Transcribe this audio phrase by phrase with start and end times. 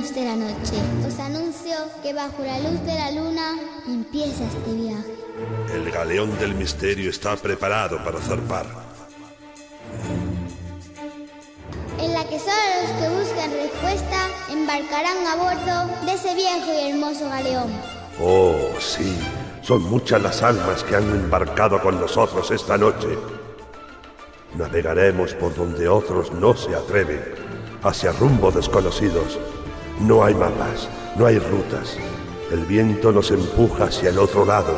[0.00, 4.72] caballeros de la noche, os anuncio que bajo la luz de la luna empieza este
[4.72, 5.14] viaje.
[5.74, 8.66] El galeón del misterio está preparado para zarpar.
[11.98, 12.52] En la que solo
[12.82, 17.70] los que buscan respuesta embarcarán a bordo de ese viejo y hermoso galeón.
[18.22, 19.16] Oh, sí,
[19.62, 23.18] son muchas las almas que han embarcado con nosotros esta noche.
[24.56, 27.22] Navegaremos por donde otros no se atreven,
[27.82, 29.38] hacia rumbos desconocidos.
[30.00, 31.98] No hay mapas, no hay rutas.
[32.50, 34.74] El viento nos empuja hacia el otro lado.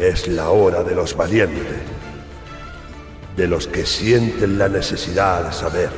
[0.00, 1.78] Es la hora de los valientes,
[3.36, 5.90] de los que sienten la necesidad de saber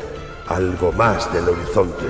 [0.46, 2.04] algo más del horizonte.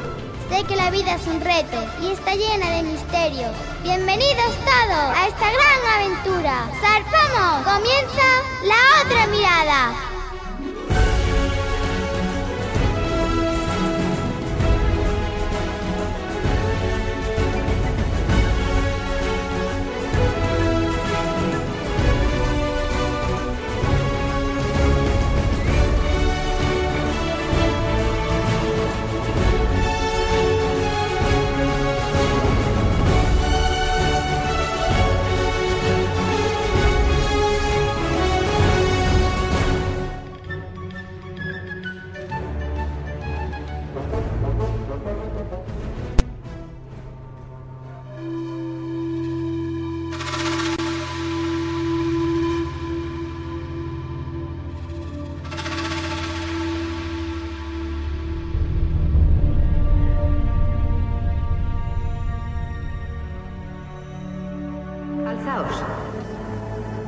[0.51, 3.53] Sé que la vida es un reto y está llena de misterios.
[3.85, 6.69] Bienvenidos todos a esta gran aventura.
[6.81, 7.65] ¡Zarpamos!
[7.65, 8.27] Comienza
[8.65, 10.16] la otra mirada.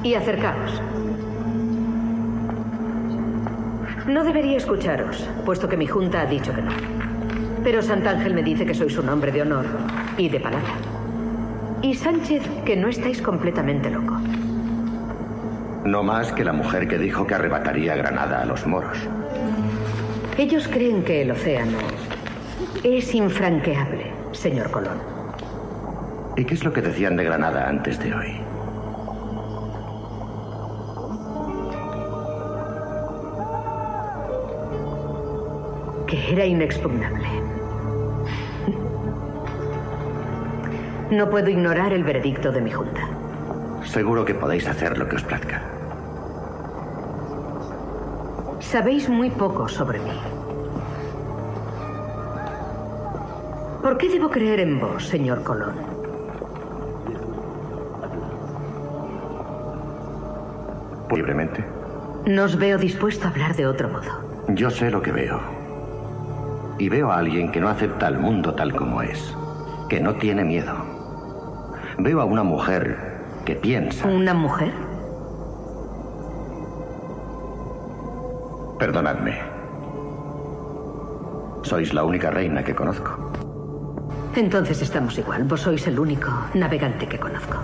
[0.08, 0.80] Y acercaos.
[4.06, 6.70] No debería escucharos, puesto que mi junta ha dicho que no.
[7.62, 9.66] Pero Santángel me dice que sois un hombre de honor
[10.16, 10.72] y de palabra.
[11.82, 14.14] Y Sánchez que no estáis completamente loco.
[15.84, 18.96] No más que la mujer que dijo que arrebataría Granada a los moros.
[20.38, 21.78] Ellos creen que el océano
[22.82, 25.02] es infranqueable, señor Colón.
[26.36, 28.47] ¿Y qué es lo que decían de Granada antes de hoy?
[36.08, 37.28] Que era inexpugnable.
[41.10, 43.06] No puedo ignorar el veredicto de mi junta.
[43.84, 45.62] Seguro que podéis hacer lo que os plazca.
[48.60, 50.18] Sabéis muy poco sobre mí.
[53.82, 55.74] ¿Por qué debo creer en vos, señor Colón?
[61.14, 61.64] Libremente.
[62.26, 64.22] No os veo dispuesto a hablar de otro modo.
[64.48, 65.57] Yo sé lo que veo.
[66.78, 69.34] Y veo a alguien que no acepta al mundo tal como es.
[69.88, 70.74] Que no tiene miedo.
[71.98, 72.96] Veo a una mujer
[73.44, 74.06] que piensa.
[74.06, 74.72] ¿Una mujer?
[78.78, 79.38] Perdonadme.
[81.62, 83.32] Sois la única reina que conozco.
[84.36, 85.44] Entonces estamos igual.
[85.44, 87.56] Vos sois el único navegante que conozco.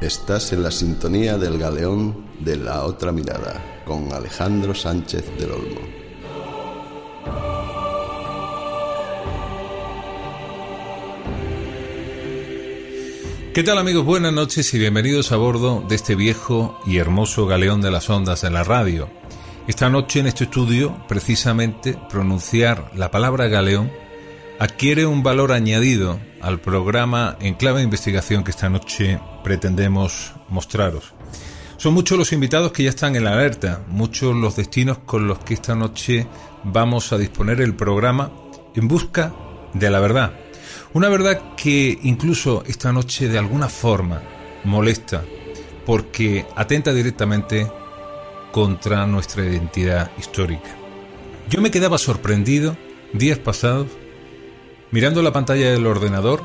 [0.00, 5.80] Estás en la sintonía del galeón de la otra mirada con Alejandro Sánchez del Olmo.
[13.52, 14.06] ¿Qué tal amigos?
[14.06, 18.40] Buenas noches y bienvenidos a bordo de este viejo y hermoso galeón de las ondas
[18.40, 19.10] de la radio.
[19.68, 23.92] Esta noche en este estudio, precisamente, pronunciar la palabra galeón
[24.58, 31.14] adquiere un valor añadido al programa en clave de investigación que esta noche pretendemos mostraros.
[31.76, 35.38] Son muchos los invitados que ya están en la alerta, muchos los destinos con los
[35.38, 36.26] que esta noche
[36.62, 38.30] vamos a disponer el programa
[38.74, 39.32] en busca
[39.72, 40.32] de la verdad.
[40.92, 44.22] Una verdad que incluso esta noche de alguna forma
[44.64, 45.22] molesta
[45.86, 47.70] porque atenta directamente
[48.52, 50.76] contra nuestra identidad histórica.
[51.48, 52.76] Yo me quedaba sorprendido
[53.12, 53.88] días pasados
[54.90, 56.42] mirando la pantalla del ordenador,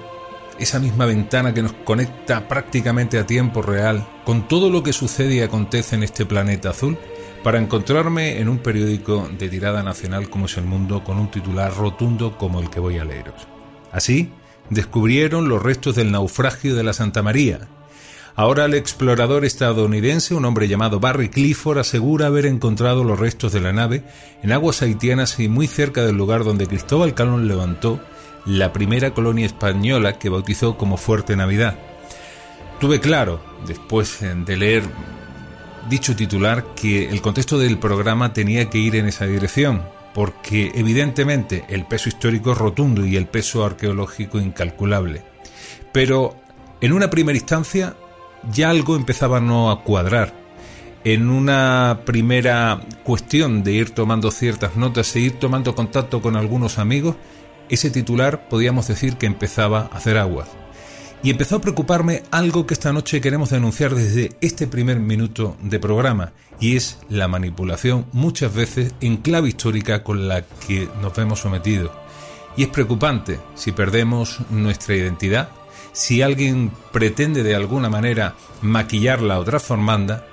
[0.60, 5.36] esa misma ventana que nos conecta prácticamente a tiempo real con todo lo que sucede
[5.36, 6.98] y acontece en este planeta azul,
[7.44, 11.76] para encontrarme en un periódico de tirada nacional como es El Mundo con un titular
[11.76, 13.48] rotundo como el que voy a leeros.
[13.92, 14.32] Así,
[14.72, 17.68] descubrieron los restos del naufragio de la Santa María.
[18.36, 23.62] Ahora el explorador estadounidense, un hombre llamado Barry Clifford, asegura haber encontrado los restos de
[23.62, 24.04] la nave
[24.42, 28.02] en aguas haitianas y muy cerca del lugar donde Cristóbal Colón levantó
[28.46, 31.78] la primera colonia española que bautizó como Fuerte Navidad.
[32.80, 34.84] Tuve claro, después de leer
[35.90, 39.84] dicho titular que el contexto del programa tenía que ir en esa dirección,
[40.14, 45.24] porque evidentemente el peso histórico es rotundo y el peso arqueológico incalculable.
[45.92, 46.36] Pero
[46.82, 47.96] en una primera instancia
[48.52, 50.34] ya algo empezaba no a cuadrar.
[51.04, 56.80] En una primera cuestión de ir tomando ciertas notas e ir tomando contacto con algunos
[56.80, 57.16] amigos,
[57.70, 60.50] ese titular podíamos decir que empezaba a hacer aguas.
[61.24, 65.80] Y empezó a preocuparme algo que esta noche queremos denunciar desde este primer minuto de
[65.80, 71.40] programa, y es la manipulación muchas veces en clave histórica con la que nos vemos
[71.40, 71.92] sometidos.
[72.58, 75.50] Y es preocupante si perdemos nuestra identidad,
[75.94, 80.28] si alguien pretende de alguna manera maquillarla o transformanda,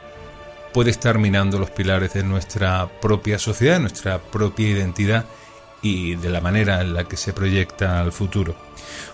[0.72, 5.24] puede estar minando los pilares de nuestra propia sociedad, nuestra propia identidad
[5.82, 8.54] y de la manera en la que se proyecta al futuro.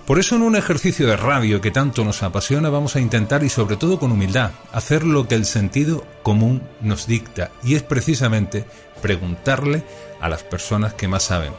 [0.07, 3.49] Por eso en un ejercicio de radio que tanto nos apasiona vamos a intentar y
[3.49, 8.65] sobre todo con humildad hacer lo que el sentido común nos dicta y es precisamente
[9.03, 9.83] preguntarle
[10.21, 11.53] a las personas que más saben.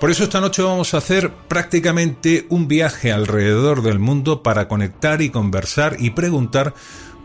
[0.00, 5.22] Por eso esta noche vamos a hacer prácticamente un viaje alrededor del mundo para conectar
[5.22, 6.74] y conversar y preguntar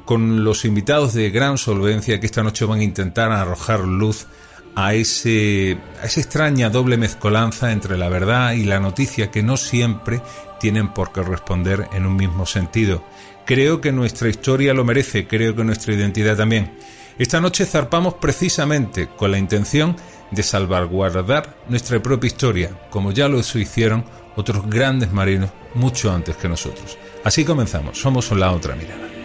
[0.06, 4.28] con los invitados de gran solvencia que esta noche van a intentar arrojar luz
[4.76, 9.58] a, ese, a esa extraña doble mezcolanza entre la verdad y la noticia que no
[9.58, 10.22] siempre
[10.60, 13.04] tienen por qué responder en un mismo sentido.
[13.46, 16.78] Creo que nuestra historia lo merece, creo que nuestra identidad también.
[17.18, 19.96] Esta noche zarpamos precisamente con la intención
[20.32, 26.50] de salvaguardar nuestra propia historia, como ya lo hicieron otros grandes marinos mucho antes que
[26.50, 26.98] nosotros.
[27.24, 29.21] Así comenzamos, somos la otra mirada.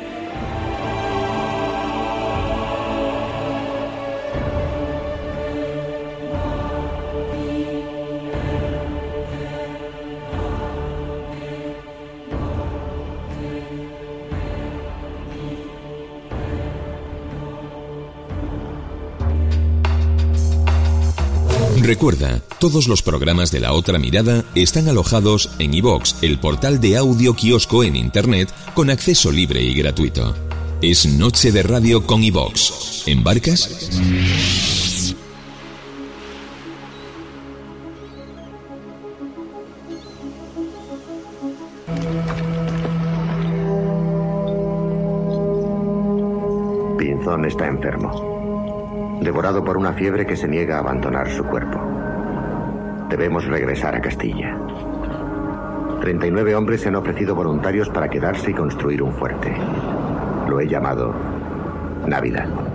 [21.86, 26.96] Recuerda, todos los programas de La Otra Mirada están alojados en iVox, el portal de
[26.96, 30.34] audio kiosco en Internet con acceso libre y gratuito.
[30.82, 33.06] Es Noche de Radio con iVox.
[33.06, 33.70] ¿Embarcas?
[46.98, 48.35] Pinzón está enfermo
[49.20, 51.80] devorado por una fiebre que se niega a abandonar su cuerpo.
[53.08, 54.56] Debemos regresar a Castilla.
[56.00, 59.54] 39 hombres se han ofrecido voluntarios para quedarse y construir un fuerte.
[60.48, 61.14] Lo he llamado
[62.06, 62.65] Navidad.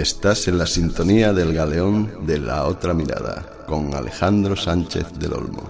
[0.00, 5.62] Estás en la sintonía del galeón de la otra mirada con Alejandro Sánchez del Olmo.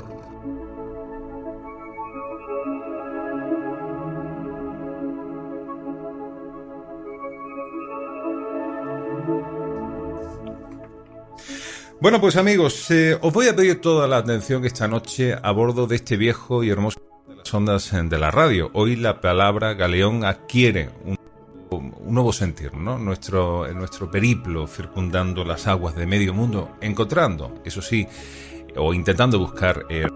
[12.01, 15.89] Bueno, pues amigos, eh, os voy a pedir toda la atención esta noche a bordo
[15.89, 18.71] de este viejo y hermoso de las ondas de la radio.
[18.75, 21.17] Hoy la palabra galeón adquiere un
[21.71, 22.99] un nuevo sentir, ¿no?
[22.99, 28.07] Nuestro, nuestro periplo circundando las aguas de medio mundo, encontrando, eso sí,
[28.77, 29.87] o intentando buscar.
[29.89, 30.07] Eh,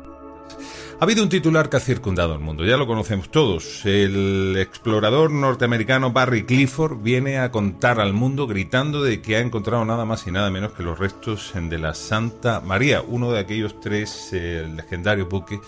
[1.00, 3.84] ha habido un titular que ha circundado el mundo, ya lo conocemos todos.
[3.84, 9.84] El explorador norteamericano Barry Clifford viene a contar al mundo gritando de que ha encontrado
[9.84, 13.80] nada más y nada menos que los restos de la Santa María, uno de aquellos
[13.80, 15.58] tres eh, legendarios buques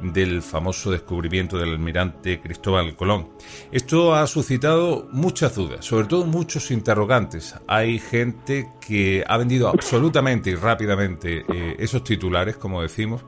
[0.00, 3.28] del famoso descubrimiento del almirante Cristóbal Colón.
[3.70, 7.54] Esto ha suscitado muchas dudas, sobre todo muchos interrogantes.
[7.66, 13.24] Hay gente que ha vendido absolutamente y rápidamente eh, esos titulares, como decimos,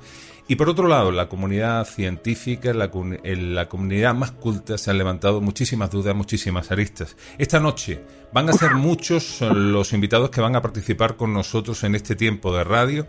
[0.47, 2.90] y por otro lado, la comunidad científica, la,
[3.25, 7.16] la, comunidad más culta, se han levantado muchísimas dudas, muchísimas aristas.
[7.38, 11.94] Esta noche van a ser muchos los invitados que van a participar con nosotros en
[11.94, 13.06] este tiempo de radio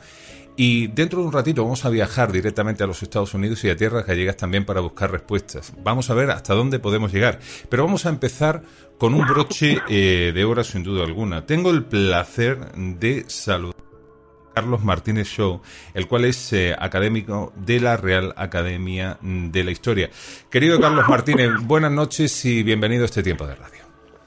[0.58, 3.76] y dentro de un ratito vamos a viajar directamente a los Estados Unidos y a
[3.76, 5.74] tierras gallegas también para buscar respuestas.
[5.84, 7.40] Vamos a ver hasta dónde podemos llegar.
[7.70, 8.64] Pero vamos a empezar
[8.98, 11.46] con un broche eh, de oro sin duda alguna.
[11.46, 15.62] Tengo el placer de saludar a Carlos Martínez Show,
[15.94, 20.10] el cual es eh, académico de la Real Academia de la Historia.
[20.50, 23.85] Querido Carlos Martínez, buenas noches y bienvenido a este tiempo de radio.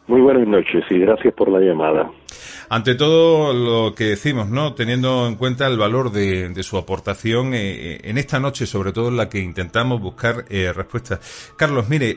[0.09, 2.11] Muy buenas noches y gracias por la llamada.
[2.71, 4.73] ante todo lo que decimos, ¿no?
[4.73, 9.09] Teniendo en cuenta el valor de, su aportación eh, eh, en esta noche, sobre todo
[9.09, 11.53] en la que intentamos buscar eh, respuestas.
[11.57, 12.17] Carlos, mire,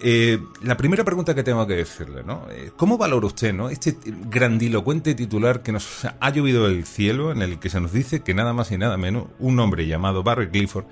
[0.64, 2.46] la primera pregunta que tengo que decirle, ¿no?
[2.78, 3.70] ¿Cómo valora usted, ¿no?
[3.70, 8.24] Este grandilocuente titular que nos ha llovido del cielo, en el que se nos dice
[8.24, 10.86] que nada más y nada menos un hombre llamado Barry Clifford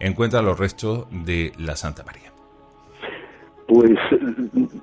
[0.00, 2.37] encuentra los restos de la Santa María.
[3.68, 3.98] Pues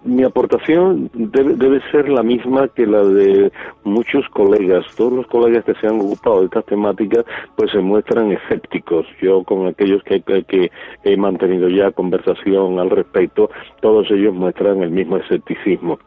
[0.04, 3.52] mi aportación debe, debe, ser la misma que la de
[3.84, 4.86] muchos colegas.
[4.96, 7.26] Todos los colegas que se han ocupado de estas temáticas
[7.56, 9.08] pues se muestran escépticos.
[9.20, 10.72] Yo con aquellos que, que
[11.04, 13.50] he mantenido ya conversación al respecto,
[13.82, 15.98] todos ellos muestran el mismo escepticismo.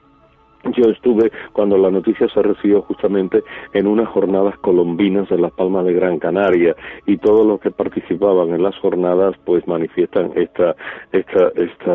[0.72, 5.84] Yo estuve cuando la noticia se recibió justamente en unas jornadas colombinas en Las Palmas
[5.84, 6.74] de Gran Canaria
[7.06, 10.74] y todos los que participaban en las jornadas pues manifiestan esta
[11.12, 11.94] esta esta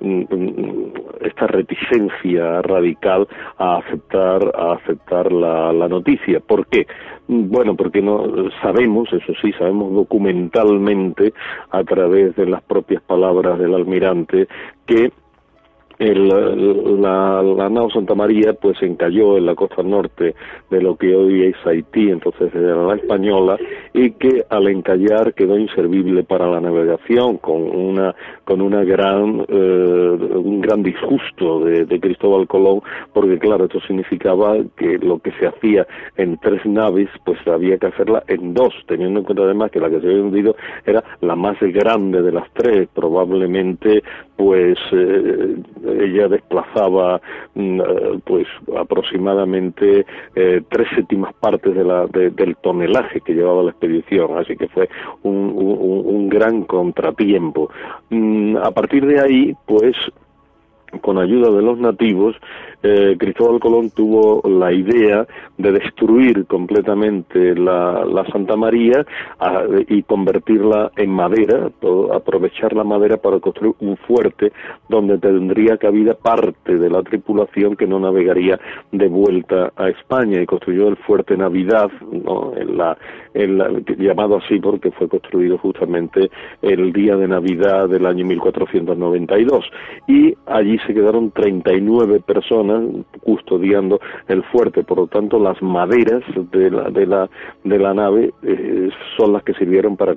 [0.00, 0.84] mm,
[1.20, 3.26] esta reticencia radical
[3.58, 6.40] a aceptar a aceptar la, la noticia.
[6.40, 6.86] ¿Por qué?
[7.26, 11.32] Bueno, porque no sabemos, eso sí, sabemos documentalmente
[11.70, 14.46] a través de las propias palabras del almirante
[14.86, 15.10] que
[15.98, 20.34] el, la, la, nao Santa María pues encalló en la costa norte
[20.70, 23.56] de lo que hoy es Haití, entonces era la española,
[23.92, 30.18] y que al encallar quedó inservible para la navegación con una con una gran eh,
[30.34, 32.82] un gran disgusto de, de, Cristóbal Colón,
[33.12, 35.86] porque claro esto significaba que lo que se hacía
[36.16, 39.90] en tres naves pues había que hacerla en dos, teniendo en cuenta además que la
[39.90, 44.02] que se había hundido era la más grande de las tres, probablemente
[44.36, 45.56] pues eh,
[46.02, 47.20] ella desplazaba
[47.54, 47.84] mm, eh,
[48.24, 48.46] pues
[48.76, 54.68] aproximadamente eh, tres séptimas partes de la, del tonelaje que llevaba la expedición, así que
[54.68, 54.88] fue
[55.22, 57.70] un, un, gran contratiempo.
[58.10, 59.94] Mm, a partir de ahí, pues
[61.00, 62.36] con ayuda de los nativos,
[62.82, 69.06] eh, Cristóbal Colón tuvo la idea de destruir completamente la, Santa María
[69.88, 71.70] y convertirla en madera,
[72.12, 74.52] aprovechar la madera para construir un fuerte
[74.88, 78.58] donde tendría cabida parte de la tripulación que no navegaría
[78.92, 82.96] de vuelta a España y construyó el fuerte Navidad, en la,
[83.98, 86.30] llamado así porque fue construido justamente
[86.62, 89.64] el día de Navidad del año 1492
[90.06, 92.82] y allí se quedaron 39 personas
[93.22, 96.22] custodiando el fuerte, por lo tanto las maderas
[96.52, 97.30] de la, de la,
[97.62, 100.14] de la nave eh, son las que sirvieron para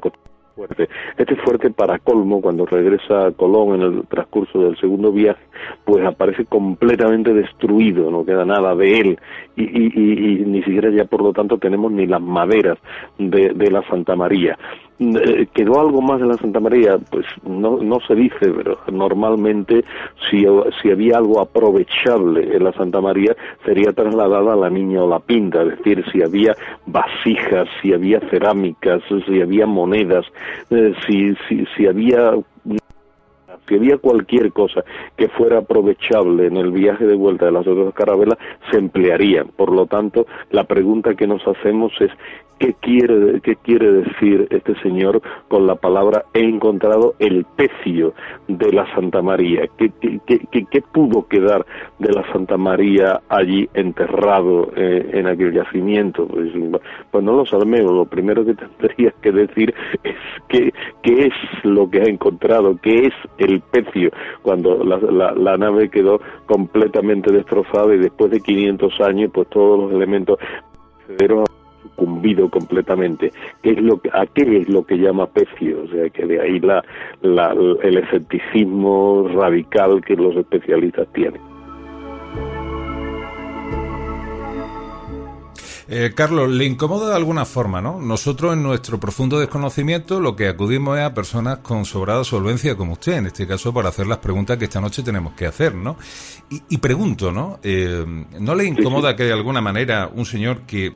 [0.58, 0.90] fuerte.
[1.18, 5.42] Este fuerte, para colmo, cuando regresa a Colón en el transcurso del segundo viaje,
[5.86, 9.20] pues aparece completamente destruido, no queda nada de él
[9.56, 12.80] y, y, ni siquiera ya por lo tanto tenemos ni las maderas
[13.20, 14.58] de, de la Santa María.
[15.00, 16.98] Eh, ¿Quedó algo más de la Santa María?
[17.12, 19.84] Pues no, no se dice, pero normalmente
[20.30, 20.46] si,
[20.82, 25.20] si había algo aprovechable en la Santa María sería trasladada a la niña o la
[25.20, 26.56] pinta, es decir, si había
[26.88, 30.26] vasijas, si había cerámicas, si había monedas,
[30.72, 32.34] eh, si, si, si había
[33.68, 34.84] si había cualquier cosa
[35.16, 38.38] que fuera aprovechable en el viaje de vuelta de las otras carabelas,
[38.72, 39.44] se emplearía.
[39.44, 42.12] Por lo tanto, la pregunta que nos hacemos es
[42.60, 48.16] ¿Qué quiere, ¿Qué quiere decir este señor con la palabra he encontrado el pecio
[48.48, 49.68] de la Santa María?
[49.78, 49.92] ¿Qué,
[50.26, 51.66] qué, pudo quedar
[52.00, 56.26] de la Santa María allí enterrado eh, en aquel yacimiento?
[56.26, 56.50] Pues,
[57.12, 57.92] pues, no lo sabemos.
[57.92, 60.16] Lo primero que tendrías que decir es
[60.48, 61.34] qué, qué es
[61.64, 64.12] lo que ha encontrado, qué es el pecio,
[64.42, 69.80] cuando la, la, la nave quedó completamente destrozada y después de 500 años, pues todos
[69.80, 70.40] los elementos
[71.98, 73.32] sucumbido completamente.
[73.62, 75.84] ¿Qué es lo que, ¿A qué es lo que llama pecio?
[75.84, 76.84] O sea, que de ahí la,
[77.22, 81.42] la, el escepticismo radical que los especialistas tienen.
[85.90, 88.02] Eh, Carlos, le incomoda de alguna forma, ¿no?
[88.02, 92.94] Nosotros en nuestro profundo desconocimiento lo que acudimos es a personas con sobrada solvencia como
[92.94, 95.98] usted, en este caso para hacer las preguntas que esta noche tenemos que hacer, ¿no?
[96.50, 97.60] Y, pregunto, ¿no?
[97.64, 98.06] Eh,
[98.40, 100.94] ¿No le incomoda que de alguna manera un señor que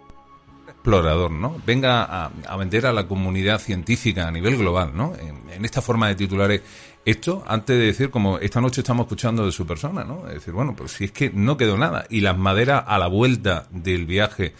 [0.82, 1.56] explorador, ¿no?
[1.66, 5.14] Venga a, vender a la comunidad científica a nivel global, ¿no?
[5.16, 6.62] En, esta forma de titulares
[7.06, 10.28] esto antes de decir como esta noche estamos escuchando de su persona, ¿no?
[10.28, 13.08] Es decir, bueno, pues si es que no quedó nada y las maderas a la
[13.08, 14.54] vuelta del viaje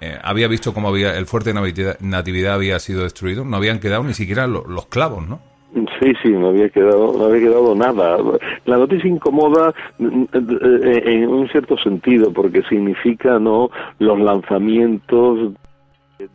[0.00, 4.14] eh, había visto cómo había el fuerte natividad había sido destruido, no habían quedado ni
[4.14, 5.40] siquiera los clavos, ¿no?
[6.00, 8.16] Sí, sí, no había quedado, no había quedado nada.
[8.64, 15.52] La noticia incomoda en un cierto sentido porque significa no los lanzamientos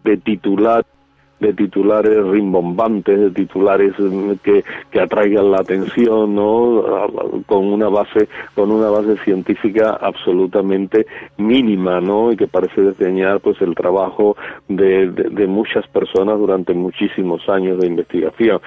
[0.03, 0.85] de titular
[1.39, 6.83] de titulares rimbombantes, de titulares mm, que, que atraigan la atención, ¿no?
[7.45, 11.05] Con una base, con una base científica absolutamente
[11.37, 12.31] mínima, ¿no?
[12.31, 14.35] Y que parece desdeñar, pues, el trabajo
[14.67, 18.61] de, de muchas personas durante muchísimos años de investigación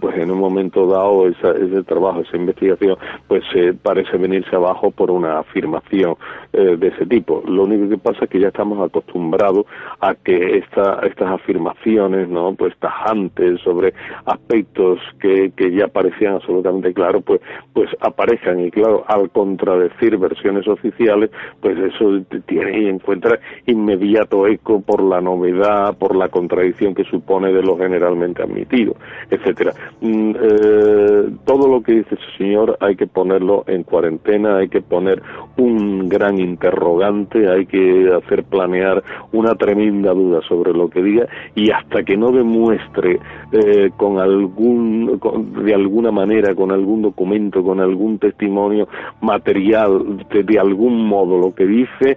[0.00, 5.10] pues en un momento dado ese trabajo, esa investigación, pues eh, parece venirse abajo por
[5.10, 6.16] una afirmación
[6.52, 7.42] eh, de ese tipo.
[7.46, 9.66] Lo único que pasa es que ya estamos acostumbrados
[10.00, 12.54] a que esta, estas afirmaciones, ¿no?
[12.54, 17.40] Pues tajantes sobre aspectos que, que ya parecían absolutamente claros, pues,
[17.72, 24.80] pues aparezcan y claro, al contradecir versiones oficiales, pues eso tiene y encuentra inmediato eco
[24.80, 28.96] por la novedad, por la contradicción que supone de lo generalmente admitido,
[29.30, 29.72] etcétera.
[30.00, 34.80] Mm, eh, todo lo que dice ese señor hay que ponerlo en cuarentena, hay que
[34.80, 35.22] poner
[35.56, 39.02] un gran interrogante, hay que hacer planear
[39.32, 43.18] una tremenda duda sobre lo que diga y hasta que no demuestre
[43.52, 45.20] eh, con algún,
[45.64, 48.88] de alguna manera, con algún documento, con algún testimonio
[49.20, 52.16] material, de, de algún modo lo que dice,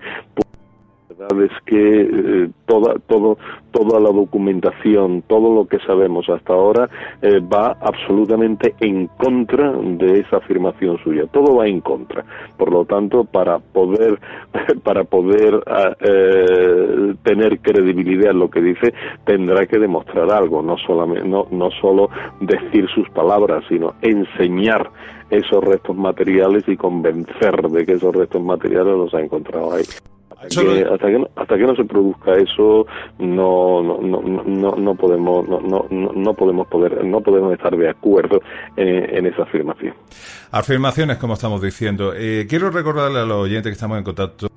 [1.29, 3.37] es que eh, toda, todo,
[3.71, 6.89] toda la documentación, todo lo que sabemos hasta ahora
[7.21, 11.25] eh, va absolutamente en contra de esa afirmación suya.
[11.27, 12.25] Todo va en contra.
[12.57, 14.19] Por lo tanto, para poder,
[14.83, 20.77] para poder ah, eh, tener credibilidad en lo que dice, tendrá que demostrar algo, no
[20.77, 22.09] solamente, no, no solo
[22.39, 24.89] decir sus palabras, sino enseñar
[25.29, 29.83] esos restos materiales y convencer de que esos restos materiales los ha encontrado ahí
[30.41, 32.85] hasta que, no, hasta que no se produzca eso
[33.19, 37.89] no no no no, no podemos no, no, no podemos poder no podemos estar de
[37.89, 38.41] acuerdo
[38.75, 39.93] en, esa afirmación
[40.51, 44.47] afirmaciones como estamos diciendo eh, quiero recordarle a los oyentes que estamos en contacto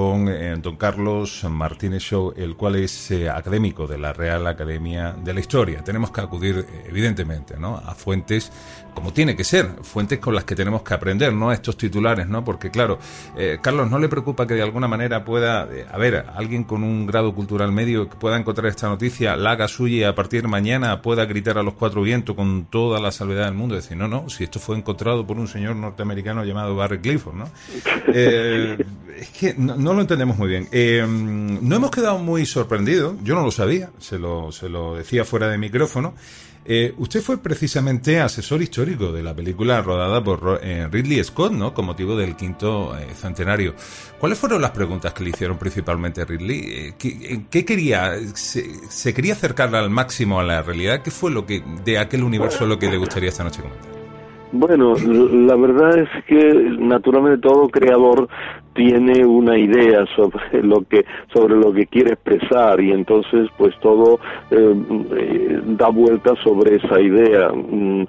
[0.00, 5.12] con eh, don Carlos Martínez Show, el cual es eh, académico de la Real Academia
[5.12, 5.84] de la Historia.
[5.84, 7.76] Tenemos que acudir, evidentemente, ¿no?
[7.76, 8.50] a fuentes
[8.94, 12.44] como tiene que ser, fuentes con las que tenemos que aprender, no estos titulares, ¿no?
[12.44, 12.98] Porque, claro,
[13.36, 17.06] eh, Carlos, ¿no le preocupa que de alguna manera pueda, a ver, alguien con un
[17.06, 20.48] grado cultural medio que pueda encontrar esta noticia, la haga suya y a partir de
[20.48, 23.74] mañana pueda gritar a los cuatro vientos con toda la salvedad del mundo?
[23.74, 27.50] Decir, no, no, si esto fue encontrado por un señor norteamericano llamado Barry Clifford, ¿no?
[28.06, 30.68] es que no no lo entendemos muy bien.
[30.70, 35.24] Eh, no hemos quedado muy sorprendidos, yo no lo sabía, se lo, se lo decía
[35.24, 36.14] fuera de micrófono.
[36.64, 41.72] Eh, usted fue precisamente asesor histórico de la película rodada por eh, Ridley Scott, ¿no?
[41.72, 43.74] Con motivo del quinto centenario.
[44.18, 46.94] ¿Cuáles fueron las preguntas que le hicieron principalmente a Ridley?
[46.98, 48.12] ¿Qué, quería?
[48.34, 51.02] Se, quería acercar al máximo a la realidad?
[51.02, 54.00] ¿Qué fue lo que de aquel universo lo que le gustaría esta noche comentar?
[54.52, 58.28] Bueno, la verdad es que naturalmente todo creador
[58.80, 64.18] tiene una idea sobre lo que sobre lo que quiere expresar y entonces pues todo
[64.50, 64.74] eh,
[65.18, 67.50] eh, da vuelta sobre esa idea.
[67.52, 68.06] Mm,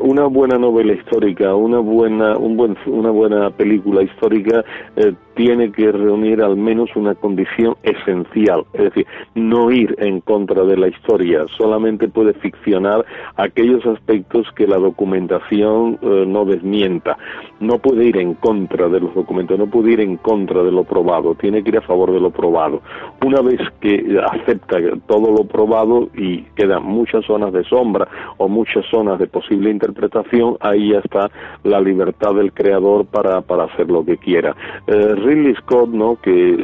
[0.00, 5.90] una buena novela histórica una buena un buen una buena película histórica eh, tiene que
[5.90, 11.46] reunir al menos una condición esencial es decir no ir en contra de la historia
[11.58, 13.04] solamente puede ficcionar
[13.34, 17.16] aquellos aspectos que la documentación no desmienta.
[17.60, 20.84] No puede ir en contra de los documentos no puede ir en contra de lo
[20.84, 22.80] probado, tiene que ir a favor de lo probado.
[23.24, 28.84] Una vez que acepta todo lo probado y quedan muchas zonas de sombra o muchas
[28.90, 31.30] zonas de posible interpretación, ahí ya está
[31.64, 34.54] la libertad del creador para, para hacer lo que quiera.
[34.86, 36.16] Eh, Ridley Scott, ¿no?
[36.20, 36.58] que eh,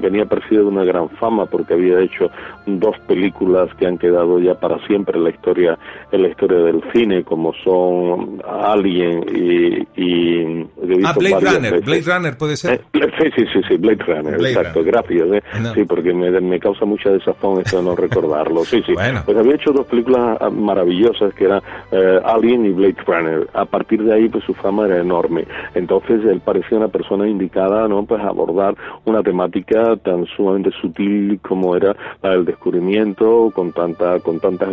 [0.00, 2.30] venía presidido de una gran fama porque había hecho
[2.66, 5.78] dos películas que han quedado ya para siempre en la historia,
[6.10, 10.68] en la historia del cine, como son Alien y, y
[11.04, 12.80] ah, Blade Runner, Blade Runner puede ser.
[12.92, 15.28] Eh, sí, sí, sí, sí, Blade Runner, exacto, gracias.
[15.32, 15.42] ¿eh?
[15.74, 18.64] Sí, porque me, me, causa mucha desazón eso de no recordarlo.
[18.64, 18.94] Sí, sí.
[19.24, 23.48] Pues había hecho dos películas ah, maravillosas que eran eh, Alien y Blade Runner.
[23.54, 25.46] A partir de ahí, pues su fama era enorme.
[25.74, 28.04] Entonces él parecía una persona indicada, ¿no?
[28.04, 34.40] Pues abordar una temática tan sumamente sutil como era la del descubrimiento, con tanta, con
[34.40, 34.70] tantas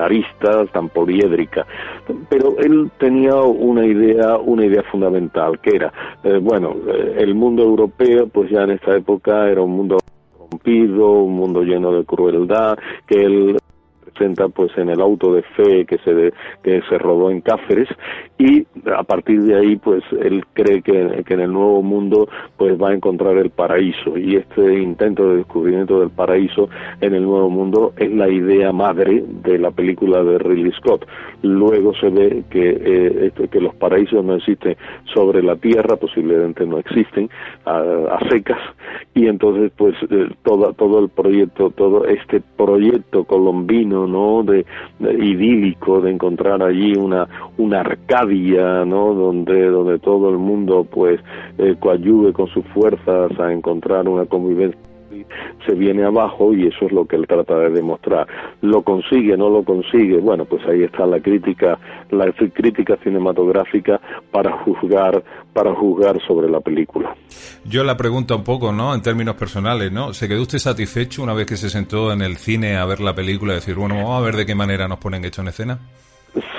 [0.00, 1.66] aristas, tan poliédrica.
[2.28, 5.92] Pero él tenía una idea, una idea fundamental, que era,
[6.24, 6.76] eh, bueno,
[7.20, 9.98] el mundo europeo, pues ya en esta época era un mundo
[10.36, 13.56] corrompido, un mundo lleno de crueldad, que él
[14.54, 17.88] pues en el auto de fe que se que se rodó en Cáceres
[18.38, 22.80] y a partir de ahí pues él cree que, que en el nuevo mundo pues
[22.80, 24.16] va a encontrar el paraíso.
[24.16, 26.68] Y este intento de descubrimiento del paraíso
[27.00, 31.06] en el nuevo mundo es la idea madre de la película de Ridley Scott.
[31.42, 34.76] Luego se ve que eh, este, que los paraísos no existen
[35.14, 37.28] sobre la tierra posiblemente no existen
[37.64, 38.60] a, secas.
[39.14, 44.64] Y entonces pues eh, todo todo el proyecto todo este proyecto colombino no de,
[45.00, 51.20] idílico de encontrar allí una una Arcadia no donde donde todo el mundo pues
[51.58, 54.89] eh, coadyuve con sus fuerzas a encontrar una convivencia
[55.66, 58.26] se viene abajo y eso es lo que él trata de demostrar.
[58.60, 60.18] ¿Lo consigue, no lo consigue?
[60.18, 61.78] Bueno, pues ahí está la crítica,
[62.10, 67.14] la crítica cinematográfica para juzgar, para juzgar sobre la película.
[67.64, 68.94] Yo la pregunto un poco, ¿no?
[68.94, 70.12] En términos personales, ¿no?
[70.12, 73.14] ¿Se quedó usted satisfecho una vez que se sentó en el cine a ver la
[73.14, 75.78] película y decir, bueno, vamos a ver de qué manera nos ponen esto en escena?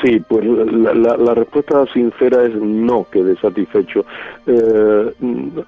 [0.01, 4.05] Sí, pues la, la, respuesta sincera es no, quedé satisfecho.
[4.45, 5.13] Eh,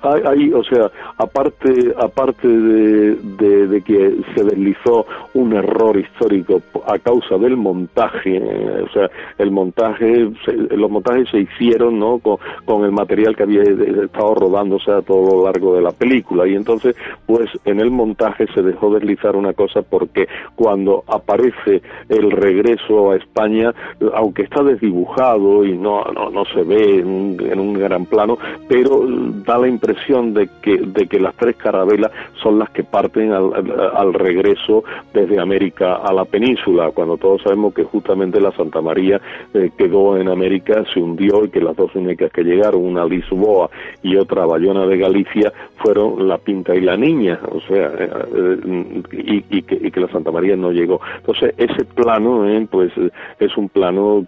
[0.01, 7.37] hay, o sea, aparte, aparte de, de, que se deslizó un error histórico a causa
[7.37, 8.41] del montaje,
[8.83, 10.29] o sea, el montaje,
[10.71, 12.19] los montajes se hicieron, ¿no?
[12.19, 16.45] Con, con el material que había estado rodándose a todo lo largo de la película
[16.45, 22.31] y entonces, pues en el montaje se dejó deslizar una cosa porque cuando aparece el
[22.31, 23.73] regreso a España
[24.13, 28.38] aunque está desdibujado y no, no, no se ve en un, en un, gran plano,
[28.67, 29.06] pero
[29.45, 33.51] da la impresión de que, de que las tres carabelas son las que parten al,
[33.95, 39.19] al, regreso desde América a la península, cuando todos sabemos que justamente la Santa María
[39.53, 43.69] eh, quedó en América, se hundió y que las dos únicas que llegaron, una Lisboa
[44.01, 49.03] y otra Bayona de Galicia, fueron la Pinta y la Niña, o sea, eh, eh,
[49.12, 51.01] y, y, que, y, que, la Santa María no llegó.
[51.17, 52.91] Entonces, ese plano, pues,
[53.39, 53.69] es un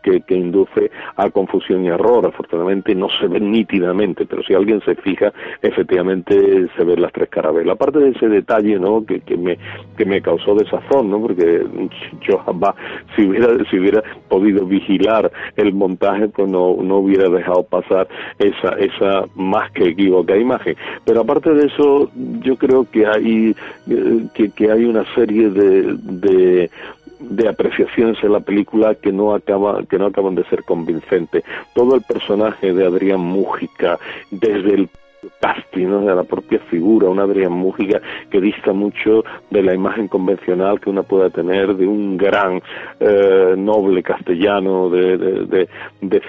[0.01, 2.25] que, que, induce a confusión y error.
[2.25, 7.29] Afortunadamente no se ve nítidamente, pero si alguien se fija, efectivamente se ven las tres
[7.29, 7.75] carabelas.
[7.75, 9.05] Aparte de ese detalle, ¿no?
[9.05, 9.57] Que, que me
[9.97, 11.21] que me causó desazón, ¿no?
[11.21, 11.65] Porque
[12.21, 12.75] yo jamás,
[13.15, 18.07] si hubiera si hubiera podido vigilar el montaje, pues no no hubiera dejado pasar
[18.39, 20.75] esa esa más que equivocada imagen.
[21.05, 22.09] Pero aparte de eso,
[22.41, 23.55] yo creo que hay
[23.89, 26.69] eh, que, que hay una serie de, de
[27.19, 31.95] de apreciaciones en la película que no acaba que no acaban de ser convincentes todo
[31.95, 33.99] el personaje de Adrián Mújica
[34.32, 34.89] desde el
[35.39, 36.01] casting, ¿no?
[36.01, 40.89] de la propia figura, una Adrián Mújica que dista mucho de la imagen convencional que
[40.89, 42.61] uno pueda tener de un gran
[42.99, 45.67] eh, noble castellano de,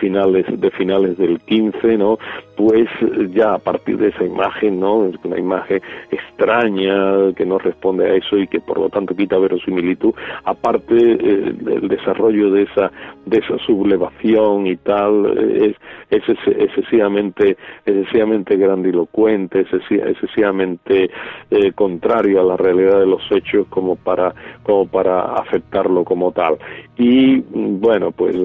[0.01, 2.19] finales de finales del 15, ¿no?
[2.57, 2.89] Pues
[3.33, 5.07] ya a partir de esa imagen, ¿no?
[5.07, 5.81] Es una imagen
[6.11, 11.55] extraña que no responde a eso y que por lo tanto quita verosimilitud, aparte eh,
[11.67, 12.91] el desarrollo de esa
[13.25, 15.77] de esa sublevación y tal es,
[16.11, 21.11] es excesivamente excesivamente grande grandilocuente, excesivamente
[21.51, 26.59] eh, contrario a la realidad de los hechos como para, como para aceptarlo como tal.
[26.97, 28.37] Y bueno, pues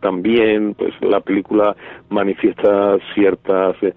[0.00, 1.76] también pues la película
[2.08, 3.94] manifiesta ciertas, eh,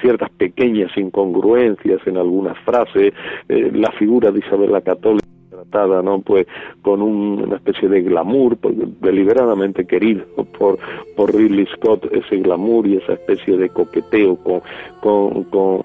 [0.00, 3.12] ciertas pequeñas incongruencias en algunas frases.
[3.48, 5.31] Eh, la figura de Isabel la Católica
[5.62, 6.46] tratada no pues
[6.82, 10.24] con una especie de glamour pues, deliberadamente querido
[10.58, 10.78] por
[11.16, 14.60] por Ridley Scott ese glamour y esa especie de coqueteo con
[15.00, 15.82] con, con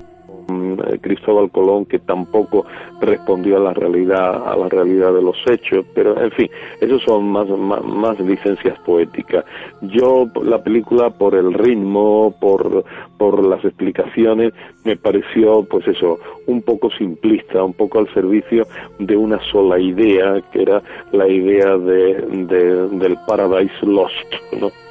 [0.57, 2.65] eh, Cristóbal Colón que tampoco
[3.01, 6.49] respondió a la realidad a la realidad de los hechos pero en fin
[6.81, 9.45] esos son más, más, licencias poéticas
[9.81, 12.83] yo la película por el ritmo por
[13.17, 18.65] por las explicaciones me pareció pues eso un poco simplista un poco al servicio
[18.99, 22.15] de una sola idea que era la idea de,
[22.47, 24.86] de del Paradise Lost ¿no?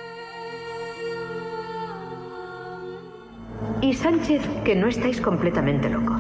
[3.81, 6.17] Y Sánchez, que no estáis completamente loco.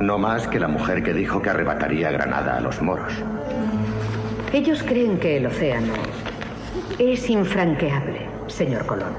[0.00, 3.12] No más que la mujer que dijo que arrebataría Granada a los moros.
[4.52, 5.92] Ellos creen que el océano
[6.98, 9.12] es infranqueable, señor Colón.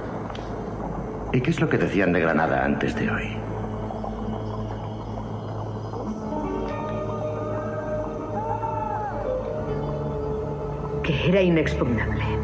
[1.31, 3.37] ¿Y qué es lo que decían de Granada antes de hoy?
[11.03, 12.42] Que era inexpugnable.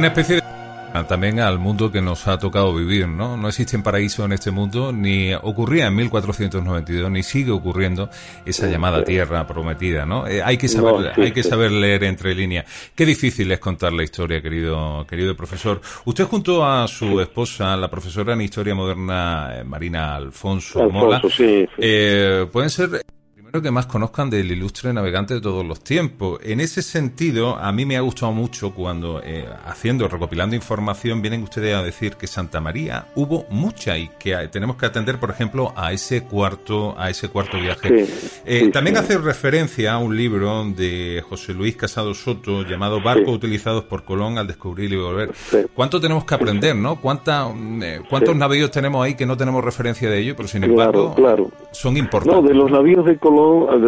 [0.00, 0.42] Una especie de
[1.06, 3.36] también al mundo que nos ha tocado vivir, ¿no?
[3.36, 8.08] No existe paraíso en este mundo, ni ocurría en 1492, ni sigue ocurriendo
[8.46, 10.26] esa llamada tierra prometida, ¿no?
[10.26, 12.64] Eh, hay que saber, hay que saber leer entre líneas.
[12.94, 15.82] Qué difícil es contar la historia, querido, querido profesor.
[16.06, 21.20] Usted junto a su esposa, la profesora en Historia Moderna, eh, Marina Alfonso, Mola,
[21.76, 23.02] eh, pueden ser
[23.50, 26.38] que más conozcan del ilustre navegante de todos los tiempos.
[26.44, 31.42] En ese sentido, a mí me ha gustado mucho cuando, eh, haciendo, recopilando información, vienen
[31.42, 35.72] ustedes a decir que Santa María hubo mucha y que tenemos que atender, por ejemplo,
[35.76, 38.06] a ese cuarto, a ese cuarto viaje.
[38.44, 43.84] Eh, también hace referencia a un libro de José Luis Casado Soto llamado Barcos utilizados
[43.84, 45.32] por Colón al descubrir y volver.
[45.74, 47.00] ¿Cuánto tenemos que aprender, no?
[47.00, 47.48] ¿Cuánta,
[47.82, 51.16] eh, ¿Cuántos navíos tenemos ahí que no tenemos referencia de ellos, pero sin embargo
[51.72, 52.42] son importantes?
[52.42, 53.39] No, de los navíos de Colón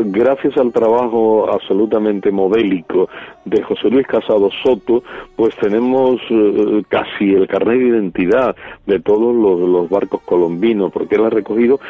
[0.06, 3.08] gracias al trabajo absolutamente modélico
[3.44, 5.02] de José Luis Casado Soto,
[5.36, 11.16] pues tenemos eh, casi el carnet de identidad de todos los, los barcos colombinos, porque
[11.16, 11.80] él ha recogido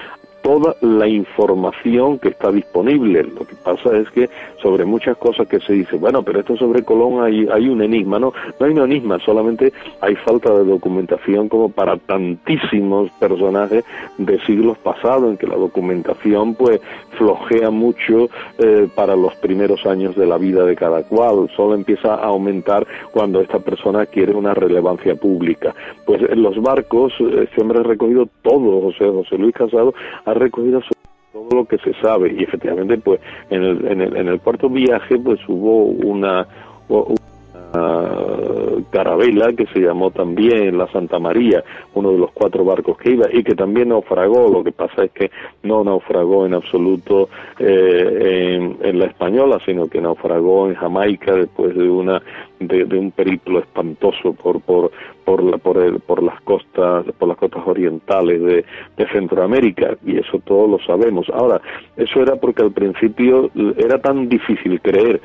[0.43, 3.23] toda la información que está disponible.
[3.23, 4.29] Lo que pasa es que
[4.61, 8.19] sobre muchas cosas que se dice, bueno, pero esto sobre Colón hay, hay un enigma.
[8.19, 13.85] No, no hay un enigma, solamente hay falta de documentación como para tantísimos personajes
[14.19, 16.81] de siglos pasados, en que la documentación pues
[17.17, 18.29] flojea mucho
[18.59, 21.49] eh, para los primeros años de la vida de cada cual.
[21.57, 25.75] Solo empieza a aumentar cuando esta persona quiere una relevancia pública.
[26.05, 30.81] Pues en los barcos, este hombre ha recogido todo, José, José Luis Casado ha recogido
[31.33, 32.35] todo lo que se sabe.
[32.39, 36.47] Y efectivamente pues en el, en el, en el cuarto viaje pues hubo una,
[38.91, 43.27] carabela que se llamó también la Santa María, uno de los cuatro barcos que iba
[43.33, 45.31] y que también naufragó, lo que pasa es que
[45.63, 51.89] no naufragó en absoluto eh, en, la española, sino que naufragó en Jamaica después de
[51.89, 52.23] una
[52.61, 54.91] de, un periplo espantoso por por
[55.25, 58.65] por, la, por, por las costas por las costas orientales de,
[58.97, 61.29] de Centroamérica y eso todos lo sabemos.
[61.31, 61.61] Ahora,
[61.97, 65.21] eso era porque al principio era tan difícil creer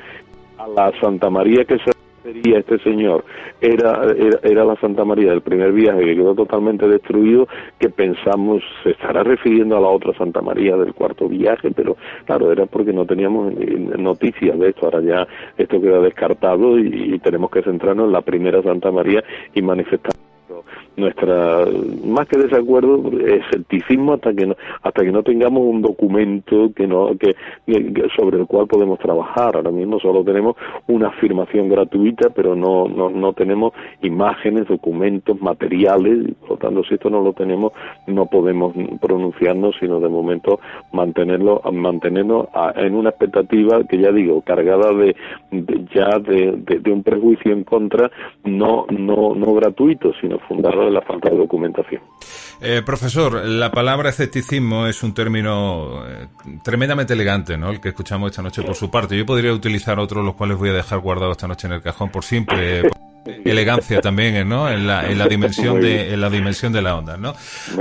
[0.56, 1.90] a la Santa María que se
[2.22, 3.24] sería este señor
[3.60, 4.02] era,
[4.42, 9.22] era, la Santa María del primer viaje que quedó totalmente destruido que pensamos se estará
[9.22, 13.52] refiriendo a la otra Santa María del cuarto viaje pero claro era porque no teníamos
[13.98, 14.86] noticias de esto.
[14.86, 15.26] Ahora ya
[15.56, 19.22] esto queda descartado y tenemos que centrarnos en la primera Santa María
[19.54, 20.12] y manifestar
[20.96, 21.64] nuestra
[22.04, 27.16] más que desacuerdo escepticismo hasta que no hasta que no tengamos un documento que no
[27.18, 27.34] que,
[28.16, 29.56] sobre el cual podemos trabajar.
[29.56, 30.56] Ahora mismo solo tenemos
[30.86, 36.94] una afirmación gratuita pero no no, no tenemos imágenes documentos materiales por lo tanto si
[36.94, 37.72] esto no lo tenemos
[38.06, 40.60] no podemos pronunciarnos sino de momento
[40.92, 45.14] mantenerlo mantenernos en una expectativa que ya digo cargada de,
[45.94, 48.10] ya de, de, un prejuicio en contra
[48.44, 52.02] no no no gratuito sino fundado de la falta de documentación.
[52.60, 56.28] Eh, profesor, la palabra escepticismo es un término eh,
[56.62, 57.70] tremendamente elegante, ¿no?
[57.70, 59.16] El que escuchamos esta noche por su parte.
[59.16, 62.10] Yo podría utilizar otros, los cuales voy a dejar guardados esta noche en el cajón
[62.10, 62.82] por siempre
[63.44, 64.68] elegancia también, ¿no?
[64.70, 67.34] En la, en la dimensión de en la dimensión de la onda, ¿no?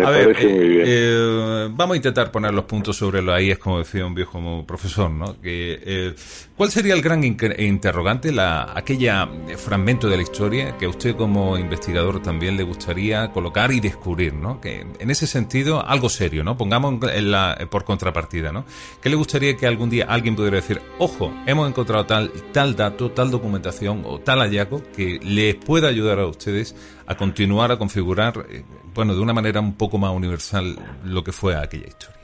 [0.03, 3.79] a ver, eh, eh, vamos a intentar poner los puntos sobre lo ahí, es como
[3.79, 5.39] decía un viejo profesor, ¿no?
[5.41, 6.15] Que eh,
[6.55, 11.57] ¿cuál sería el gran interrogante, la aquella fragmento de la historia que a usted como
[11.57, 14.61] investigador también le gustaría colocar y descubrir, ¿no?
[14.61, 16.57] Que en ese sentido algo serio, ¿no?
[16.57, 18.65] Pongamos en la, por contrapartida, ¿no?
[19.01, 23.11] ¿Qué le gustaría que algún día alguien pudiera decir, ojo, hemos encontrado tal tal dato,
[23.11, 26.73] tal documentación o tal hallazgo que les pueda ayudar a ustedes
[27.05, 28.63] a continuar a configurar, eh,
[28.95, 32.17] bueno, de una manera un poco más universal lo que fue aquella historia.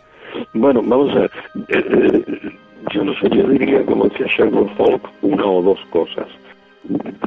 [0.54, 1.32] Bueno, vamos a ver.
[1.70, 2.52] Eh, eh,
[2.92, 6.28] yo no sé, yo diría, como decía Sherlock Holmes, una o dos cosas.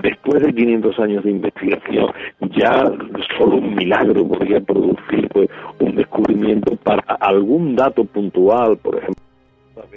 [0.03, 2.13] Después de 500 años de investigación,
[2.59, 2.85] ya
[3.39, 9.16] solo un milagro podría producir pues, un descubrimiento para algún dato puntual, por ejemplo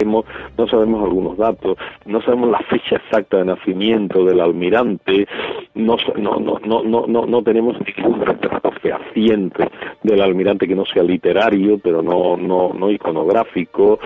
[0.04, 1.76] no sabemos algunos datos,
[2.06, 5.26] no sabemos la fecha exacta de nacimiento del almirante,
[5.74, 9.68] no, no, no, no, no, no tenemos ningún retrato fehaciente
[10.02, 13.98] del almirante que no sea literario, pero no, no, no iconográfico.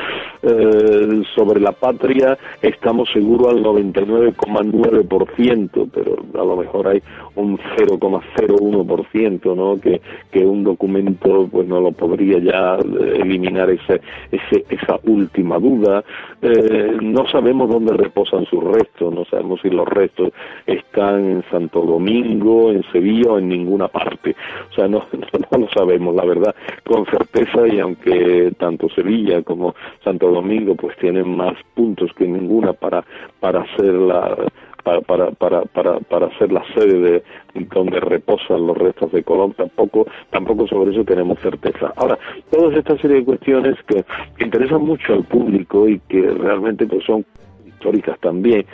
[0.42, 7.02] Eh, sobre la patria estamos seguros al 99,9%, pero a lo mejor hay
[7.36, 9.80] un 0,01%, ¿no?
[9.80, 15.73] Que, que un documento pues no lo podría ya eliminar ese, ese, esa última duda.
[16.42, 20.30] Eh, no sabemos dónde reposan sus restos, no sabemos si los restos
[20.66, 24.36] están en Santo Domingo, en Sevilla o en ninguna parte.
[24.70, 25.06] O sea, no,
[25.50, 30.96] no, lo sabemos, la verdad, con certeza y aunque tanto Sevilla como Santo Domingo pues
[30.98, 33.04] tienen más puntos que ninguna para,
[33.40, 34.36] para hacer la
[34.84, 37.22] para, para, para, para, para ser la sede de
[37.74, 41.92] donde reposan los restos de Colón, tampoco, tampoco sobre eso tenemos certeza.
[41.96, 42.18] Ahora,
[42.50, 44.04] todas esta serie de cuestiones que
[44.38, 47.24] interesan mucho al público y que realmente pues son
[47.84, 48.64] históricas también,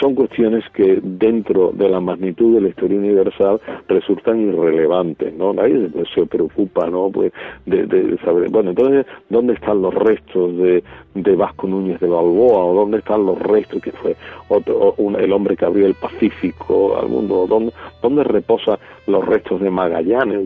[0.00, 5.52] son cuestiones que dentro de la magnitud de la historia universal resultan irrelevantes, ¿no?
[5.52, 7.10] Nadie se preocupa, ¿no?
[7.10, 7.32] Pues
[7.66, 10.82] de, saber, bueno, entonces, ¿dónde están los restos de,
[11.14, 12.64] de Vasco Núñez de Balboa?
[12.64, 14.16] ¿O dónde están los restos que fue
[14.48, 17.46] otro, el hombre que abrió el Pacífico al mundo?
[17.48, 20.40] ¿Dónde, dónde reposan los restos de Magallanes?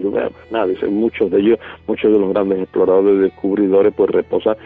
[0.50, 4.56] Nada, muchos de ellos, muchos de los grandes exploradores y descubridores, pues reposan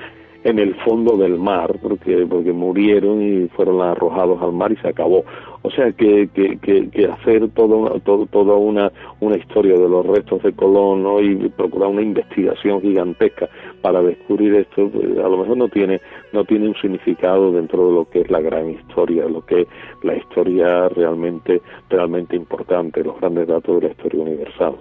[0.45, 4.89] en el fondo del mar, porque, porque murieron y fueron arrojados al mar y se
[4.89, 5.25] acabó.
[5.63, 10.43] O sea que, que, que, hacer todo, todo, toda una, una historia de los restos
[10.43, 11.23] de Colón ¿no?
[11.23, 13.49] y procurar una investigación gigantesca
[13.81, 16.03] para descubrir esto, pues, a lo mejor no tiene,
[16.35, 19.69] no tiene un significado dentro de lo que es la gran historia, lo que es
[20.03, 24.75] la historia realmente, realmente importante, los grandes datos de la historia universal.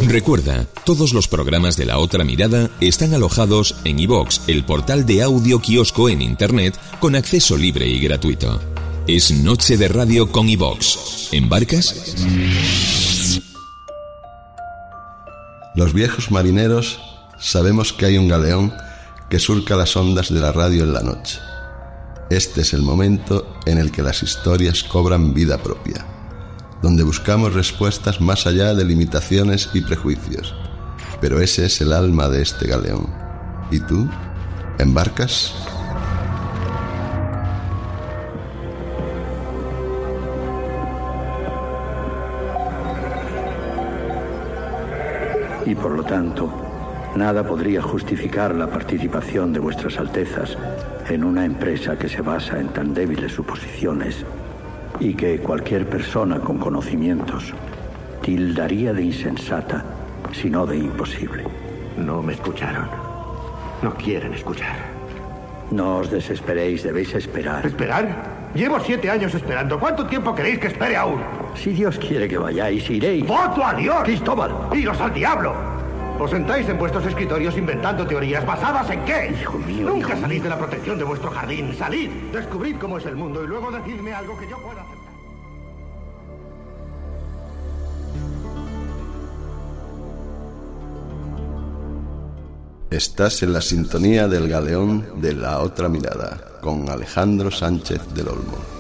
[0.07, 5.23] Recuerda, todos los programas de La Otra Mirada están alojados en iVox, el portal de
[5.23, 8.61] audio kiosco en Internet con acceso libre y gratuito.
[9.07, 11.33] Es Noche de Radio con iVox.
[11.33, 12.17] ¿Embarcas?
[15.77, 16.99] Los viejos marineros
[17.41, 18.73] sabemos que hay un galeón
[19.29, 21.41] que surca las ondas de la radio en la noche.
[22.29, 26.05] Este es el momento en el que las historias cobran vida propia,
[26.83, 30.55] donde buscamos respuestas más allá de limitaciones y prejuicios.
[31.21, 33.09] Pero ese es el alma de este galeón.
[33.71, 34.09] ¿Y tú?
[34.79, 35.55] ¿Embarcas?
[45.67, 46.70] Y por lo tanto,
[47.17, 50.57] Nada podría justificar la participación de vuestras Altezas
[51.09, 54.25] en una empresa que se basa en tan débiles suposiciones
[55.01, 57.53] y que cualquier persona con conocimientos
[58.23, 59.85] tildaría de insensata,
[60.33, 61.45] si no de imposible.
[61.97, 62.89] No me escucharon.
[63.83, 64.77] No quieren escuchar.
[65.73, 67.67] No os desesperéis, debéis esperar.
[67.67, 68.51] ¿Esperar?
[68.55, 69.79] Llevo siete años esperando.
[69.79, 71.21] ¿Cuánto tiempo queréis que espere aún?
[71.55, 73.27] Si Dios quiere que vayáis, iréis.
[73.27, 74.03] ¡Voto a Dios!
[74.05, 74.69] ¡Cristóbal!
[74.73, 75.70] ¡Iros al diablo!
[76.21, 79.35] Os sentáis en vuestros escritorios inventando teorías basadas en qué?
[79.41, 79.87] Hijo mío.
[79.87, 81.75] Nunca salid de la protección de vuestro jardín.
[81.79, 85.01] Salid, descubrid cómo es el mundo y luego decidme algo que yo pueda aceptar.
[92.91, 98.80] Estás en la sintonía del galeón de la otra mirada con Alejandro Sánchez del Olmo.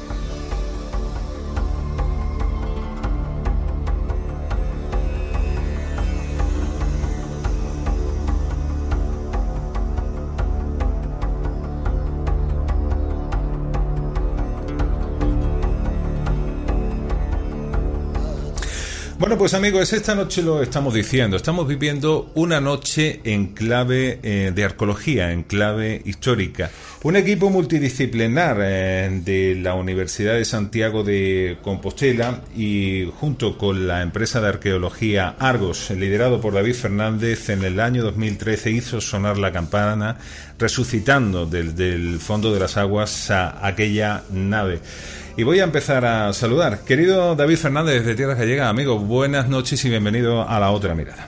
[19.40, 21.35] Pues amigos, esta noche lo estamos diciendo.
[21.35, 26.70] Estamos viviendo una noche en clave eh, de arqueología, en clave histórica.
[27.05, 34.03] Un equipo multidisciplinar eh, de la Universidad de Santiago de Compostela y junto con la
[34.03, 39.53] empresa de arqueología Argos, liderado por David Fernández, en el año 2013 hizo sonar la
[39.53, 40.18] campana
[40.61, 44.81] resucitando desde el fondo de las aguas a aquella nave.
[45.37, 46.81] Y voy a empezar a saludar.
[46.85, 51.27] Querido David Fernández de Tierras Gallegas, amigo, buenas noches y bienvenido a la otra mirada.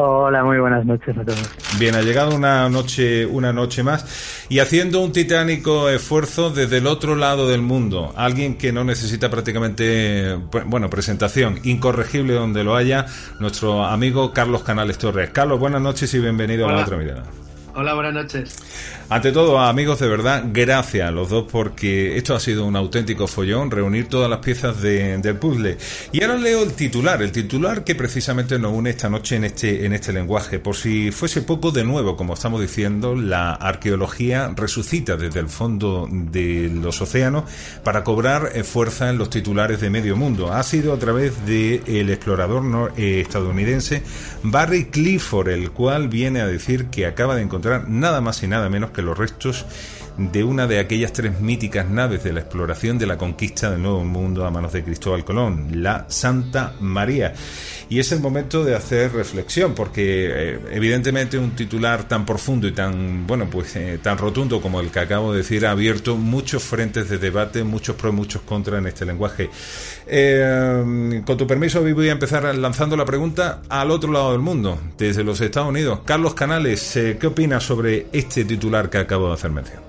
[0.00, 1.50] Hola, muy buenas noches a todos.
[1.78, 6.86] Bien, ha llegado una noche, una noche más y haciendo un titánico esfuerzo desde el
[6.86, 8.12] otro lado del mundo.
[8.14, 10.34] Alguien que no necesita prácticamente,
[10.66, 13.06] bueno, presentación, incorregible donde lo haya,
[13.40, 15.30] nuestro amigo Carlos Canales Torres.
[15.30, 17.24] Carlos, buenas noches y bienvenido a la otra mirada.
[17.80, 18.58] Hola, buenas noches.
[19.10, 23.26] Ante todo, amigos, de verdad, gracias a los dos porque esto ha sido un auténtico
[23.26, 25.78] follón, reunir todas las piezas del puzzle.
[26.12, 29.86] Y ahora leo el titular, el titular que precisamente nos une esta noche en este,
[29.86, 30.58] en este lenguaje.
[30.58, 36.06] Por si fuese poco, de nuevo, como estamos diciendo, la arqueología resucita desde el fondo
[36.10, 37.44] de los océanos
[37.82, 40.52] para cobrar eh, fuerza en los titulares de medio mundo.
[40.52, 44.02] Ha sido a través del explorador eh, estadounidense
[44.42, 48.68] Barry Clifford, el cual viene a decir que acaba de encontrar nada más y nada
[48.68, 49.64] menos que los restos
[50.18, 54.04] de una de aquellas tres míticas naves de la exploración de la conquista del Nuevo
[54.04, 57.32] Mundo a manos de Cristóbal Colón, la Santa María.
[57.88, 62.72] Y es el momento de hacer reflexión, porque eh, evidentemente un titular tan profundo y
[62.72, 66.64] tan, bueno, pues eh, tan rotundo como el que acabo de decir ha abierto muchos
[66.64, 69.48] frentes de debate, muchos pros, muchos contras en este lenguaje.
[70.06, 74.78] Eh, con tu permiso, voy a empezar lanzando la pregunta al otro lado del mundo,
[74.98, 76.00] desde los Estados Unidos.
[76.04, 79.87] Carlos Canales, ¿qué opinas sobre este titular que acabo de hacer mención?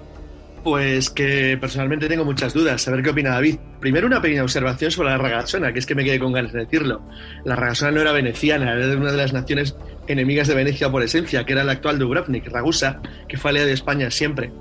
[0.70, 2.88] Pues que personalmente tengo muchas dudas.
[2.88, 3.56] A ver qué opina David.
[3.80, 6.60] Primero, una pequeña observación sobre la Ragasona, que es que me quedé con ganas de
[6.60, 7.02] decirlo.
[7.44, 11.02] La Ragasona no era veneciana, era de una de las naciones enemigas de Venecia por
[11.02, 14.52] esencia, que era la actual Dubrovnik, Ragusa, que fue aliada de España siempre.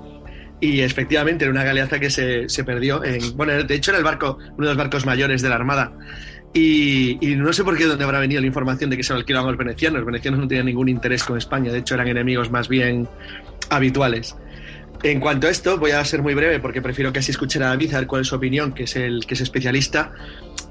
[0.59, 3.03] Y efectivamente era una galeaza que se, se, perdió.
[3.03, 5.93] En, bueno, de hecho era el barco, uno de los barcos mayores de la Armada.
[6.55, 9.51] Y, y, no sé por qué dónde habrá venido la información de que se alquilaban
[9.51, 9.99] los venecianos.
[9.99, 13.07] Los venecianos no tenían ningún interés con España, de hecho eran enemigos más bien
[13.69, 14.35] habituales.
[15.01, 17.67] En cuanto a esto, voy a ser muy breve porque prefiero que así escuchar a
[17.67, 20.11] David a ver cuál es su opinión, que es el que es especialista.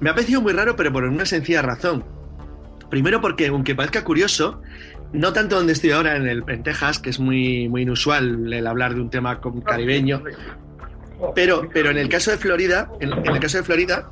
[0.01, 2.05] Me ha parecido muy raro, pero por una sencilla razón.
[2.91, 4.61] Primero porque, aunque parezca curioso,
[5.13, 8.67] no tanto donde estoy ahora en, el, en Texas, que es muy, muy inusual el
[8.67, 10.23] hablar de un tema caribeño,
[11.35, 14.11] pero, pero en el caso de Florida, en, el caso de Florida,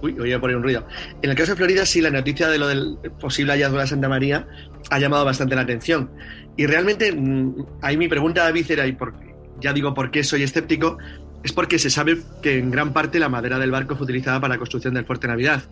[0.00, 0.86] Uy, voy a poner un ruido.
[1.22, 3.86] En el caso de Florida, sí, la noticia de lo del posible hallazgo de la
[3.88, 4.46] Santa María
[4.90, 6.10] ha llamado bastante la atención.
[6.56, 7.16] Y realmente,
[7.82, 9.14] ahí mi pregunta David era, ¿y por,
[9.60, 10.98] ya digo por qué soy escéptico,
[11.42, 14.54] es porque se sabe que en gran parte la madera del barco fue utilizada para
[14.54, 15.62] la construcción del Fuerte Navidad.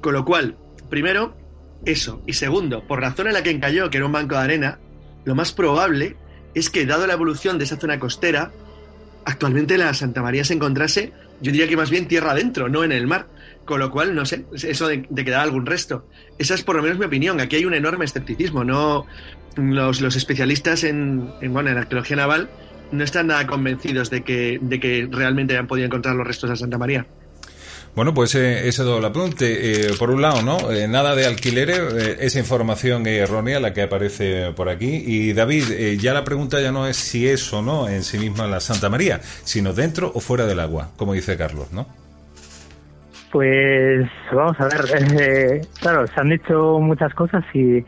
[0.00, 0.56] Con lo cual,
[0.90, 1.36] primero,
[1.84, 2.22] eso.
[2.26, 4.78] Y segundo, por razón en la que encalló, que era un banco de arena,
[5.24, 6.16] lo más probable
[6.54, 8.52] es que, dado la evolución de esa zona costera,
[9.24, 12.92] actualmente la Santa María se encontrase, yo diría que más bien tierra adentro, no en
[12.92, 13.28] el mar.
[13.64, 16.08] Con lo cual, no sé, eso de, quedar algún resto.
[16.38, 17.40] Esa es por lo menos mi opinión.
[17.40, 18.62] Aquí hay un enorme escepticismo.
[18.62, 19.06] No,
[19.56, 22.48] los, los especialistas en, en, bueno, en arqueología naval
[22.92, 26.56] no están nada convencidos de que, de que realmente han podido encontrar los restos de
[26.56, 27.06] Santa María.
[27.96, 29.88] Bueno, pues eh, ese doble apunte.
[29.88, 30.70] Eh, por un lado, ¿no?
[30.70, 35.02] Eh, nada de alquileres, eh, esa información errónea la que aparece por aquí.
[35.06, 38.18] Y David, eh, ya la pregunta ya no es si es o no en sí
[38.18, 41.86] misma la Santa María, sino dentro o fuera del agua, como dice Carlos, ¿no?
[43.32, 44.84] Pues vamos a ver,
[45.20, 47.82] eh, claro, se han dicho muchas cosas y,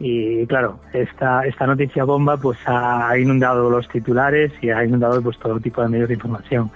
[0.00, 5.38] y claro, esta, esta noticia bomba pues ha inundado los titulares y ha inundado pues
[5.38, 6.70] todo tipo de medios de información.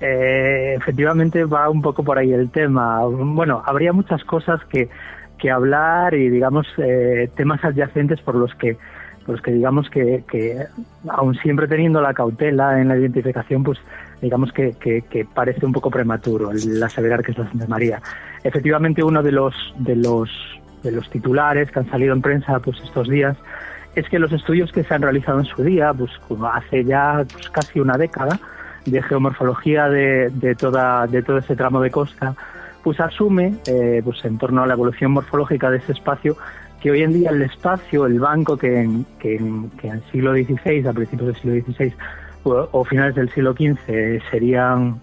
[0.00, 3.04] Eh, efectivamente va un poco por ahí el tema.
[3.06, 4.88] Bueno, habría muchas cosas que,
[5.38, 8.76] que hablar y digamos eh, temas adyacentes por los que
[9.24, 10.66] pues que digamos que, que
[11.08, 13.78] aun siempre teniendo la cautela en la identificación pues
[14.22, 18.00] digamos que, que, que, parece un poco prematuro el aseverar que es la Santa María.
[18.44, 20.30] Efectivamente, uno de los, de los,
[20.86, 23.36] de los titulares que han salido en prensa pues estos días
[23.96, 26.12] es que los estudios que se han realizado en su día, pues
[26.52, 28.38] hace ya pues, casi una década,
[28.84, 32.34] de geomorfología de, de, toda, de todo ese tramo de costa,
[32.84, 36.36] pues asume, eh, pues en torno a la evolución morfológica de ese espacio,
[36.80, 40.34] que hoy en día el espacio, el banco que en, que en, que en siglo
[40.34, 41.94] XVI, a principios del siglo XVI,
[42.44, 45.00] o finales del siglo XV serían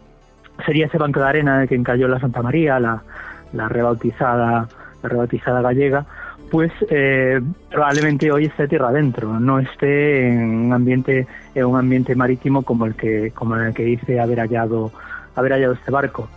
[0.65, 3.03] sería ese banco de arena en el que encalló la Santa María, la,
[3.51, 4.67] la rebautizada
[5.03, 6.05] la rebautizada gallega,
[6.49, 12.15] pues eh, probablemente hoy esté tierra adentro, no esté en un ambiente en un ambiente
[12.15, 14.91] marítimo como el que como el que dice haber hallado
[15.35, 16.29] haber hallado este barco.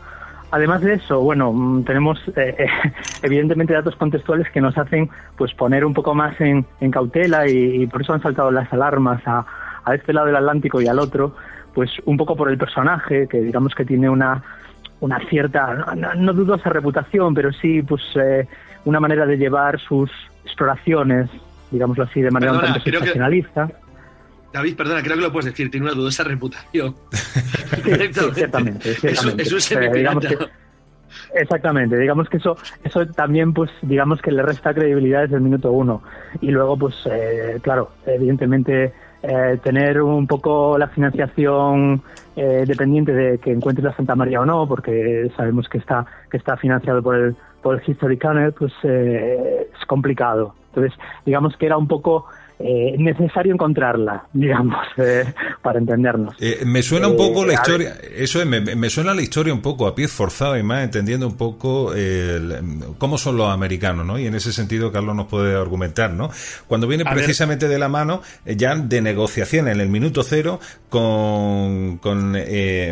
[0.51, 2.67] además de eso, bueno, mm, tenemos eh,
[3.23, 8.03] evidentemente datos contextuales que nos hacen pues poner un poco más en, cautela y, por
[8.03, 9.45] eso han saltado las alarmas a,
[9.85, 11.35] a este lado del Atlántico y al otro,
[11.75, 14.43] pues un poco por el personaje que digamos que tiene una
[15.01, 18.47] una cierta, no, dudosa reputación, pero sí pues eh,
[18.85, 20.11] una manera de llevar sus
[20.45, 21.29] exploraciones,
[21.71, 23.69] digámoslo así, de manera un tanto sensacionalista.
[24.53, 26.95] David, perdona, creo que lo puedes decir, tiene una dudosa reputación.
[27.85, 27.93] Sí,
[28.35, 28.91] ciertamente.
[28.91, 30.25] Es eh, digamos
[31.35, 35.71] Exactamente, digamos que eso, eso también, pues, digamos que le resta credibilidad desde el minuto
[35.73, 36.03] uno.
[36.41, 38.93] Y luego, pues, eh, claro, evidentemente
[39.29, 42.03] eh, tener un poco la financiación
[42.37, 46.37] eh, dependiente de que encuentres la Santa María o no, porque sabemos que está que
[46.37, 50.55] está financiado por el por el History Channel, pues eh, es complicado.
[50.69, 52.27] Entonces, digamos que era un poco
[52.59, 55.25] eh, necesario encontrarla, digamos, eh,
[55.61, 56.37] para entendernos.
[56.41, 59.87] Eh, me suena un poco la historia, eso es, me, suena la historia un poco
[59.87, 61.93] a pies forzado y más entendiendo un poco
[62.97, 64.19] cómo son los americanos, ¿no?
[64.19, 66.31] Y en ese sentido Carlos nos puede argumentar, ¿no?
[66.67, 72.39] Cuando viene precisamente de la mano ya de negociación en el minuto cero con, con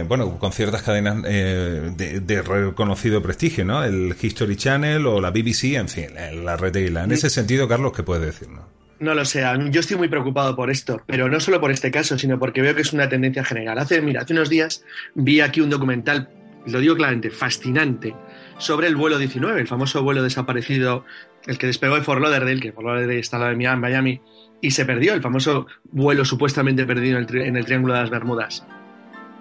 [0.06, 3.82] bueno, con ciertas cadenas de, reconocido prestigio, ¿no?
[3.82, 6.08] El History Channel o la BBC, en fin,
[6.44, 8.64] la red de En ese sentido, Carlos, ¿qué puede decirnos?
[9.04, 12.16] No lo sé, yo estoy muy preocupado por esto, pero no solo por este caso,
[12.16, 13.76] sino porque veo que es una tendencia general.
[13.76, 14.82] Hace, mira, hace unos días
[15.14, 16.30] vi aquí un documental,
[16.64, 18.14] lo digo claramente, fascinante,
[18.56, 21.04] sobre el vuelo 19, el famoso vuelo desaparecido,
[21.46, 24.22] el que despegó de Fort Lauderdale, que Fort Lauderdale está en Miami,
[24.62, 28.08] y se perdió, el famoso vuelo supuestamente perdido en el, en el Triángulo de las
[28.08, 28.66] Bermudas.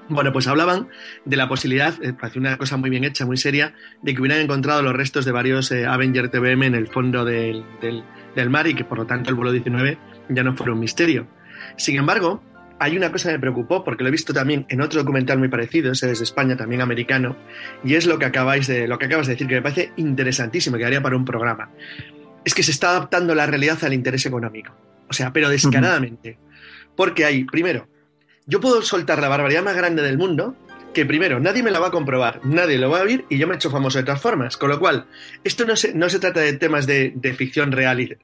[0.09, 0.89] Bueno, pues hablaban
[1.23, 4.41] de la posibilidad, eh, parece una cosa muy bien hecha, muy seria, de que hubieran
[4.41, 8.75] encontrado los restos de varios eh, Avenger TBM en el fondo del, del, mar y
[8.75, 9.97] que por lo tanto el vuelo 19
[10.29, 11.27] ya no fuera un misterio.
[11.77, 12.43] Sin embargo,
[12.79, 15.47] hay una cosa que me preocupó porque lo he visto también en otro documental muy
[15.47, 17.37] parecido, ese es de España, también americano,
[17.83, 20.77] y es lo que acabáis de, lo que acabas de decir, que me parece interesantísimo,
[20.77, 21.69] que haría para un programa.
[22.43, 24.75] Es que se está adaptando la realidad al interés económico.
[25.09, 26.37] O sea, pero descaradamente.
[26.95, 27.87] Porque hay, primero,
[28.45, 30.55] yo puedo soltar la barbaridad más grande del mundo,
[30.93, 33.47] que primero, nadie me la va a comprobar, nadie lo va a oír y yo
[33.47, 34.57] me he hecho famoso de todas formas.
[34.57, 35.07] Con lo cual,
[35.43, 38.17] esto no se, no se trata de temas de, ficción real,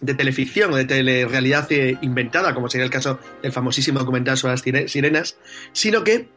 [0.00, 4.52] de teleficción o de telerealidad eh, inventada, como sería el caso del famosísimo documental sobre
[4.52, 5.36] las sirenas,
[5.72, 6.28] sino que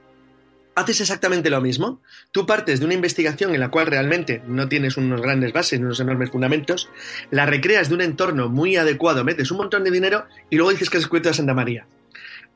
[0.75, 2.01] haces exactamente lo mismo.
[2.31, 5.99] Tú partes de una investigación en la cual realmente no tienes unos grandes bases, unos
[5.99, 6.89] enormes fundamentos,
[7.31, 10.89] la recreas de un entorno muy adecuado, metes un montón de dinero y luego dices
[10.89, 11.87] que es el Santa María.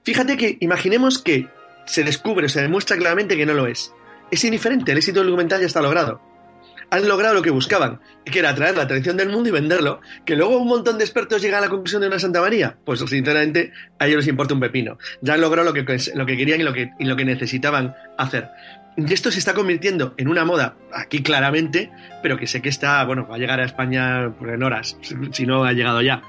[0.04, 1.47] Fíjate que imaginemos que
[1.86, 3.93] se descubre, se demuestra claramente que no lo es.
[4.32, 6.22] Es indiferente, el éxito del documental ya está logrado.
[6.91, 10.02] Han logrado lo que buscaban, que era traer la tradición del mundo y venderlo.
[10.26, 13.00] Que luego un montón de expertos llegan a la conclusión de una Santa María, pues
[13.00, 14.97] sinceramente a ellos les importa un pepino.
[15.22, 17.95] Ya han logrado lo que, lo que querían y lo que, y lo que necesitaban
[18.18, 18.50] hacer.
[18.97, 21.91] Y esto se está convirtiendo en una moda, aquí claramente,
[22.22, 24.97] pero que sé que está, bueno, va a llegar a España en horas,
[25.32, 26.22] si no ha llegado ya.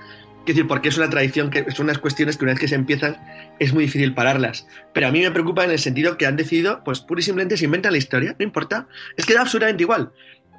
[0.44, 2.74] Quiero decir, porque es una tradición que son unas cuestiones que una vez que se
[2.74, 3.18] empiezan
[3.58, 4.66] es muy difícil pararlas.
[4.94, 7.56] Pero a mí me preocupa en el sentido que han decidido, pues pura y simplemente
[7.56, 8.88] se inventan la historia, no importa.
[9.16, 10.12] Es que da absolutamente igual.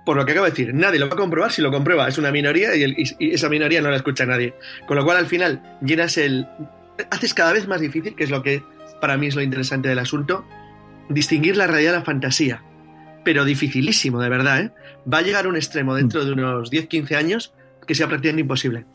[0.06, 2.08] Por lo que acabo de decir, nadie lo va a comprobar si lo comprueba.
[2.08, 4.54] Es una minoría y, y esa minoría no la escucha nadie.
[4.88, 6.48] Con lo cual, al final, llenas el.
[7.10, 8.64] Haces cada vez más difícil, que es lo que
[9.02, 10.46] para mí es lo interesante del asunto,
[11.10, 12.64] distinguir la realidad de la fantasía.
[13.24, 14.72] Pero dificilísimo, de verdad, ¿eh?
[15.12, 17.54] Va a llegar a un extremo dentro de unos 10-15 años
[17.86, 18.86] que sea prácticamente imposible.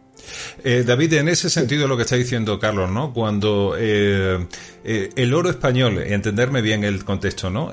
[0.64, 3.12] Eh, David, en ese sentido lo que está diciendo Carlos, ¿no?
[3.12, 4.47] Cuando eh,
[4.85, 7.73] eh, el oro español, entenderme bien el contexto, ¿no?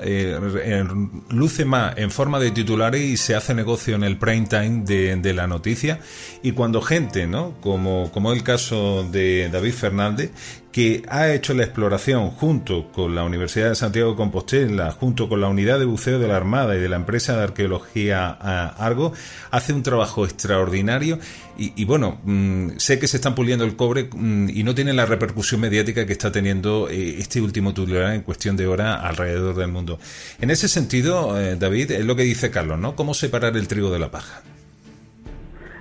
[1.30, 5.16] luce más en forma de titulares y se hace negocio en el prime time de,
[5.16, 6.00] de, la noticia.
[6.42, 7.54] Y cuando gente, ¿no?
[7.60, 10.30] Como, como el caso de David Fernández,
[10.74, 15.40] que ha hecho la exploración junto con la Universidad de Santiago de Compostela, junto con
[15.40, 19.12] la Unidad de Buceo de la Armada y de la empresa de arqueología Argo,
[19.52, 21.20] hace un trabajo extraordinario
[21.56, 25.06] y, bueno, mm, sé que se están puliendo el cobre mm, y no tienen la
[25.06, 29.68] repercusión mediática que está teniendo eh, este último titular en cuestión de hora alrededor del
[29.68, 30.00] mundo.
[30.40, 32.96] En ese sentido, eh, David, es lo que dice Carlos, ¿no?
[32.96, 34.42] ¿Cómo separar el trigo de la paja?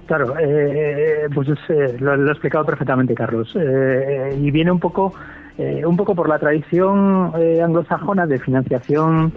[0.06, 3.56] Claro, eh, pues eh, lo, lo, ha explicado perfectamente Carlos.
[3.56, 5.14] Eh, y viene un poco,
[5.58, 7.32] un poco por la tradición
[7.64, 9.32] anglosajona de financiación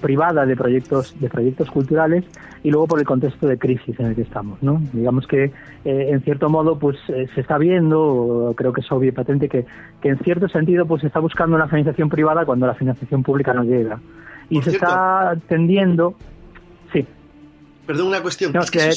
[0.00, 2.24] privada de proyectos, de proyectos culturales
[2.62, 4.62] y luego por el contexto de crisis en el que estamos.
[4.62, 4.80] ¿no?
[4.92, 5.52] Digamos que,
[5.84, 9.64] en cierto modo, pues se está viendo, creo que es obvio y patente, que,
[10.00, 13.52] que en cierto sentido pues se está buscando una financiación privada cuando la financiación pública
[13.52, 14.00] no llega.
[14.50, 16.14] Y se está tendiendo...
[16.92, 17.06] Sí.
[17.86, 18.52] Perdón, una cuestión.
[18.52, 18.90] que,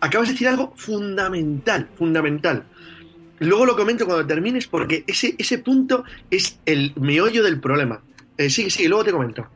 [0.00, 2.64] acabas de decir algo fundamental, fundamental.
[3.40, 8.00] Luego lo comento cuando termines porque ese, ese punto es el meollo del problema.
[8.36, 9.46] Eh, sigue, sigue, luego te comento.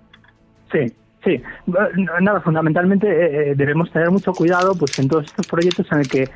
[0.70, 0.92] Sí,
[1.24, 1.40] Sí,
[2.20, 6.28] nada, fundamentalmente eh, debemos tener mucho cuidado pues en todos estos proyectos en el que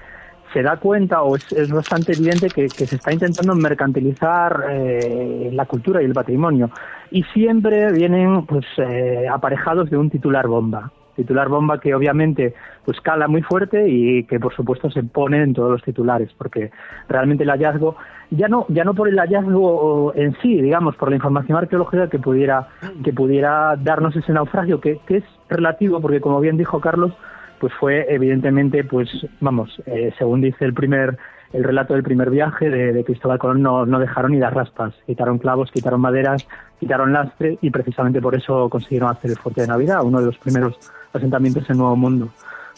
[0.53, 6.01] se da cuenta o es, bastante evidente que, se está intentando mercantilizar eh, la cultura
[6.01, 6.71] y el patrimonio
[7.11, 12.55] y siempre vienen pues eh, aparejados de un titular bomba titular bomba que obviamente
[12.85, 16.71] pues cala muy fuerte y que por supuesto se pone en todos los titulares porque
[17.09, 17.97] realmente el hallazgo
[18.31, 22.19] ya no ya no por el hallazgo en sí digamos por la información arqueológica que
[22.19, 22.69] pudiera
[23.03, 27.13] que pudiera darnos ese naufragio que, que es relativo porque como bien dijo Carlos
[27.59, 29.09] pues fue evidentemente pues
[29.41, 31.19] vamos eh, según dice el primer
[31.53, 35.39] el relato del primer viaje de, Cristóbal Colón no, no, dejaron ni las raspas, quitaron
[35.39, 36.47] clavos, quitaron maderas,
[36.79, 40.39] quitaron lastre y precisamente por eso consiguieron hacer el fuerte de Navidad, uno de los
[40.39, 40.79] primeros
[41.17, 42.29] asentamientos en Nuevo Mundo.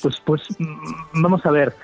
[0.02, 1.74] Pues, pues mm, vamos a ver,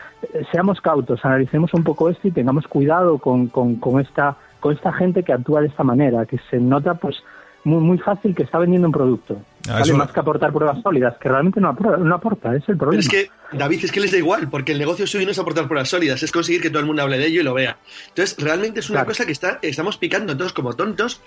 [0.53, 4.93] seamos cautos, analicemos un poco esto y tengamos cuidado con, con, con, esta, con esta
[4.93, 7.17] gente que actúa de esta manera, que se nota pues
[7.65, 9.41] muy, muy fácil que está vendiendo un producto.
[9.69, 13.01] Ah, más que aportar pruebas sólidas, que realmente no aporta, no aporta, es el problema.
[13.01, 15.67] es que, David, es que les da igual, porque el negocio suyo no es aportar
[15.67, 17.79] pruebas sólidas, es conseguir que todo el mundo hable de ello y lo vea.
[18.09, 21.23] Entonces, realmente es una cosa que está, estamos picando todos como tontos,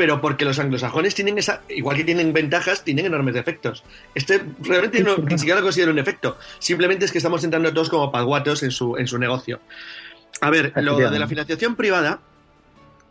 [0.00, 3.84] pero porque los anglosajones tienen esa, igual que tienen ventajas, tienen enormes defectos.
[4.14, 7.90] Este realmente no, ni siquiera lo considero un efecto, simplemente es que estamos entrando todos
[7.90, 9.60] como paguatos en su, en su negocio.
[10.40, 12.20] A ver, lo de la financiación privada,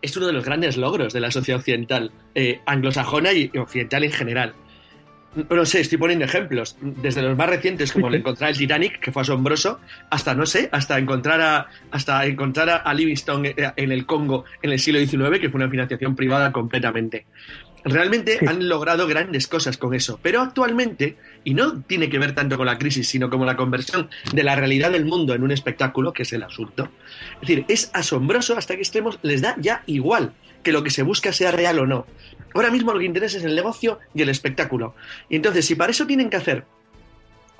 [0.01, 4.11] es uno de los grandes logros de la sociedad occidental, eh, anglosajona y occidental en
[4.11, 4.55] general.
[5.35, 9.11] No sé, estoy poniendo ejemplos, desde los más recientes, como el encontrar el Titanic, que
[9.11, 14.07] fue asombroso, hasta, no sé, hasta encontrar a, hasta encontrar a Livingstone eh, en el
[14.07, 17.27] Congo en el siglo XIX, que fue una financiación privada completamente.
[17.83, 22.57] Realmente han logrado grandes cosas con eso, pero actualmente, y no tiene que ver tanto
[22.57, 26.11] con la crisis, sino como la conversión de la realidad del mundo en un espectáculo,
[26.11, 26.89] que es el asunto.
[27.35, 31.03] Es decir, es asombroso hasta que extremos les da ya igual que lo que se
[31.03, 32.05] busca sea real o no.
[32.53, 34.95] Ahora mismo lo que interesa es el negocio y el espectáculo.
[35.29, 36.65] Y entonces, si para eso tienen que hacer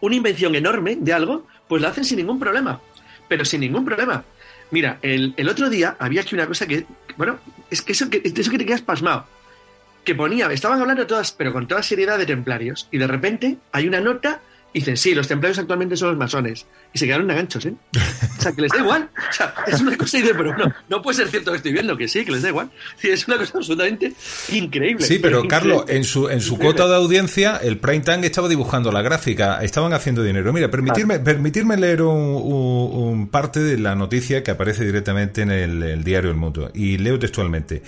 [0.02, 2.82] una invención enorme de algo, pues la hacen sin ningún problema.
[3.28, 4.24] Pero sin ningún problema.
[4.72, 6.86] Mira, el, otro día había aquí una cosa que,
[7.18, 9.26] bueno, es que eso que, eso que te quedas pasmado
[10.04, 13.88] que ponía, estaban hablando todas, pero con toda seriedad de templarios, y de repente hay
[13.88, 14.42] una nota
[14.74, 16.65] dicen, sí, los templarios actualmente son los masones.
[16.93, 17.74] Y se quedaron ganchos, ¿eh?
[18.38, 19.09] O sea, que les da igual.
[19.30, 22.07] O sea, es una cosa, pero no, no puede ser cierto que estoy viendo, que
[22.07, 22.70] sí, que les da igual.
[22.97, 24.13] Sí, es una cosa absolutamente
[24.51, 25.05] increíble.
[25.05, 28.91] Sí, pero Carlos, en su, en su cuota de audiencia, el Prime Time estaba dibujando
[28.91, 30.51] la gráfica, estaban haciendo dinero.
[30.53, 36.32] Mira, permitirme, permitirme leer un, parte de la noticia que aparece directamente en el, diario
[36.32, 36.72] El Mundo.
[36.74, 37.84] Y leo textualmente.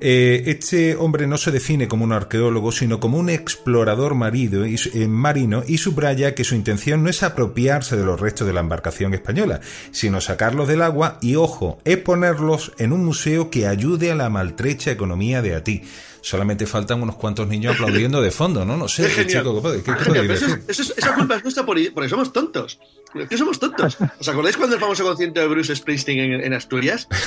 [0.00, 4.76] Eh, este hombre no se define como un arqueólogo, sino como un explorador marido y,
[4.94, 8.60] eh, marino y subraya que su intención no es apropiarse de los restos de la
[8.60, 9.60] embarcación española,
[9.90, 14.30] sino sacarlos del agua y, ojo, es ponerlos en un museo que ayude a la
[14.30, 15.82] maltrecha economía de Atí.
[16.20, 18.76] Solamente faltan unos cuantos niños aplaudiendo de fondo, ¿no?
[18.76, 19.92] No sé, chico, ¿qué,
[20.68, 22.78] esa culpa es nuestra porque somos tontos.
[23.28, 23.98] ¿Qué somos tontos?
[24.18, 27.08] ¿Os acordáis cuando el famoso concierto de Bruce Springsteen en, Asturias?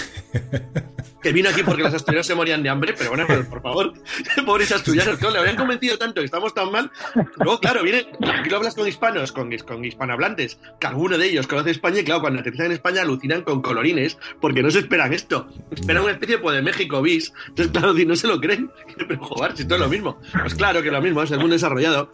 [1.21, 3.93] Que vino aquí porque los asturianos se morían de hambre, pero bueno, por favor,
[4.45, 6.91] pobres asturianos, le habían convencido tanto que estamos tan mal.
[7.37, 11.47] Luego, claro, viene, aquí lo hablas con hispanos, con, con hispanohablantes, que alguno de ellos
[11.47, 15.13] conoce España y claro, cuando aterrizan en España alucinan con colorines porque no se esperan
[15.13, 15.47] esto.
[15.71, 17.33] Esperan una especie pues, de México bis.
[17.47, 18.69] Entonces, claro, no se lo creen.
[18.95, 20.19] Pero joder, si todo es lo mismo.
[20.39, 22.13] Pues claro que lo mismo, es el mundo desarrollado.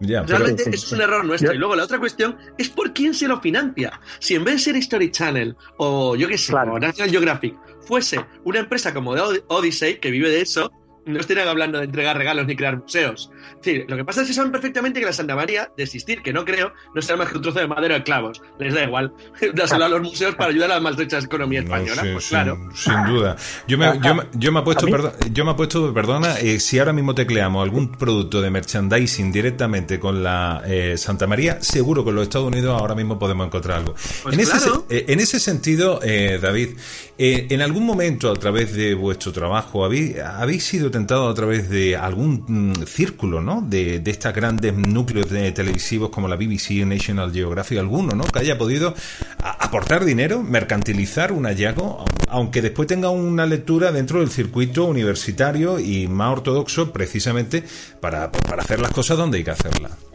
[0.00, 1.52] Realmente eso es un error nuestro.
[1.52, 4.00] Y luego la otra cuestión es por quién se lo financia.
[4.20, 8.24] Si en vez de ser History Channel o yo qué sé, o National Geographic, fuese
[8.44, 10.70] una empresa como Odyssey, que vive de eso,
[11.08, 13.30] no estarían hablando de entregar regalos ni crear museos.
[13.60, 16.32] Sí, lo que pasa es que saben perfectamente que la Santa María, de existir, que
[16.32, 18.42] no creo, no será más que un trozo de madera de clavos.
[18.58, 19.12] Les da igual.
[19.54, 22.02] Dáselo a los museos para ayudar a la maltrecha economía española.
[22.12, 22.58] pues claro.
[22.74, 23.36] Sin duda.
[23.66, 24.86] Yo me, yo, yo me he puesto,
[25.32, 29.98] yo me he puesto, perdona, eh, si ahora mismo tecleamos algún producto de merchandising directamente
[29.98, 33.78] con la eh, Santa María, seguro que en los Estados Unidos ahora mismo podemos encontrar
[33.78, 33.94] algo.
[34.22, 36.76] Pues en, ese, eh, en ese sentido, David,
[37.18, 41.96] en algún momento a través de vuestro trabajo, ¿habéis, habéis sido tentado a través de
[41.96, 43.62] algún mm, círculo, ¿no?
[43.62, 48.24] De, de estos grandes núcleos de televisivos como la BBC, National Geographic, alguno, ¿no?
[48.24, 48.94] Que haya podido
[49.42, 56.08] aportar dinero, mercantilizar un hallazgo, aunque después tenga una lectura dentro del circuito universitario y
[56.08, 57.62] más ortodoxo, precisamente
[58.00, 60.08] para, para hacer las cosas donde hay que hacerlas.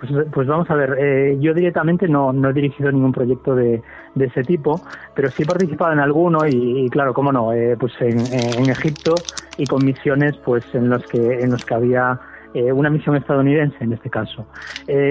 [0.00, 3.82] Pues, pues, vamos a ver, eh, yo directamente no, no, he dirigido ningún proyecto de,
[4.14, 4.80] de, ese tipo,
[5.14, 9.14] pero sí he participado en alguno y, claro, cómo no, eh, pues en, en, Egipto
[9.56, 12.20] y con misiones pues en los que, en los que había
[12.54, 14.46] eh, una misión estadounidense en este caso.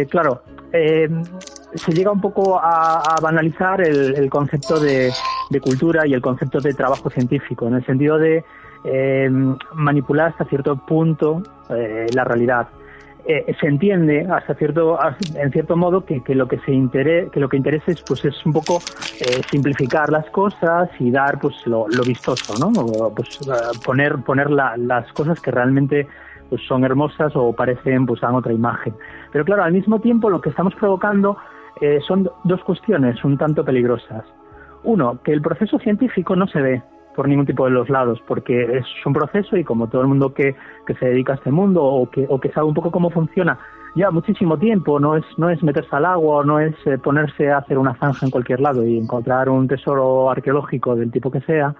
[0.10, 0.42] claro,
[0.72, 5.12] se llega un poco a, banalizar el, el concepto de,
[5.50, 8.44] de cultura y el concepto de trabajo científico, en el sentido de
[8.84, 9.30] eh,
[9.74, 12.68] manipular hasta cierto punto eh, la realidad.
[13.30, 14.98] Eh, se entiende hasta cierto
[15.36, 18.46] en cierto modo que, lo que se interese que lo que interesa es pues es
[18.46, 18.80] un poco
[19.52, 22.72] simplificar las cosas y dar pues lo, vistoso no
[23.14, 23.40] pues
[23.84, 26.08] poner poner las cosas que realmente
[26.50, 28.94] pues son hermosas o parecen pues dan otra imagen.
[29.34, 31.36] Pero claro al mismo tiempo lo que estamos provocando
[32.08, 34.24] son dos cuestiones un tanto peligrosas.
[34.84, 36.82] Uno que el proceso científico no se ve
[37.18, 40.36] por ningún tipo de los lados, porque es un proceso y como todo el mundo
[40.36, 40.56] que,
[40.86, 43.58] que se dedica a este mundo o que, o que sabe un poco cómo funciona,
[43.96, 47.58] ya muchísimo tiempo, no es, no es meterse al agua, no es eh, ponerse a
[47.58, 51.74] hacer una zanja en cualquier lado y encontrar un tesoro arqueológico del tipo que sea,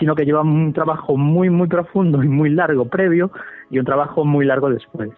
[0.00, 3.30] sino que lleva un trabajo muy, muy profundo y muy largo previo
[3.70, 5.10] y un trabajo muy largo después.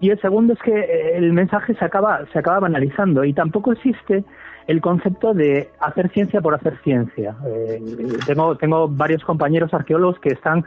[0.00, 3.72] Y el segundo es que eh, el mensaje se acaba, se acaba banalizando y tampoco
[3.72, 4.24] existe
[4.66, 7.36] el concepto de hacer ciencia por hacer ciencia.
[7.46, 7.82] Eh,
[8.26, 10.64] tengo, tengo varios compañeros arqueólogos que están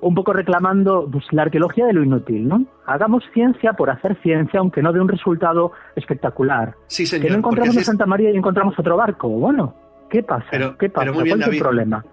[0.00, 2.64] un poco reclamando pues, la arqueología de lo inútil, ¿no?
[2.86, 6.74] Hagamos ciencia por hacer ciencia, aunque no dé un resultado espectacular.
[6.86, 7.26] Sí, señor.
[7.26, 9.28] Que no encontramos a Santa María y encontramos otro barco.
[9.28, 9.74] Bueno,
[10.10, 10.76] ¿qué pasa?
[10.78, 11.10] ¿Qué pasa?
[11.10, 12.04] muy bien, ¿Cuál es el problema?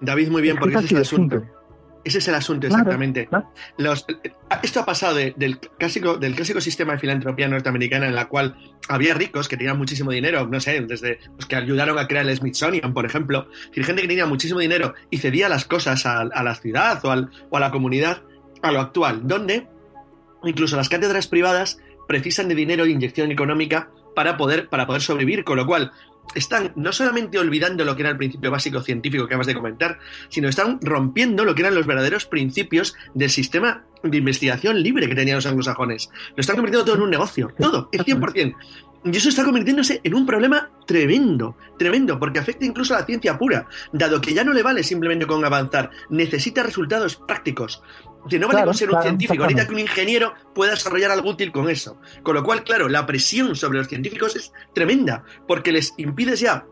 [0.00, 1.42] David, muy bien, porque ese es el asunto.
[2.08, 3.28] Ese es el asunto, exactamente.
[4.62, 8.56] esto ha pasado del, clásico, del clásico sistema de filantropía norteamericana en la cual
[8.88, 12.34] había ricos que tenían muchísimo dinero, no sé, desde los que ayudaron a crear el
[12.34, 16.54] Smithsonian, por ejemplo, y gente que tenía muchísimo dinero y cedía las cosas a, la
[16.54, 18.22] ciudad o, o a la comunidad,
[18.62, 19.66] a lo actual, donde
[20.44, 25.44] incluso las cátedras privadas precisan de dinero e inyección económica para poder, para poder sobrevivir,
[25.44, 25.92] con lo cual
[26.34, 29.98] están no solamente olvidando lo que era el principio básico científico que acabas de comentar,
[30.28, 35.14] sino están rompiendo lo que eran los verdaderos principios del sistema de investigación libre que
[35.14, 36.10] tenían los anglosajones.
[36.36, 38.54] Lo están convirtiendo todo en un negocio, todo, el 100%.
[39.04, 43.38] Y eso está convirtiéndose en un problema tremendo, tremendo, porque afecta incluso a la ciencia
[43.38, 47.80] pura, dado que ya no le vale simplemente con avanzar, necesita resultados prácticos.
[48.28, 51.52] Que no vale con ser un científico, ahorita que un ingeniero pueda desarrollar algo útil
[51.52, 52.00] con eso.
[52.22, 56.66] Con lo cual, claro, la presión sobre los científicos es tremenda, porque les impides ya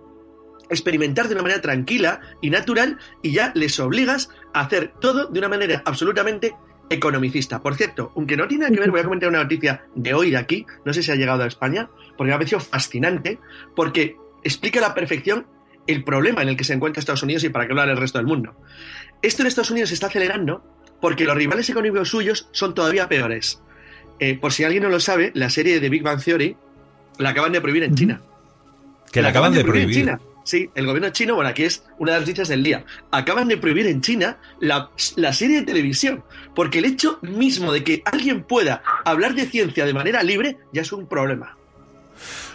[0.68, 5.38] experimentar de una manera tranquila y natural y ya les obligas a hacer todo de
[5.38, 6.56] una manera absolutamente
[6.90, 7.62] economicista.
[7.62, 10.30] Por cierto, aunque no tiene nada que ver, voy a comentar una noticia de hoy
[10.30, 13.38] de aquí, no sé si ha llegado a España, porque me ha parecido fascinante,
[13.74, 15.46] porque explica a la perfección
[15.86, 18.18] el problema en el que se encuentra Estados Unidos y para qué hablar el resto
[18.18, 18.56] del mundo.
[19.22, 23.60] Esto en Estados Unidos se está acelerando porque los rivales económicos suyos son todavía peores.
[24.18, 26.56] Eh, por si alguien no lo sabe, la serie de Big Bang Theory
[27.18, 28.20] la acaban de prohibir en China.
[29.12, 29.96] Que la, acaban, de prohibir.
[29.96, 30.20] En China.
[30.44, 32.84] Sí, el gobierno chino, bueno, aquí es una de las noticias del día.
[33.10, 36.22] Acaban de prohibir en China la, la, serie de televisión,
[36.54, 40.82] porque el hecho mismo de que alguien pueda hablar de ciencia de manera libre ya
[40.82, 41.56] es un problema.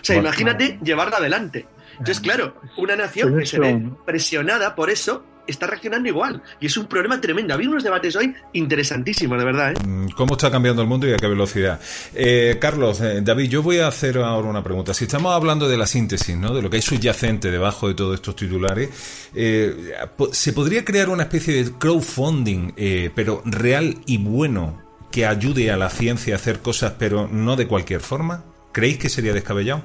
[0.02, 1.66] O sea, imagínate llevarla adelante.
[1.92, 6.42] Entonces, claro, una nación que se ve presionada por eso está reaccionando igual.
[6.60, 7.54] Y es un problema tremendo.
[7.54, 9.72] Ha habido unos debates hoy interesantísimos, de verdad.
[9.72, 9.88] ¿eh?
[9.88, 11.80] Mm, ¿Cómo está cambiando el mundo y a qué velocidad?
[12.14, 14.94] Eh, Carlos, eh, David, yo voy a hacer ahora una pregunta.
[14.94, 16.54] Si estamos hablando de la síntesis, ¿no?
[16.54, 18.90] de lo que hay subyacente debajo de todos estos titulares,
[19.34, 22.74] ¿se podría crear una especie de crowdfunding,
[23.16, 24.82] pero real y bueno,
[25.12, 28.44] que ayude a la ciencia a hacer cosas, pero no de cualquier forma?
[28.72, 29.84] ¿Creéis que sería descabellado?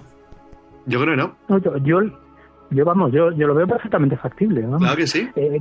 [0.87, 1.37] Yo creo que no.
[1.49, 2.01] no yo, yo,
[2.71, 4.63] vamos, yo, yo lo veo perfectamente factible.
[4.79, 5.29] Claro que sí.
[5.37, 5.61] Eh,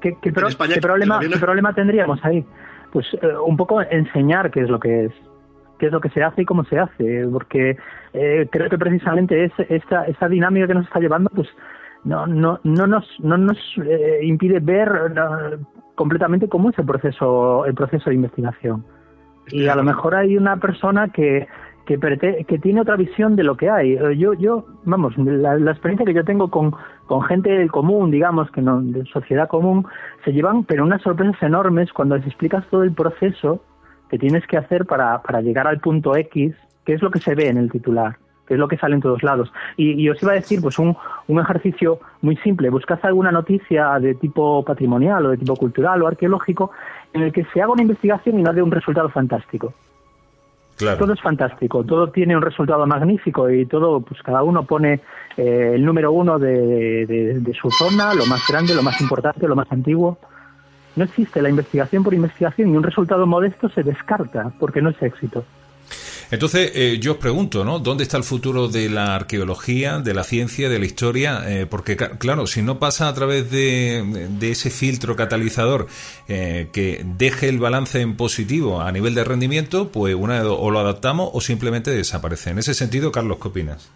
[0.00, 2.44] ¿qué, qué, problema, ¿Qué problema tendríamos ahí?
[2.92, 5.12] Pues eh, un poco enseñar qué es lo que es
[5.78, 7.76] qué es lo que se hace y cómo se hace, porque
[8.14, 11.48] eh, creo que precisamente es esta, esta dinámica que nos está llevando, pues
[12.02, 13.58] no, no, no nos, no nos
[14.22, 14.88] impide ver
[15.94, 18.86] completamente cómo es el proceso, el proceso de investigación.
[19.48, 21.46] Y a lo mejor hay una persona que,
[21.86, 23.94] que, que tiene otra visión de lo que hay.
[23.94, 26.74] Eh, yo, yo vamos, la, experiencia que yo tengo con,
[27.06, 29.86] con gente común, digamos, que no, de sociedad común,
[30.24, 33.62] se llevan, pero unas sorpresas enormes cuando les explicas todo el proceso
[34.10, 37.34] que tienes que hacer para, para llegar al punto X, que es lo que se
[37.34, 38.16] ve en el titular,
[38.46, 39.52] que es lo que sale en todos lados.
[39.76, 40.96] Y, y os iba a decir, pues un,
[41.28, 46.08] un ejercicio muy simple, buscad alguna noticia de tipo patrimonial o de tipo cultural o
[46.08, 46.72] arqueológico
[47.12, 49.72] en el que se haga una investigación y no dé un resultado fantástico.
[50.76, 55.00] Todo es fantástico, todo tiene un resultado magnífico y todo, pues cada uno pone
[55.36, 59.56] eh, el número uno de, de, su zona, lo más grande, lo más importante, lo
[59.56, 60.18] más antiguo.
[60.94, 65.02] No existe la investigación por investigación y un resultado modesto se descarta porque no es
[65.02, 65.44] éxito.
[66.30, 67.78] Entonces, eh, yo os pregunto, ¿no?
[67.78, 71.44] ¿Dónde está el futuro de la arqueología, de la ciencia, de la historia?
[71.46, 75.86] Eh, porque, claro, si no pasa a través de, ese filtro catalizador
[76.28, 80.80] eh, que deje el balance en positivo a nivel de rendimiento, pues una o lo
[80.80, 82.50] adaptamos o simplemente desaparece.
[82.50, 83.88] En ese sentido, Carlos, ¿qué opinas?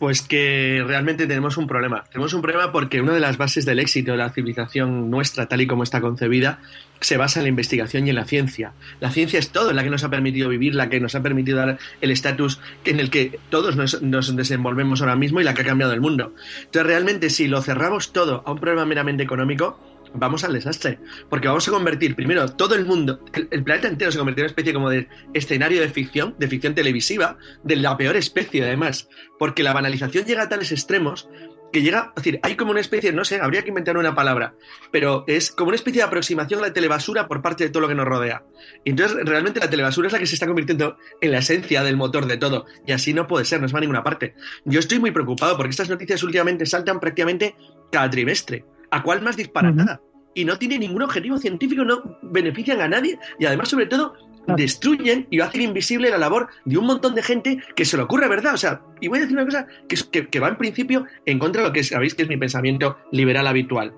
[0.00, 2.04] Pues que realmente tenemos un problema.
[2.10, 5.60] Tenemos un problema porque una de las bases del éxito de la civilización nuestra, tal
[5.60, 6.60] y como está concebida,
[7.00, 8.72] se basa en la investigación y en la ciencia.
[9.00, 11.58] La ciencia es todo, la que nos ha permitido vivir, la que nos ha permitido
[11.58, 15.66] dar el estatus en el que todos nos, desenvolvemos ahora mismo y la que ha
[15.66, 16.34] cambiado el mundo.
[16.60, 19.78] Entonces, realmente, si lo cerramos todo a un problema meramente económico,
[20.14, 20.98] vamos al desastre.
[21.28, 24.52] Porque vamos a convertir, primero, todo el mundo, el, planeta entero se convertirá en una
[24.52, 29.08] especie como de escenario de ficción, de ficción televisiva, de la peor especie, además.
[29.38, 31.28] Porque la banalización llega a tales extremos
[31.72, 34.54] que llega, es decir, hay como una especie, no sé, habría que inventar una palabra,
[34.90, 37.88] pero es como una especie de aproximación a la telebasura por parte de todo lo
[37.88, 38.42] que nos rodea.
[38.84, 41.96] Y entonces, realmente la telebasura es la que se está convirtiendo en la esencia del
[41.96, 44.34] motor de todo, y así no puede ser, no se va a ninguna parte.
[44.64, 47.54] Yo estoy muy preocupado porque estas noticias últimamente saltan prácticamente
[47.92, 50.00] cada trimestre a cuál más disparatada.
[50.34, 54.14] Y no tiene ningún objetivo científico, no benefician a nadie y además, sobre todo,
[54.56, 58.28] destruyen y hacen invisible la labor de un montón de gente que se le ocurre,
[58.28, 58.54] ¿verdad?
[58.54, 61.62] O sea, y voy a decir una cosa que, que, va en principio en contra
[61.62, 63.94] de lo que sabéis que es mi pensamiento liberal habitual.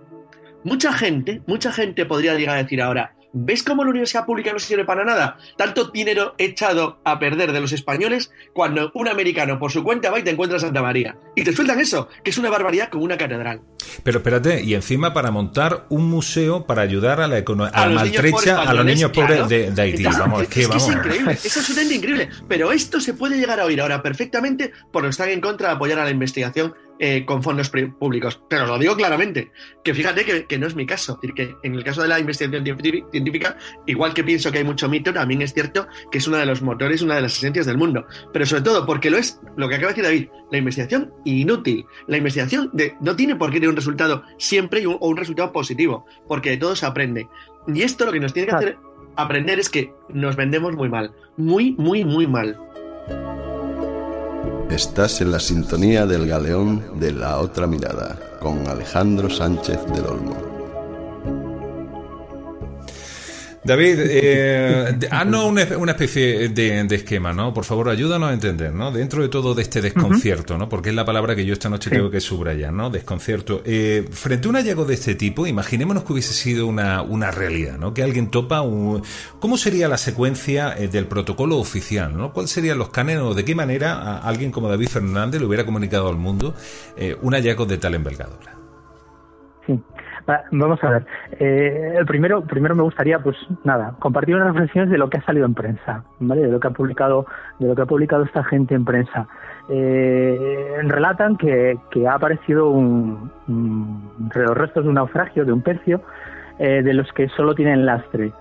[0.64, 4.58] Mucha gente, mucha gente podría llegar a decir ahora, ¿Ves cómo la universidad pública no
[4.58, 5.38] sirve para nada?
[5.56, 10.18] Tanto dinero echado a perder de los españoles cuando un americano por su cuenta va
[10.18, 11.16] y te encuentra Santa María.
[11.34, 13.62] Y te sueltan eso, que es una barbaridad como una catedral.
[14.02, 18.74] Pero espérate, y encima para montar un museo para ayudar a la, a, maltrecha a
[18.74, 20.04] los niños pobres de, Haití.
[20.04, 22.28] vamos, es, que, es, increíble, es absolutamente increíble.
[22.48, 25.98] Pero esto se puede llegar a oír ahora perfectamente por estar en contra de apoyar
[25.98, 28.40] a la investigación eh, con fondos públicos.
[28.48, 29.50] Pero os lo digo claramente,
[29.82, 31.14] que fíjate que, no es mi caso.
[31.14, 32.64] Es decir, que en el caso de la investigación
[33.10, 36.46] científica, igual que pienso que hay mucho mito, también es cierto que es uno de
[36.46, 38.06] los motores, una de las esencias del mundo.
[38.32, 41.86] Pero sobre todo porque lo es, lo que acaba de decir David, la investigación inútil.
[42.06, 46.06] La investigación de, no tiene por qué tener un resultado siempre o un resultado positivo,
[46.28, 47.28] porque de todo se aprende.
[47.66, 48.78] Y esto lo que nos tiene que hacer
[49.16, 51.14] aprender es que nos vendemos muy mal.
[51.36, 52.58] Muy, muy, muy mal.
[54.72, 60.51] Estás en la sintonía del galeón de la otra mirada con Alejandro Sánchez del Olmo.
[63.64, 67.54] David, eh, haznos una, especie de, esquema, ¿no?
[67.54, 68.90] Por favor, ayúdanos a entender, ¿no?
[68.90, 70.68] Dentro de todo de este desconcierto, ¿no?
[70.68, 72.90] Porque es la palabra que yo esta noche tengo que subrayar, ¿no?
[72.90, 73.62] Desconcierto.
[73.64, 77.78] Eh, frente a un hallazgo de este tipo, imaginémonos que hubiese sido una, una realidad,
[77.78, 77.94] ¿no?
[77.94, 79.04] Que alguien topa un...
[79.38, 82.32] ¿Cómo sería la secuencia eh, del protocolo oficial, ¿no?
[82.32, 86.08] ¿Cuáles serían los cánones o de qué manera alguien como David Fernández le hubiera comunicado
[86.08, 86.54] al mundo
[86.96, 88.61] eh, un hallazgo de tal envergadura?
[90.26, 90.32] Sí.
[90.52, 91.06] Vamos a ver.
[91.38, 95.46] Eh, primero, primero me gustaría, pues nada, compartir unas reflexiones de lo que ha salido
[95.46, 96.42] en prensa, ¿vale?
[96.42, 97.26] De lo que ha publicado,
[97.58, 99.26] de lo que ha publicado esta gente en prensa.
[99.68, 103.30] Eh, relatan que, ha aparecido un,
[104.20, 106.02] entre los restos de un naufragio, de un pecio,
[106.58, 108.32] eh, de los que solo tienen lastre,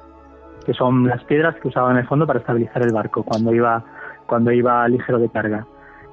[0.65, 3.83] que son las piedras que usaban en el fondo para estabilizar el barco cuando iba,
[4.27, 5.65] cuando iba ligero de carga.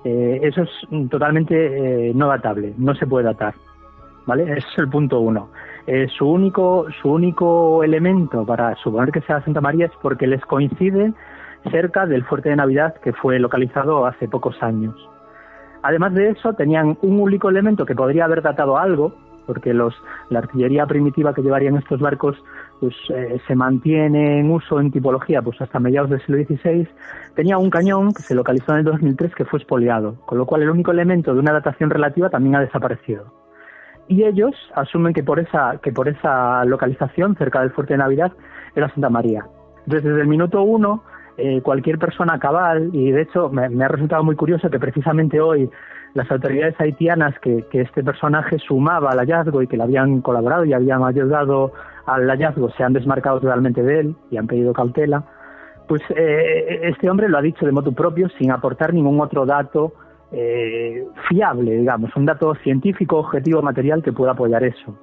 [0.05, 0.71] Eh, eso es
[1.11, 3.55] totalmente eh, no datable, no se puede datar.
[4.29, 4.43] ¿Vale?
[4.45, 5.49] Ese es el punto uno.
[5.87, 11.15] Eh, su, único, elemento para suponer que sea Santa María es porque les coincide
[11.71, 14.95] cerca del fuerte de Navidad que fue localizado hace pocos años.
[15.83, 19.15] Además de eso, tenían un único elemento que podría haber datado algo,
[19.47, 19.95] porque los,
[20.29, 22.37] la artillería primitiva que llevarían estos barcos
[22.81, 26.87] pues, eh, se mantiene en uso en tipología pues hasta mediados del siglo XVI,
[27.35, 30.63] tenía un cañón que se localizó en el 2003 que fue expoliado, con lo cual
[30.63, 33.48] el único elemento de una datación relativa también ha desaparecido
[34.09, 38.33] y ellos asumen que por esa que por esa localización cerca del fuerte de Navidad
[38.75, 39.45] era Santa María.
[39.85, 41.05] Entonces desde el minuto uno
[41.37, 45.71] eh, cualquier persona cabal y de hecho me, ha resultado muy curioso que precisamente hoy
[46.15, 50.73] las autoridades haitianas que, este personaje sumaba al hallazgo y que le habían colaborado y
[50.73, 51.73] habían ayudado
[52.07, 55.25] al hallazgo se han desmarcado totalmente de él y han pedido cautela.
[55.87, 59.93] Pues eh, este hombre lo ha dicho de modo propio sin aportar ningún otro dato
[60.31, 64.95] eh, fiable, digamos, un dato científico, objetivo, material que pueda apoyar eso.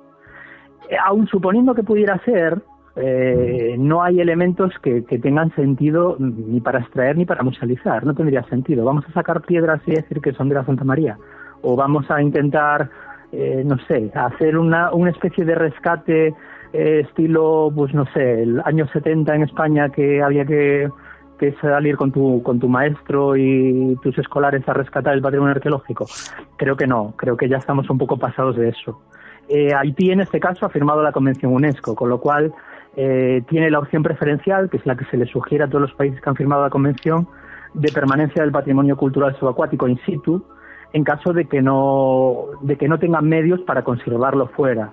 [0.89, 2.61] Eh, aun suponiendo que pudiera ser,
[2.95, 8.43] eh, no hay elementos que, tengan sentido ni para extraer ni para musealizar, no tendría
[8.43, 8.85] sentido.
[8.85, 11.17] Vamos a sacar piedras y decir que son de la Santa María,
[11.63, 12.89] o vamos a intentar,
[13.65, 16.33] no sé, hacer una, una especie de rescate
[16.71, 20.89] estilo, pues no sé, el año 70 en España que había que
[21.37, 26.05] que salir con tu, con tu maestro y tus escolares a rescatar el patrimonio arqueológico?
[26.57, 29.01] Creo que no, creo que ya estamos un poco pasados de eso.
[29.47, 32.53] Eh, Haití en este caso ha firmado la Convención UNESCO, con lo cual
[32.95, 35.93] eh, tiene la opción preferencial, que es la que se le sugiere a todos los
[35.93, 37.27] países que han firmado la Convención,
[37.73, 40.43] de permanencia del patrimonio cultural subacuático in situ,
[40.93, 44.91] en caso de que no, de que no tengan medios para conservarlo fuera.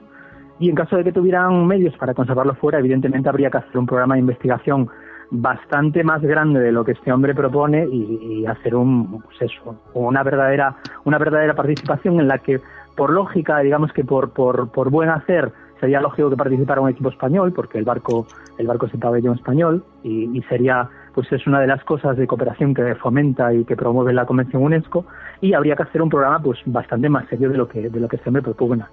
[0.58, 3.86] Y en caso de que tuvieran medios para conservarlo fuera, evidentemente habría que hacer un
[3.86, 4.88] programa de investigación
[5.34, 10.22] bastante más grande de lo que este hombre propone y, hacer un pues eso, una
[10.22, 12.60] verdadera una verdadera participación en la que
[12.94, 17.08] por lógica digamos que por por, por buen hacer sería lógico que participara un equipo
[17.08, 18.26] español porque el barco
[18.58, 22.26] el barco es el pabellón español y, sería pues es una de las cosas de
[22.26, 25.06] cooperación que fomenta y que promueve la convención UNESCO
[25.40, 28.06] y habría que hacer un programa pues bastante más serio de lo que de lo
[28.06, 28.90] que este hombre propugna.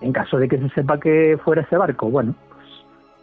[0.00, 2.34] En caso de que se sepa que fuera ese barco bueno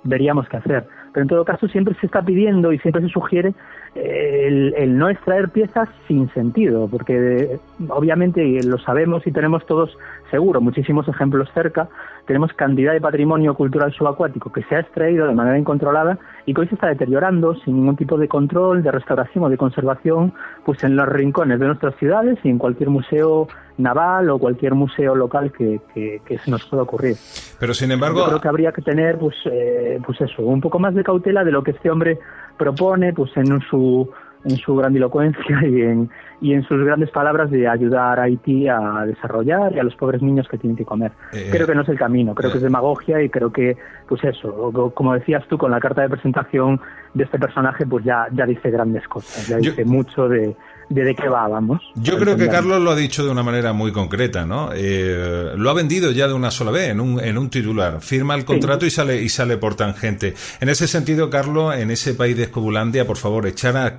[0.04, 0.88] veríamos qué hacer.
[1.14, 3.54] Pero en todo caso siempre se está pidiendo y siempre se sugiere
[3.96, 9.98] eh, el, no extraer piezas sin sentido, porque obviamente lo sabemos y tenemos todos
[10.30, 11.90] seguro muchísimos ejemplos cerca,
[12.26, 16.62] tenemos cantidad de patrimonio cultural subacuático que se ha extraído de manera incontrolada y que
[16.62, 20.34] hoy se está deteriorando sin ningún tipo de control, de restauración o de conservación,
[20.66, 23.48] pues en los rincones de nuestras ciudades y en cualquier museo
[23.78, 27.16] naval o cualquier museo local que, se nos pueda ocurrir.
[27.60, 30.80] Pero sin embargo, yo creo que habría que tener, pues, eh, pues eso, un poco
[30.80, 32.20] más de cautela de lo que este hombre
[32.58, 34.10] propone, pues en su
[34.44, 36.10] en su grandilocuencia y en,
[36.42, 40.22] y en sus grandes palabras de ayudar a Haití a desarrollar y a los pobres
[40.22, 41.12] niños que tienen que comer.
[41.34, 43.78] Eh, creo que no es el camino, creo que es demagogia y creo que,
[44.08, 46.80] pues eso, como decías tú con la carta de presentación
[47.14, 50.56] de este personaje, pues ya, ya dice grandes cosas, ya dice mucho de,
[50.92, 51.82] de, qué va, vamos.
[51.96, 54.72] Yo creo que Carlos lo ha dicho de una manera muy concreta, ¿no?
[54.74, 58.02] Eh, lo ha vendido ya de una sola vez, en un, en un titular.
[58.02, 60.34] Firma el contrato y sale y sale por tangente.
[60.60, 63.96] En ese sentido, Carlos, en ese país de Escobulandia, por favor, echar a,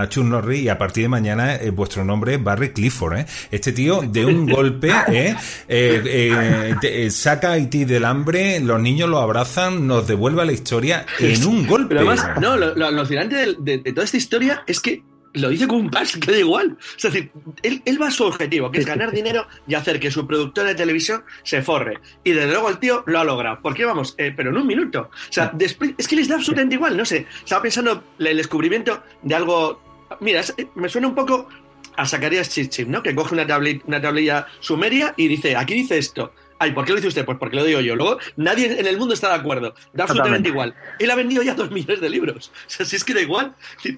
[0.00, 3.26] a Chun Norris y a partir de mañana eh, vuestro nombre es Barry Clifford, ¿eh?
[3.50, 5.36] Este tío, de un golpe, ¿eh?
[5.68, 11.44] eh saca a Haití del hambre, los niños lo abrazan, nos devuelve la historia en
[11.44, 11.94] un golpe.
[11.94, 15.02] Pero además, no, lo, lo alucinante de toda esta historia es que
[15.34, 16.76] lo dice con un pas que da igual.
[16.96, 17.30] Es decir,
[17.62, 20.74] él, va a su objetivo, que es ganar dinero y hacer que su productora de
[20.74, 21.98] televisión se forre.
[22.24, 23.60] Y desde luego el tío lo ha logrado.
[23.60, 24.14] ¿Por qué vamos?
[24.18, 25.10] Eh, pero en un minuto.
[25.12, 26.96] O sea, es que les da absolutamente igual.
[26.96, 29.80] No sé, estaba pensando el descubrimiento de algo.
[30.20, 31.48] Mira, eh, me suena un poco
[31.96, 33.02] a Zacarías Chichim, ¿no?
[33.02, 33.46] Que coge una,
[33.86, 36.32] una tablilla sumeria y dice, aquí dice esto.
[36.62, 37.24] Ay, ¿por qué lo dice usted?
[37.24, 37.96] Pues porque lo digo yo.
[37.96, 39.74] Luego, nadie en el mundo está de acuerdo.
[39.94, 40.74] Da absolutamente igual.
[40.98, 42.52] Él ha vendido ya dos millones de libros.
[42.54, 43.54] O sea, si es que da igual.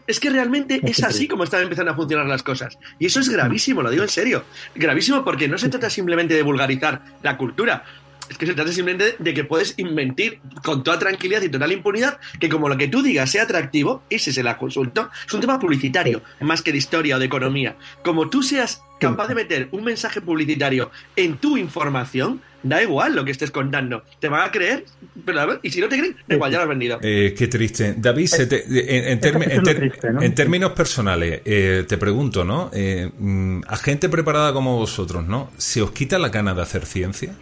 [0.06, 2.78] Es que realmente es así como están empezando a funcionar las cosas.
[3.00, 4.44] Y eso es gravísimo, lo digo en serio.
[4.76, 7.84] Gravísimo porque no se trata simplemente de vulgarizar la cultura.
[8.32, 12.18] Es que se trata simplemente de que puedes inventir con toda tranquilidad y total impunidad
[12.40, 15.58] que como lo que tú digas sea atractivo, ese es el consulto, es un tema
[15.58, 17.76] publicitario, más que de historia o de economía.
[18.02, 23.22] Como tú seas capaz de meter un mensaje publicitario en tu información, da igual lo
[23.22, 24.02] que estés contando.
[24.18, 24.86] Te van a creer,
[25.26, 26.98] pero y si no te creen, da igual, ya lo has vendido.
[27.02, 27.96] Eh, qué triste.
[27.98, 28.30] David,
[28.70, 32.70] en, términos personales, eh, te pregunto, ¿no?
[32.72, 35.50] Eh, mm, a gente preparada como vosotros, ¿no?
[35.58, 37.34] ¿Se os quita la gana de hacer ciencia?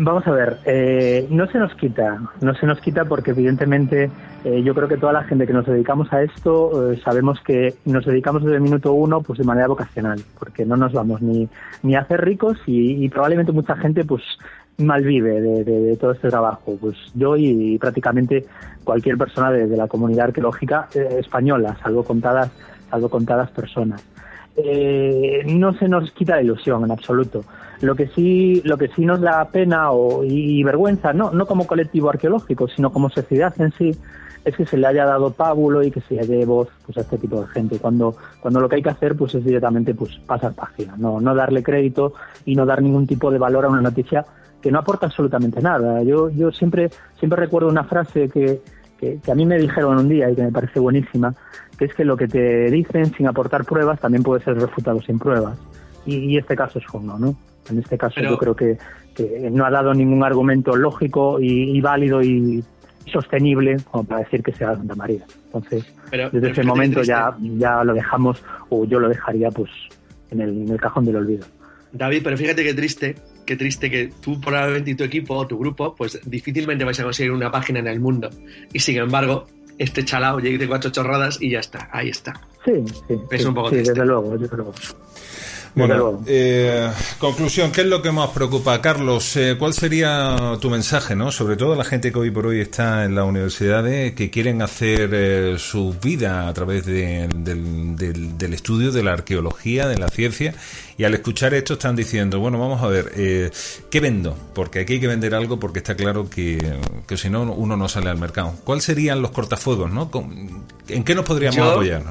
[0.00, 4.08] Vamos a ver, eh, no se nos quita, no se nos quita porque evidentemente
[4.44, 7.74] eh, yo creo que toda la gente que nos dedicamos a esto eh, sabemos que
[7.84, 11.48] nos dedicamos desde el minuto uno pues de manera vocacional, porque no nos vamos ni,
[11.82, 14.22] ni a hacer ricos y, probablemente mucha gente pues
[14.76, 16.78] malvive de, de, todo este trabajo.
[16.80, 18.46] Pues yo y, prácticamente
[18.84, 22.52] cualquier persona de, la comunidad arqueológica española, salvo contadas,
[22.88, 24.04] salvo contadas personas.
[25.46, 27.44] No se nos quita la ilusión en absoluto.
[27.80, 31.66] Lo que sí, lo que sí nos da pena o, y, vergüenza, no, no como
[31.66, 33.96] colectivo arqueológico, sino como sociedad en sí,
[34.44, 37.18] es que se le haya dado pábulo y que se haya voz pues, a este
[37.18, 37.78] tipo de gente.
[37.78, 41.34] Cuando, cuando lo que hay que hacer pues, es directamente pues, pasar página, no, no
[41.34, 44.24] darle crédito y no dar ningún tipo de valor a una noticia
[44.60, 46.02] que no aporta absolutamente nada.
[46.02, 48.60] Yo, yo siempre, siempre recuerdo una frase que,
[48.98, 51.34] que, a mí me dijeron un día y que me parece buenísima,
[51.78, 55.18] que es que lo que te dicen sin aportar pruebas también puede ser refutado sin
[55.18, 55.58] pruebas.
[56.04, 57.36] Y, y este caso es uno, ¿no?
[57.70, 58.78] En este caso yo creo que,
[59.50, 62.62] no ha dado ningún argumento lógico y, válido y
[63.12, 65.24] sostenible como para decir que sea Santa María.
[65.46, 65.84] Entonces,
[66.32, 69.70] desde ese momento ya, ya lo dejamos o yo lo dejaría pues
[70.30, 71.46] en el, en el cajón del olvido.
[71.90, 73.16] David, pero fíjate qué triste,
[73.46, 77.02] qué triste que tú probablemente y tu equipo o tu grupo, pues difícilmente vais a
[77.02, 78.30] conseguir una página en el mundo.
[78.72, 79.46] Y sin embargo,
[79.78, 82.40] este chalao llegue de cuatro chorradas y ya está, ahí está.
[82.64, 82.72] Sí,
[83.06, 83.20] sí.
[83.30, 84.74] Es un poco sí, desde luego, desde luego.
[85.74, 88.80] Bueno, eh, conclusión, ¿qué es lo que más preocupa?
[88.80, 91.30] Carlos, eh, ¿cuál sería tu mensaje, no?
[91.30, 95.10] Sobre todo la gente que hoy por hoy está en la universidad, que quieren hacer
[95.12, 100.54] eh, su vida a través del, del, estudio de la arqueología, de la ciencia,
[100.96, 103.50] y al escuchar esto están diciendo, bueno, vamos a ver, eh,
[103.90, 104.36] ¿qué vendo?
[104.54, 106.58] Porque aquí hay que vender algo porque está claro que,
[107.06, 108.54] que si no, uno no sale al mercado.
[108.64, 110.10] ¿Cuáles serían los cortafuegos, no?
[110.88, 112.02] ¿En qué nos podríamos apoyar?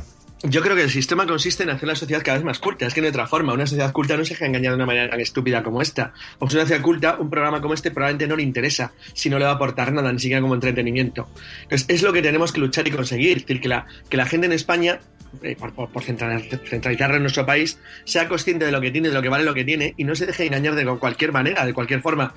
[0.43, 2.85] Yo creo que el sistema consiste en hacer la sociedad cada vez más culta.
[2.85, 3.53] Es que no hay otra forma.
[3.53, 6.13] Una sociedad culta no se deja engañar de una manera tan estúpida como esta.
[6.39, 9.45] O una sociedad culta, un programa como este probablemente no le interesa si no le
[9.45, 11.27] va a aportar nada, ni siquiera como entretenimiento.
[11.63, 13.38] Entonces, es lo que tenemos que luchar y conseguir.
[13.38, 14.99] Es decir, que la, que la gente en España
[15.41, 19.29] eh, por, por, en nuestro país, sea consciente de lo que tiene, de lo que
[19.29, 22.33] vale lo que tiene y no se deje engañar de cualquier manera, de cualquier forma.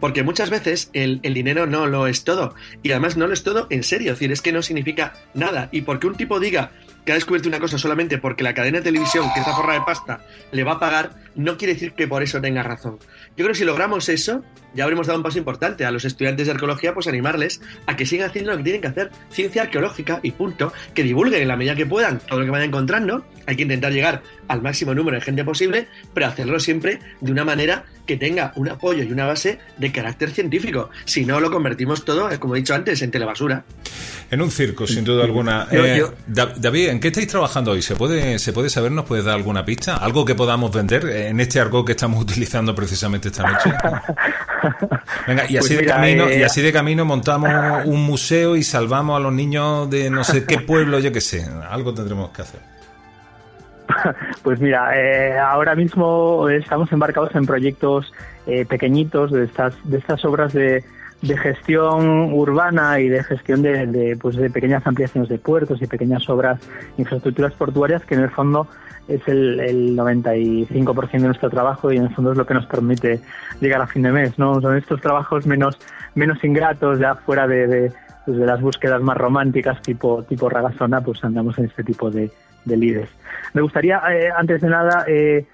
[0.00, 2.56] Porque muchas veces el, el, dinero no lo es todo.
[2.82, 4.12] Y además no lo es todo en serio.
[4.12, 5.68] Es decir, es que no significa nada.
[5.70, 6.72] Y porque un tipo diga
[7.04, 9.82] que ha descubierto una cosa solamente porque la cadena de televisión, que esta forra de
[9.82, 10.20] pasta,
[10.52, 12.98] le va a pagar, no quiere decir que por eso tenga razón.
[13.30, 14.44] Yo creo que si logramos eso,
[14.74, 18.06] ya habremos dado un paso importante a los estudiantes de arqueología, pues animarles a que
[18.06, 21.56] sigan haciendo lo que tienen que hacer, ciencia arqueológica y punto, que divulguen en la
[21.56, 25.16] medida que puedan todo lo que vayan encontrando, hay que intentar llegar al máximo número
[25.16, 29.26] de gente posible, pero hacerlo siempre de una manera que tenga un apoyo y una
[29.26, 33.10] base de carácter científico, si no lo convertimos todo, eh, como he dicho antes, en
[33.10, 33.64] telebasura.
[34.30, 35.68] En un circo, sin duda alguna.
[35.72, 37.82] Eh, David, ¿en qué estáis trabajando hoy?
[37.82, 38.92] ¿Se puede, ¿Se puede saber?
[38.92, 39.96] ¿Nos puedes dar alguna pista?
[39.96, 43.70] ¿Algo que podamos vender en este argot que estamos utilizando precisamente esta noche?
[45.26, 47.50] Venga, y así, pues de camino, y eh, así de camino montamos
[47.84, 51.46] un museo y salvamos a los niños de no sé qué pueblo, yo qué sé.
[51.68, 52.60] Algo tendremos que hacer.
[54.42, 58.12] Pues mira, eh, ahora mismo estamos embarcados en proyectos
[58.46, 60.84] eh, pequeñitos de estas, de estas obras de,
[61.22, 65.86] de gestión urbana y de gestión de, de, pues de pequeñas ampliaciones de puertos y
[65.86, 66.60] pequeñas obras,
[66.98, 68.66] infraestructuras portuarias que en el fondo
[69.08, 72.66] es el, el 95% de nuestro trabajo y en el fondo es lo que nos
[72.66, 73.20] permite
[73.60, 74.60] llegar a fin de mes, ¿no?
[74.60, 75.78] Son estos trabajos menos,
[76.14, 77.92] menos ingratos, ya fuera de, de,
[78.24, 82.30] pues las búsquedas más románticas tipo, tipo Ragasona, pues andamos en este tipo de,
[82.64, 83.10] de líderes.
[83.54, 85.46] Me gustaría, eh, antes de nada, eh,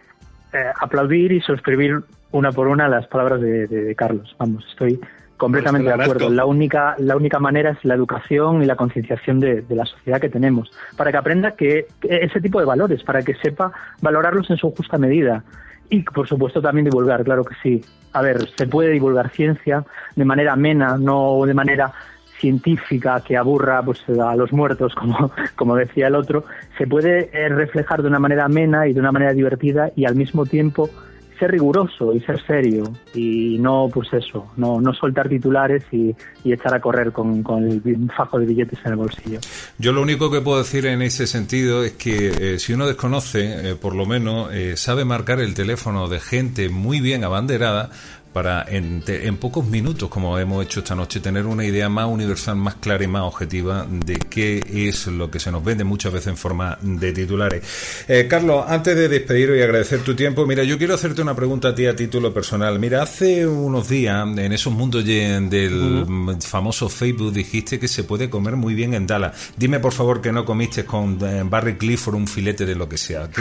[0.53, 4.35] eh, aplaudir y suscribir una por una las palabras de, de Carlos.
[4.39, 5.01] Vamos, estoy
[5.39, 6.31] Completamente de acuerdo.
[6.31, 10.29] La única, la única manera es la educación y la concienciación de, la sociedad que
[10.29, 13.73] tenemos, para que aprenda que, ese tipo de valores, para que sepa
[14.03, 15.45] valorarlos en su justa medida.
[15.91, 17.81] Y, por supuesto, también divulgar, claro que sí.
[18.13, 19.85] A ver, se puede divulgar ciencia
[20.17, 21.93] de manera amena, no de manera
[22.41, 26.45] científica que aburra pues, a los muertos, como, como decía el otro.
[26.77, 30.17] Se puede eh, reflejar de una manera amena y de una manera divertida y al
[30.17, 30.91] mismo tiempo
[31.39, 32.85] ser riguroso y ser serio
[33.15, 36.15] y no, pues eso, no, no soltar titulares y,
[36.45, 39.39] echar a correr con, con, el fajo de billetes en el bolsillo.
[39.77, 43.73] Yo lo único que puedo decir en ese sentido es que eh, si uno desconoce,
[43.73, 47.91] eh, por lo menos, eh, sabe marcar el teléfono de gente muy bien abanderada,
[48.33, 52.57] para en, en, pocos minutos, como hemos hecho esta noche, tener una idea más universal,
[52.57, 56.29] más clara y más objetiva de qué es lo que se nos vende muchas veces
[56.29, 57.63] en forma de titulares.
[58.09, 61.69] Eh, Carlos, antes de despedir y agradecer tu tiempo, mira, yo quiero hacerte una pregunta
[61.69, 62.79] a ti a título personal.
[62.79, 66.07] Mira, hace unos días, en esos mundos del
[66.41, 69.53] famoso Facebook, dijiste que se puede comer muy bien en Dallas.
[69.57, 72.99] Dime, por favor, que no comiste con eh, Barry Clifford un filete de lo que
[72.99, 73.29] sea.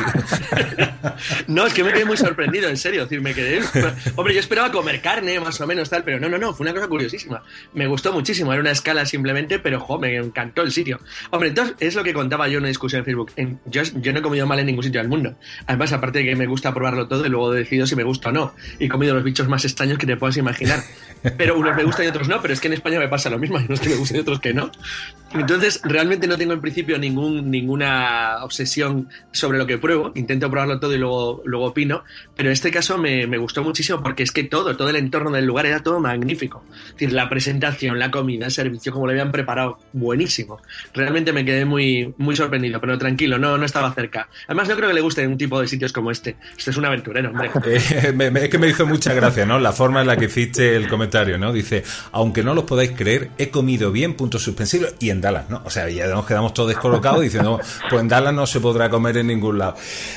[1.47, 3.03] no, es que me quedé muy sorprendido, en serio.
[3.03, 3.61] decir, me quedé...
[4.15, 6.73] Hombre, yo esperaba comer carne, más o menos tal, pero no, no, no, fue una
[6.73, 7.43] cosa curiosísima.
[7.73, 10.99] Me gustó muchísimo, era una escala simplemente, pero jo, me encantó el sitio.
[11.31, 13.31] Hombre, entonces es lo que contaba yo en una discusión en Facebook.
[13.65, 13.81] yo,
[14.13, 15.35] no he comido mal en ningún sitio del mundo.
[15.65, 18.31] Además, aparte de que me gusta probarlo todo y luego decido si me gusta o
[18.31, 18.53] no.
[18.79, 20.79] Y he comido los bichos más extraños que te puedas imaginar.
[21.37, 23.39] Pero unos me gustan y otros no, pero es que en España me pasa lo
[23.39, 24.71] mismo, hay unos que me gustan y otros que no.
[25.33, 30.11] Entonces, realmente no tengo en principio ningún, ninguna obsesión sobre lo que pruebo.
[30.15, 32.03] Intento probarlo todo y luego, luego opino.
[32.35, 35.31] Pero en este caso me, me gustó muchísimo porque es que todo, todo el entorno
[35.31, 36.63] del lugar era todo magnífico.
[36.87, 40.61] Es decir, la presentación, la comida, el servicio, como lo habían preparado, buenísimo.
[40.93, 44.29] Realmente me quedé muy, muy sorprendido, pero tranquilo, no, no estaba cerca.
[44.47, 46.37] Además, no creo que le guste un tipo de sitios como este.
[46.57, 47.51] Esto es un aventurero, hombre.
[47.67, 49.59] Eh, es que me hizo mucha gracia, ¿no?
[49.59, 51.51] La forma en la que hiciste el comentario, ¿no?
[51.51, 55.61] Dice, aunque no los podáis creer, he comido bien, punto suspensivo, y en Dallas, ¿no?
[55.65, 57.59] O sea, ya nos quedamos todos descolocados diciendo,
[57.89, 59.75] pues en Dallas no se podrá comer en ningún lado.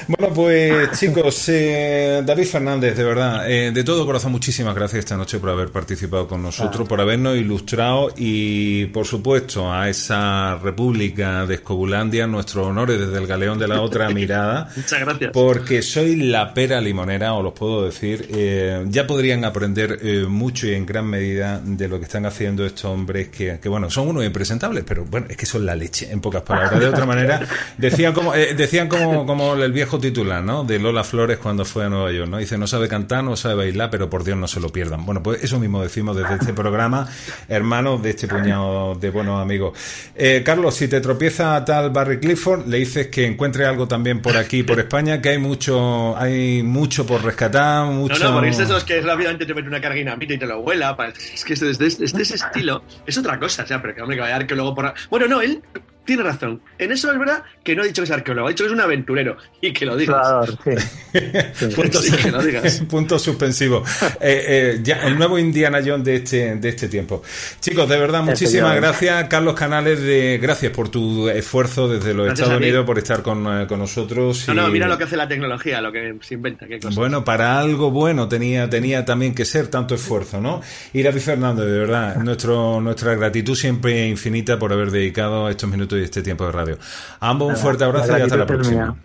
[0.08, 5.16] Bueno, pues chicos, eh, David Fernández, de verdad, eh, de todo corazón, muchísimas gracias esta
[5.16, 11.46] noche por haber participado con nosotros, por habernos ilustrado y, por supuesto, a esa República
[11.46, 14.70] de Escobulandia, nuestros honores desde el galeón de la otra mirada.
[14.76, 15.30] Muchas gracias.
[15.32, 18.28] Porque soy la pera limonera, os lo puedo decir.
[18.30, 22.84] Eh, ya podrían aprender mucho y en gran medida de lo que están haciendo estos
[22.86, 26.42] hombres que, bueno, son unos impresentables, pero bueno, es que son la leche, en pocas
[26.42, 26.80] palabras.
[26.80, 27.46] De otra manera,
[27.78, 30.64] decían como, eh, decían como, como el viejo titular, ¿no?
[30.64, 32.38] De Lola Flores cuando fue a Nueva York, ¿no?
[32.38, 35.06] Dice, no sabe cantar, no sabe bailar, pero por Dios no se lo pierdan.
[35.06, 37.08] Bueno, pues eso mismo decimos desde este programa,
[37.48, 39.78] hermanos de este puñado de buenos amigos.
[40.16, 44.36] Eh, Carlos, si te tropieza tal Barry Clifford, le dices que encuentre algo también por
[44.36, 48.18] aquí, por España, que hay mucho, hay mucho por rescatar, mucho...
[48.18, 50.96] No, no, porque este es que rápidamente te mete una carga y te lo vuela.
[51.32, 54.22] Es que desde este, ese estilo es otra cosa, o sea, pero que hombre, que
[54.22, 54.74] vaya que luego
[55.10, 55.62] Bueno, no, él
[56.10, 56.60] tiene razón.
[56.76, 58.72] En eso es verdad que no ha dicho que es arqueólogo, ha dicho que es
[58.72, 59.36] un aventurero.
[59.60, 60.50] Y que lo digas.
[61.76, 62.82] punto, que lo digas.
[62.88, 63.84] punto suspensivo.
[64.22, 67.22] Eh, eh, ya, el nuevo Indiana Jones de este, de este tiempo.
[67.60, 69.28] Chicos, de verdad, muchísimas gracias.
[69.28, 73.66] Carlos Canales, de, gracias por tu esfuerzo desde los Estados Unidos, por estar con, eh,
[73.66, 74.46] con nosotros.
[74.48, 76.66] No, no, mira lo que hace la tecnología, lo que se inventa.
[76.94, 80.60] Bueno, para algo bueno tenía, tenía también que ser tanto esfuerzo, ¿no?
[80.92, 85.99] Y David Fernández, de verdad, nuestro, nuestra gratitud siempre infinita por haber dedicado estos minutos
[86.00, 86.78] y este tiempo de radio.
[87.20, 88.96] ambos un fuerte abrazo y hasta la próxima.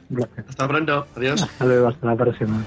[0.48, 1.42] Hasta pronto, adiós.
[1.42, 2.64] Hasta luego, hasta la próxima.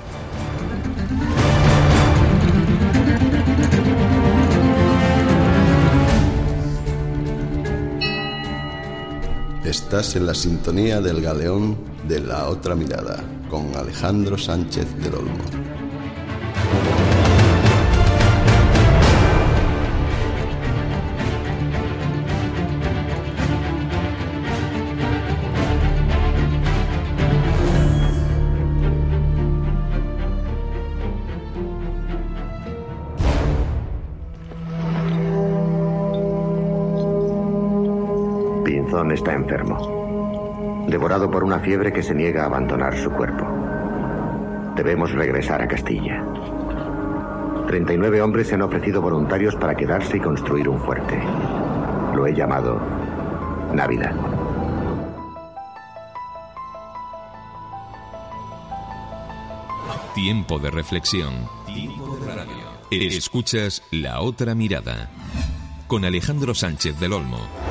[9.65, 11.77] Estás en la sintonía del galeón
[12.09, 15.45] de la otra mirada con Alejandro Sánchez del Olmo.
[39.19, 43.45] Está enfermo, devorado por una fiebre que se niega a abandonar su cuerpo.
[44.77, 46.24] Debemos regresar a Castilla.
[47.66, 51.20] 39 hombres se han ofrecido voluntarios para quedarse y construir un fuerte.
[52.15, 52.81] Lo he llamado
[53.74, 54.15] Navidad.
[60.15, 61.35] Tiempo de reflexión.
[61.66, 62.69] Tiempo de radio.
[62.90, 65.11] Escuchas La Otra Mirada.
[65.89, 67.68] Con Alejandro Sánchez del Olmo.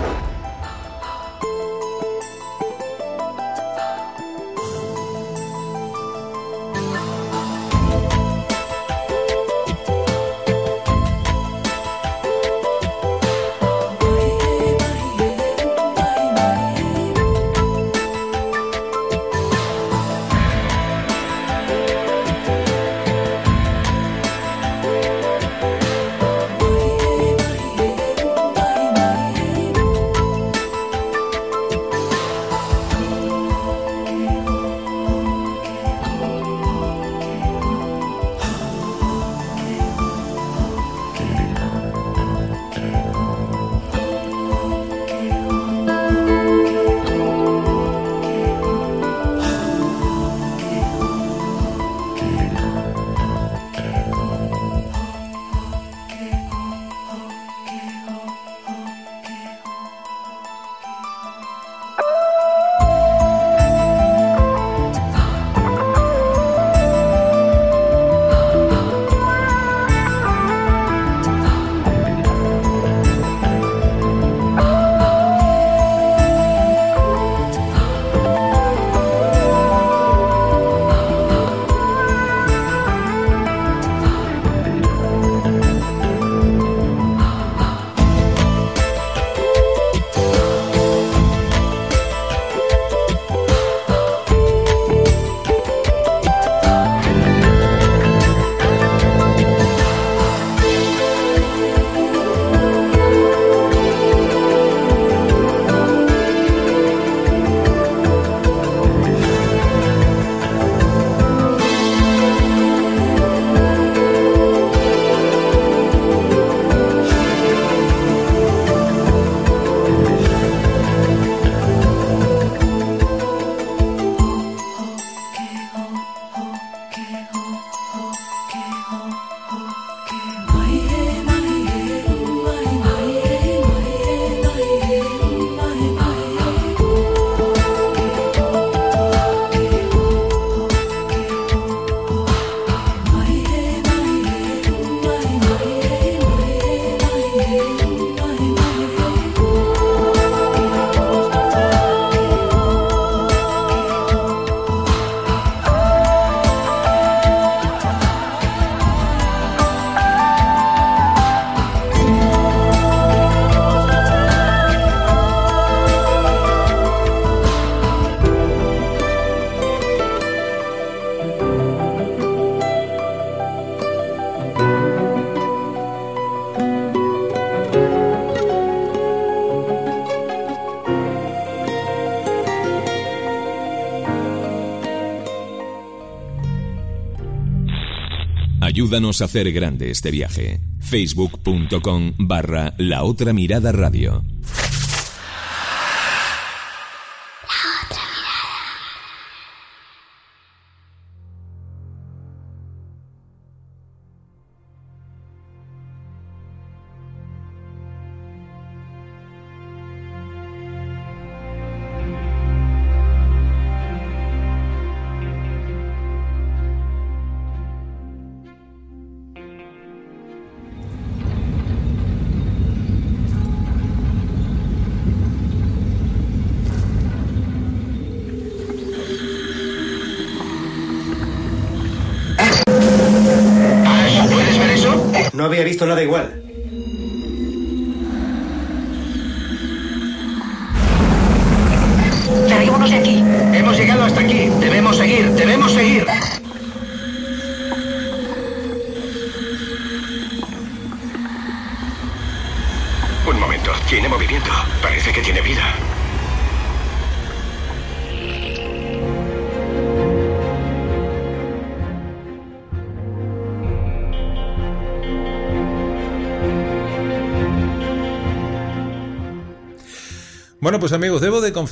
[188.98, 190.60] Ayúdanos hacer grande este viaje.
[190.80, 194.24] Facebook.com barra La Otra Mirada Radio.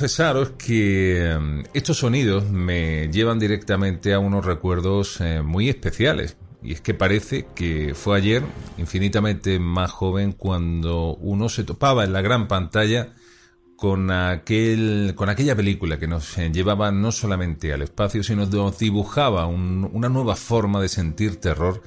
[0.06, 6.36] Confesaros que eh, estos sonidos me llevan directamente a unos recuerdos eh, muy especiales.
[6.62, 8.44] Y es que parece que fue ayer,
[8.78, 13.14] infinitamente más joven, cuando uno se topaba en la gran pantalla
[13.76, 18.78] con aquel con aquella película que nos eh, llevaba no solamente al espacio, sino nos
[18.78, 21.82] dibujaba un- una nueva forma de sentir terror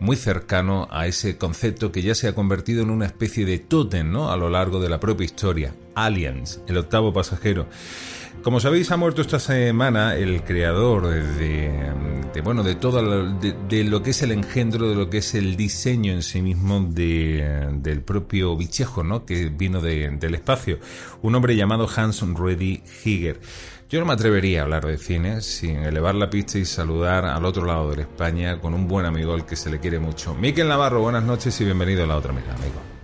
[0.00, 4.10] muy cercano a ese concepto que ya se ha convertido en una especie de tótem,
[4.10, 4.30] ¿no?
[4.32, 5.74] A lo largo de la propia historia.
[5.94, 7.66] Aliens, el octavo pasajero.
[8.42, 11.92] Como sabéis, ha muerto esta semana el creador de,
[12.32, 15.34] de, bueno, de todo lo, de, lo que es el engendro, de lo que es
[15.34, 19.26] el diseño en sí mismo de, del propio bichejo, ¿no?
[19.26, 20.78] Que vino de- del espacio.
[21.20, 23.40] Un hombre llamado Hans Ruedi Higer.
[23.90, 27.44] Yo no me atrevería a hablar de cine sin elevar la pista y saludar al
[27.44, 30.32] otro lado de la España con un buen amigo al que se le quiere mucho.
[30.32, 32.99] Miquel Navarro, buenas noches y bienvenido a la otra mitad, amigo.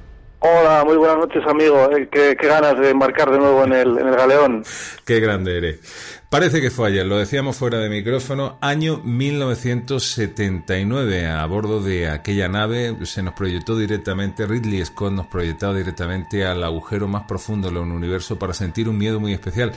[0.49, 1.91] Hola, muy buenas noches, amigo.
[1.91, 4.63] Eh, qué, qué ganas de embarcar de nuevo en el, en el galeón.
[5.05, 6.23] Qué grande eres.
[6.31, 12.47] Parece que fue ayer, lo decíamos fuera de micrófono, año 1979, a bordo de aquella
[12.49, 17.79] nave se nos proyectó directamente, Ridley Scott nos proyectaba directamente al agujero más profundo del
[17.79, 19.73] universo para sentir un miedo muy especial.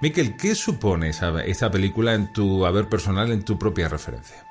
[0.00, 4.44] Miquel, ¿qué supone esa, esta película en tu haber personal, en tu propia referencia?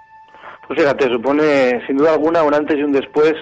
[0.67, 3.33] Pues fíjate, supone sin duda alguna un antes y un después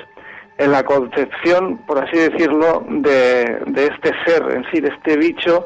[0.59, 5.65] en la concepción, por así decirlo, de, de este ser en sí, de este bicho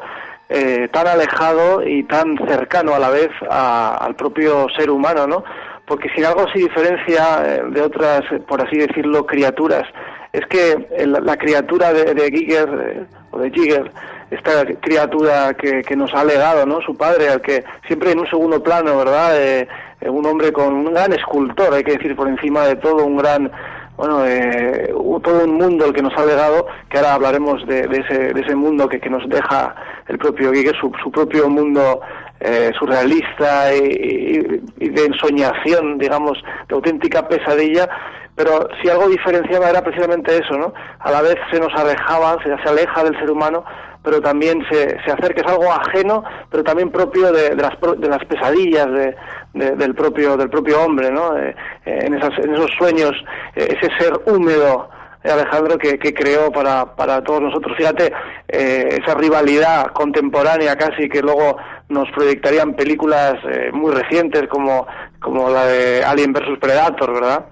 [0.49, 5.43] eh, tan alejado y tan cercano a la vez a- al propio ser humano, ¿no?
[5.85, 9.83] Porque si algo se diferencia eh, de otras, por así decirlo, criaturas,
[10.31, 13.91] es que la criatura de, de Giger, eh, o de Giger,
[14.31, 16.81] esta criatura que, que nos ha legado, ¿no?
[16.81, 19.39] Su padre, al que siempre en un segundo plano, ¿verdad?
[19.41, 19.67] Eh,
[20.01, 23.17] eh, un hombre con un gran escultor, hay que decir, por encima de todo, un
[23.17, 23.51] gran,
[23.97, 24.91] bueno, eh,
[25.23, 28.41] todo un mundo el que nos ha legado, que ahora hablaremos de, de ese, de
[28.41, 29.75] ese mundo que, que nos deja
[30.07, 32.01] el propio Giger, su, su propio mundo
[32.39, 36.37] eh, surrealista y, y- y de ensoñación, digamos,
[36.67, 37.87] de auténtica pesadilla,
[38.35, 40.73] pero si algo diferenciaba era precisamente eso, ¿no?
[40.99, 43.63] A la vez se nos alejaba, se, se aleja del ser humano,
[44.03, 48.07] pero también se, se acerca, es algo ajeno, pero también propio de, de las, de
[48.09, 49.15] las pesadillas de-
[49.53, 51.38] de- del, propio, del propio hombre, ¿no?
[51.38, 51.55] Eh,
[51.85, 53.11] eh, en, esas, en esos sueños,
[53.55, 54.89] eh, ese ser húmedo,
[55.23, 57.77] eh, Alejandro, que, que creó para, para todos nosotros.
[57.77, 58.11] Fíjate,
[58.47, 61.55] eh, esa rivalidad contemporánea casi que luego
[61.89, 64.85] nos proyectarían películas eh, muy recientes como,
[65.21, 67.45] como la de Alien vs Predator, ¿verdad?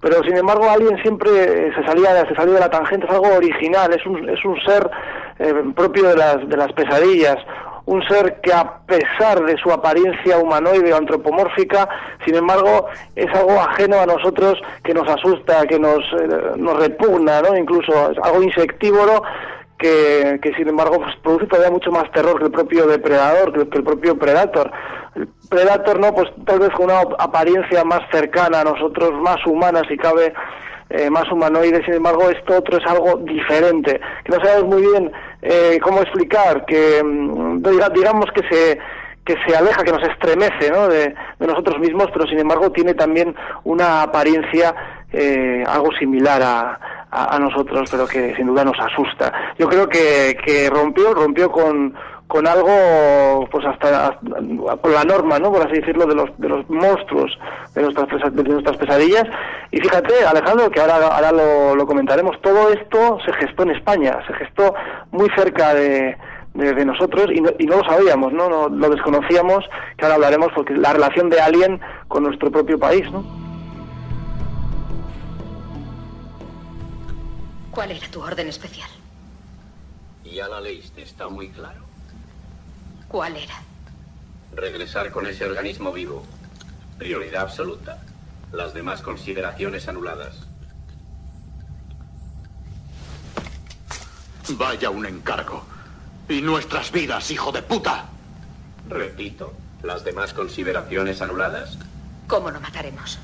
[0.00, 3.92] Pero sin embargo Alien siempre se salía, se salió de la tangente, es algo original,
[3.94, 4.88] es un, es un ser
[5.38, 7.36] eh, propio de las, de las pesadillas,
[7.86, 11.88] un ser que a pesar de su apariencia humanoide o antropomórfica,
[12.24, 17.42] sin embargo, es algo ajeno a nosotros que nos asusta, que nos, eh, nos repugna,
[17.42, 17.56] ¿no?
[17.56, 19.22] Incluso es algo insectívoro
[19.78, 23.68] que, que sin embargo pues, produce todavía mucho más terror que el propio depredador, que,
[23.68, 24.70] que el propio predator.
[25.14, 26.12] El predator, ¿no?
[26.12, 30.34] Pues tal vez con una apariencia más cercana a nosotros, más humana si cabe,
[30.90, 35.12] eh, más humanoide, sin embargo esto otro es algo diferente, que no sabemos muy bien
[35.42, 38.78] eh, cómo explicar, que mm, diga- digamos que se
[39.24, 40.86] que se aleja, que nos estremece ¿no?
[40.86, 43.34] de, de nosotros mismos, pero sin embargo tiene también
[43.64, 44.72] una apariencia
[45.12, 46.78] eh, algo similar a,
[47.10, 49.32] a nosotros, pero que sin duda nos asusta.
[49.58, 51.92] Yo creo que, que rompió, rompió con,
[52.26, 55.52] con algo, pues hasta, hasta- con la norma, ¿no?
[55.52, 57.38] Por así decirlo, de los, de los monstruos
[57.74, 59.24] de nuestras, pesa- de nuestras pesadillas.
[59.70, 64.18] Y fíjate, Alejandro, que ahora, ahora lo, lo comentaremos, todo esto se gestó en España,
[64.26, 64.74] se gestó
[65.12, 66.16] muy cerca de,
[66.54, 68.48] de, de nosotros y no, y no lo sabíamos, ¿no?
[68.48, 68.68] ¿no?
[68.70, 69.64] Lo desconocíamos,
[69.96, 73.22] que ahora hablaremos, porque la relación de Alien con nuestro propio país, ¿no?
[77.70, 78.88] ¿Cuál era tu orden especial?
[80.24, 81.85] Ya la leíste, está muy claro.
[83.08, 83.54] ¿Cuál era?
[84.54, 86.24] Regresar con ese organismo vivo.
[86.98, 87.98] Prioridad absoluta.
[88.52, 90.46] Las demás consideraciones anuladas.
[94.50, 95.64] Vaya un encargo.
[96.28, 98.06] Y nuestras vidas, hijo de puta.
[98.88, 99.52] Repito,
[99.82, 101.78] las demás consideraciones anuladas.
[102.26, 103.18] ¿Cómo lo mataremos?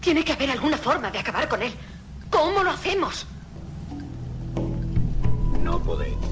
[0.00, 1.72] Tiene que haber alguna forma de acabar con él.
[2.30, 3.26] ¿Cómo lo hacemos?
[5.60, 6.31] No podéis.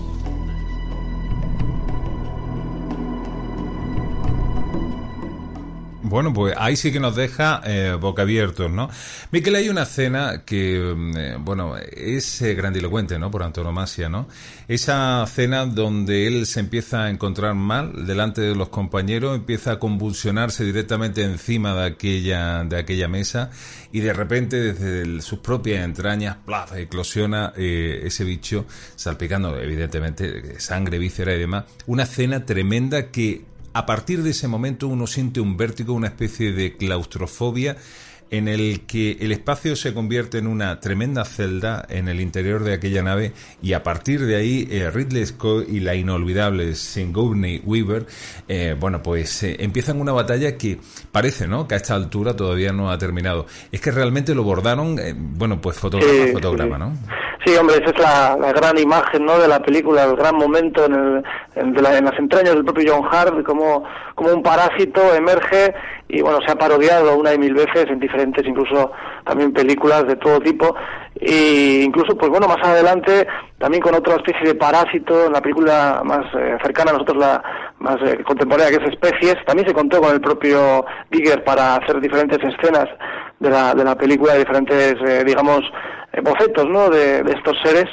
[6.11, 8.91] Bueno, pues ahí sí que nos deja eh, boca abiertos, ¿no?
[9.31, 13.31] Miquel, hay una escena que, mm, eh, bueno, es eh, grandilocuente, ¿no?
[13.31, 14.27] Por antonomasia, ¿no?
[14.66, 19.78] Esa cena donde él se empieza a encontrar mal delante de los compañeros, empieza a
[19.78, 23.51] convulsionarse directamente encima de aquella, de aquella mesa
[23.93, 28.66] y de repente desde sus propias entrañas, plaf, eclosiona eh, ese bicho
[28.97, 31.66] salpicando, evidentemente, sangre, víscera y demás.
[31.87, 36.52] Una escena tremenda que a partir de ese momento uno siente un vértigo, una especie
[36.52, 37.76] de claustrofobia
[38.31, 42.74] en el que el espacio se convierte en una tremenda celda en el interior de
[42.74, 43.32] aquella nave
[43.62, 48.07] y a partir de ahí eh, Ridley Scott y la inolvidable Sigourney Weaver,
[48.48, 50.78] eh, bueno, pues eh, empiezan una batalla que
[51.12, 51.66] parece, ¿no?
[51.66, 53.47] Que a esta altura todavía no ha terminado.
[53.73, 56.81] Es que realmente lo bordaron, eh, bueno, pues fotograma Sí, a fotograma, sí.
[56.82, 56.93] ¿no?
[57.44, 59.39] Sí, hombre, esa es la, la gran imagen ¿no?
[59.39, 61.23] de la película, el gran momento en, el-
[61.57, 63.82] en, de la- en las entrañas del propio John Hart, como,
[64.15, 65.73] como un parásito emerge
[66.12, 68.93] y bueno, se ha parodiado una y mil veces en diferentes, incluso
[69.24, 70.74] también películas de todo tipo
[71.20, 73.27] y incluso, pues bueno, más adelante
[73.59, 77.43] también con otra especie de parásito en la película más eh, cercana a nosotros, la
[77.78, 82.01] más eh, contemporánea que es Especies, también se contó con el propio Giger para hacer
[82.01, 82.87] diferentes escenas
[83.39, 85.61] de la, de la película, diferentes, eh, digamos,
[86.12, 86.89] eh, bocetos ¿no?
[86.91, 87.87] de, de estos seres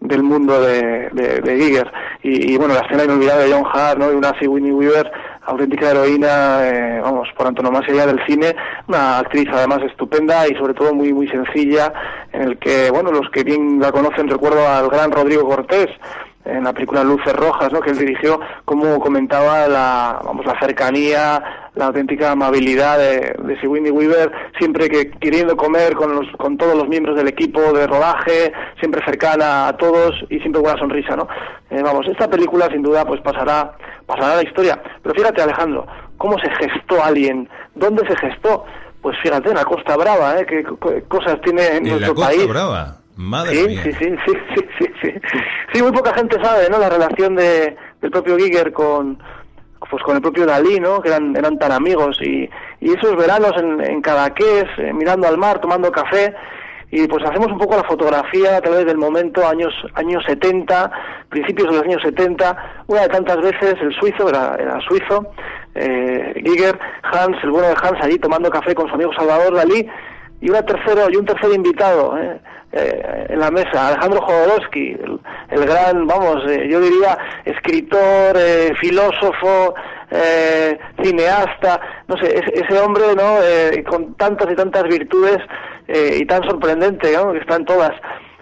[0.00, 1.90] del mundo de, de, de Giger.
[2.22, 4.12] Y, y, bueno, la escena inolvidable de John Hart ¿no?
[4.12, 5.10] y una Sigourney Weaver,
[5.44, 8.54] auténtica heroína, eh, vamos, por antonomasia ya del cine,
[8.88, 11.92] una actriz además estupenda y sobre todo muy muy sencilla,
[12.32, 15.88] en el que, bueno, los que bien la conocen recuerdo al gran Rodrigo Cortés,
[16.44, 17.80] en la película Luces Rojas, ¿no?
[17.80, 23.90] que él dirigió, como comentaba la, vamos, la cercanía, la auténtica amabilidad de, de Sigourney
[23.90, 28.52] Weaver, siempre que queriendo comer con, los, con todos los miembros del equipo de rodaje,
[28.80, 31.28] siempre cercana a todos y siempre con una sonrisa, ¿no?
[31.70, 34.80] Eh, vamos, esta película sin duda pues pasará, pasará la historia.
[35.02, 38.64] Pero fíjate Alejandro, cómo se gestó Alien, dónde se gestó,
[39.00, 40.46] pues fíjate, en la Costa Brava, ¿eh?
[40.46, 42.48] qué co- cosas tiene en, En la nuestro Costa país.
[42.48, 42.96] Brava.
[43.16, 43.82] Madre sí, mía.
[43.82, 45.12] sí, sí, sí, sí, sí, sí.
[45.74, 46.78] Sí, muy poca gente sabe, ¿no?
[46.78, 49.18] La relación de, del propio Giger con,
[49.90, 51.00] pues con el propio Dalí, ¿no?
[51.02, 52.48] Que eran, eran tan amigos y,
[52.80, 56.34] y esos veranos en, en Cadaqués, eh, mirando al mar, tomando café
[56.94, 60.92] y pues hacemos un poco la fotografía a través del momento, años años 70,
[61.30, 65.32] principios de los años 70, una de tantas veces el suizo, era, era suizo,
[65.74, 69.88] eh, Giger, Hans, el bueno de Hans allí tomando café con su amigo Salvador Dalí
[70.42, 72.38] y una tercero y un tercer invitado ¿eh?
[72.74, 75.20] Eh, en la mesa Alejandro Jodorowsky el,
[75.50, 79.74] el gran vamos eh, yo diría escritor eh, filósofo
[80.10, 81.78] eh, cineasta
[82.08, 85.38] no sé ese, ese hombre no Eh, con tantas y tantas virtudes
[85.86, 87.32] eh, y tan sorprendente ¿no?
[87.32, 87.92] que están todas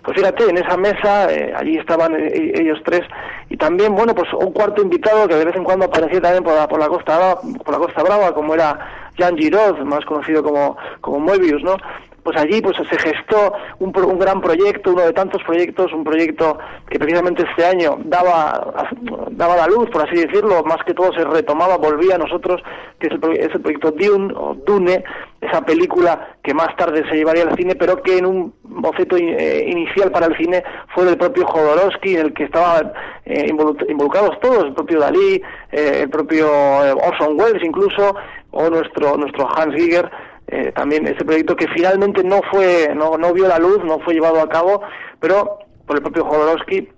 [0.02, 3.02] pues fíjate, en esa mesa, allí estaban eh, ellos tres,
[3.50, 6.54] y también, bueno, pues un cuarto invitado que de vez en cuando aparecía también por
[6.54, 10.76] la, por la Costa por la Costa Brava, como era Jean Giraud, más conocido como,
[11.02, 11.76] como Moebius, ¿no?
[12.22, 16.58] Pues allí pues se gestó un, un gran proyecto, uno de tantos proyectos, un proyecto
[16.88, 18.84] que precisamente este año daba,
[19.30, 22.62] daba la luz, por así decirlo, más que todo se retomaba, volvía a nosotros,
[22.98, 25.02] que es el, es el proyecto Dune, o Dune,
[25.40, 29.64] esa película que más tarde se llevaría al cine, pero que en un boceto eh,
[29.66, 30.62] inicial para el cine
[30.94, 32.92] fue del propio Jodorowsky, en el que estaban
[33.24, 35.40] eh, involu- involucrados todos, el propio Dalí,
[35.72, 36.46] eh, el propio
[36.84, 38.14] eh, Orson Welles incluso,
[38.50, 40.10] o nuestro, nuestro Hans Giger,
[40.50, 44.14] eh, también ese proyecto que finalmente no fue, no, no vio la luz, no fue
[44.14, 44.82] llevado a cabo,
[45.20, 46.88] pero por el propio Jodorowsky,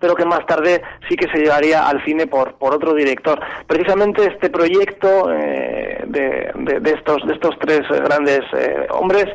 [0.00, 3.40] pero que más tarde sí que se llevaría al cine por, por otro director.
[3.66, 9.26] Precisamente este proyecto eh, de, de, estos, de estos tres grandes eh, hombres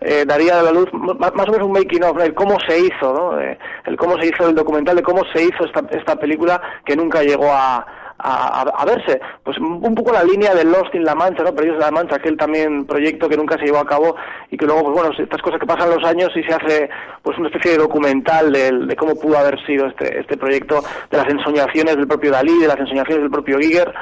[0.00, 3.12] eh, daría a la luz más o menos un making of, el cómo se hizo,
[3.12, 3.40] ¿no?
[3.40, 3.56] Eh,
[3.86, 7.22] el cómo se hizo el documental, de cómo se hizo esta, esta película que nunca
[7.22, 7.86] llegó a,
[8.22, 9.20] a, a- a verse.
[9.42, 11.54] Pues un poco la línea de Lost in La Mancha, ¿no?
[11.54, 14.14] Perdidos en La Mancha, aquel también proyecto que nunca se llevó a cabo
[14.50, 16.88] y que luego, pues bueno, estas cosas que pasan los años y se hace
[17.22, 21.28] pues una especie de documental de, cómo pudo haber sido este, este proyecto, de las
[21.28, 23.92] ensoñaciones del propio Dalí, de las ensoñaciones del propio Giger.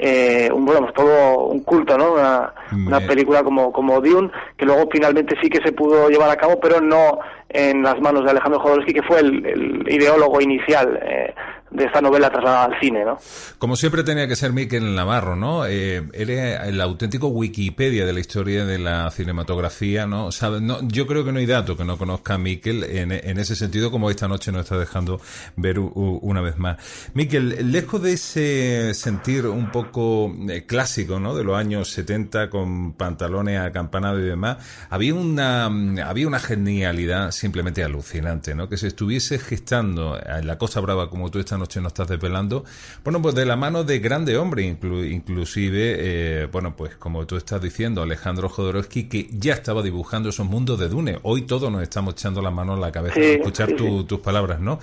[0.00, 2.12] Eh, un, bueno, pues todo un culto, ¿no?
[2.12, 2.52] Una,
[2.86, 6.60] una película como, como Dune, que luego finalmente sí que se pudo llevar a cabo,
[6.60, 7.18] pero no
[7.48, 10.98] en las manos de Alejandro Jodorowsky, que fue el, el ideólogo inicial.
[11.02, 11.34] Eh,
[11.70, 13.18] de esta novela trasladada al cine, ¿no?
[13.58, 15.66] Como siempre tenía que ser Miquel Navarro, ¿no?
[15.66, 20.32] Eh, el auténtico Wikipedia de la historia de la cinematografía, ¿no?
[20.32, 20.60] ¿Sabe?
[20.60, 23.54] no yo creo que no hay dato que no conozca a Miquel en, en, ese
[23.54, 25.20] sentido, como esta noche nos está dejando
[25.56, 26.78] ver una vez más.
[27.14, 31.34] Miquel, lejos de ese sentir un poco eh, clásico, ¿no?
[31.34, 34.56] De los años 70 con pantalones acampanados y demás,
[34.88, 35.66] había una,
[36.06, 38.68] había una genialidad simplemente alucinante, ¿no?
[38.68, 42.64] Que se estuviese gestando en la Costa Brava como tú estás noche nos estás desvelando,
[43.04, 47.62] bueno, pues de la mano de grande hombre, inclusive, eh, bueno, pues como tú estás
[47.62, 51.18] diciendo, Alejandro Jodorowsky, que ya estaba dibujando esos mundos de Dune.
[51.22, 54.80] Hoy todos nos estamos echando las manos en la cabeza de escuchar tus palabras, ¿no?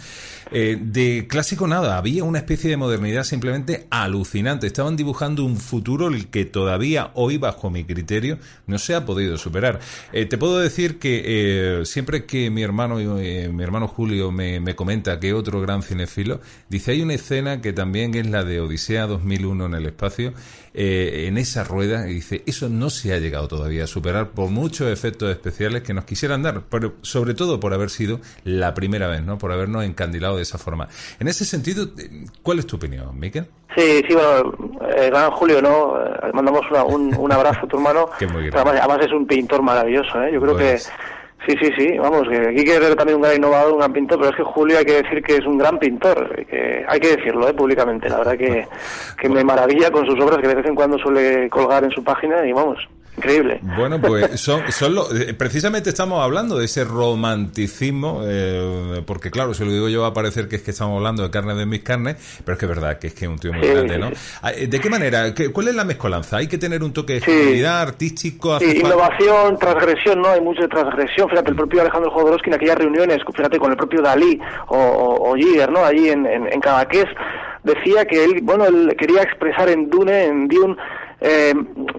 [0.52, 4.68] Eh, de clásico nada, había una especie de modernidad simplemente alucinante.
[4.68, 9.38] Estaban dibujando un futuro el que todavía hoy, bajo mi criterio, no se ha podido
[9.38, 9.80] superar.
[10.14, 15.20] Eh, te puedo decir que siempre que mi hermano, mi hermano Julio me, me comenta
[15.20, 19.68] que otro gran cinefilo, Dice, hay una escena que también es la de Odisea 2001
[19.68, 20.34] en el espacio,
[20.74, 24.50] eh, en esa rueda, y dice, eso no se ha llegado todavía a superar por
[24.50, 29.08] muchos efectos especiales que nos quisieran dar, pero sobre todo por haber sido la primera
[29.08, 29.38] vez, ¿no?
[29.38, 30.88] Por habernos encandilado de esa forma.
[31.20, 31.88] En ese sentido,
[32.42, 33.48] ¿cuál es tu opinión, Miquel?
[33.76, 34.54] Sí, sí, bueno,
[34.96, 36.02] eh, gran Julio, ¿no?
[36.02, 38.10] Eh, mandamos un, abrazo a tu hermano.
[38.20, 40.32] además, es un pintor maravilloso, ¿eh?
[40.34, 40.92] Yo creo que pues
[41.48, 44.18] Sí, sí, sí, vamos, que aquí que ser también un gran innovador, un gran pintor,
[44.18, 47.18] pero es que Julio hay que decir que es un gran pintor, que hay que
[47.18, 47.54] decirlo ¿eh?
[47.54, 48.68] públicamente, la verdad que,
[49.20, 52.04] que me maravilla con sus obras que de vez en cuando suele colgar en su
[52.04, 52.80] página y vamos,
[53.18, 53.60] Increíble.
[53.62, 59.54] Bueno, pues son, son lo, eh, precisamente estamos hablando de ese romanticismo, eh, porque claro,
[59.54, 61.66] si lo digo yo va a parecer que es que estamos hablando de carne de
[61.66, 63.98] mis carnes, pero es que es verdad que es que es un tío muy grande,
[63.98, 64.12] ¿no?
[64.42, 65.34] Ah, eh, ¿De qué manera?
[65.54, 66.38] ¿Cuál es la mezcolanza?
[66.38, 68.60] ¿Hay que tener un toque de genialidad artístico?
[68.60, 70.30] Sí, innovación, transgresión, ¿no?
[70.30, 71.30] Hay mucha transgresión.
[71.30, 75.32] Fíjate, el propio Alejandro Jodorowsky en aquellas reuniones, fíjate, con el propio Dalí o, o,
[75.32, 75.86] o ¿no?
[75.86, 77.06] Allí en, en, en Cadaqués,
[77.66, 80.78] decía que él, bueno, él quería expresar en Dune, en Dune,
[81.22, 81.54] eh,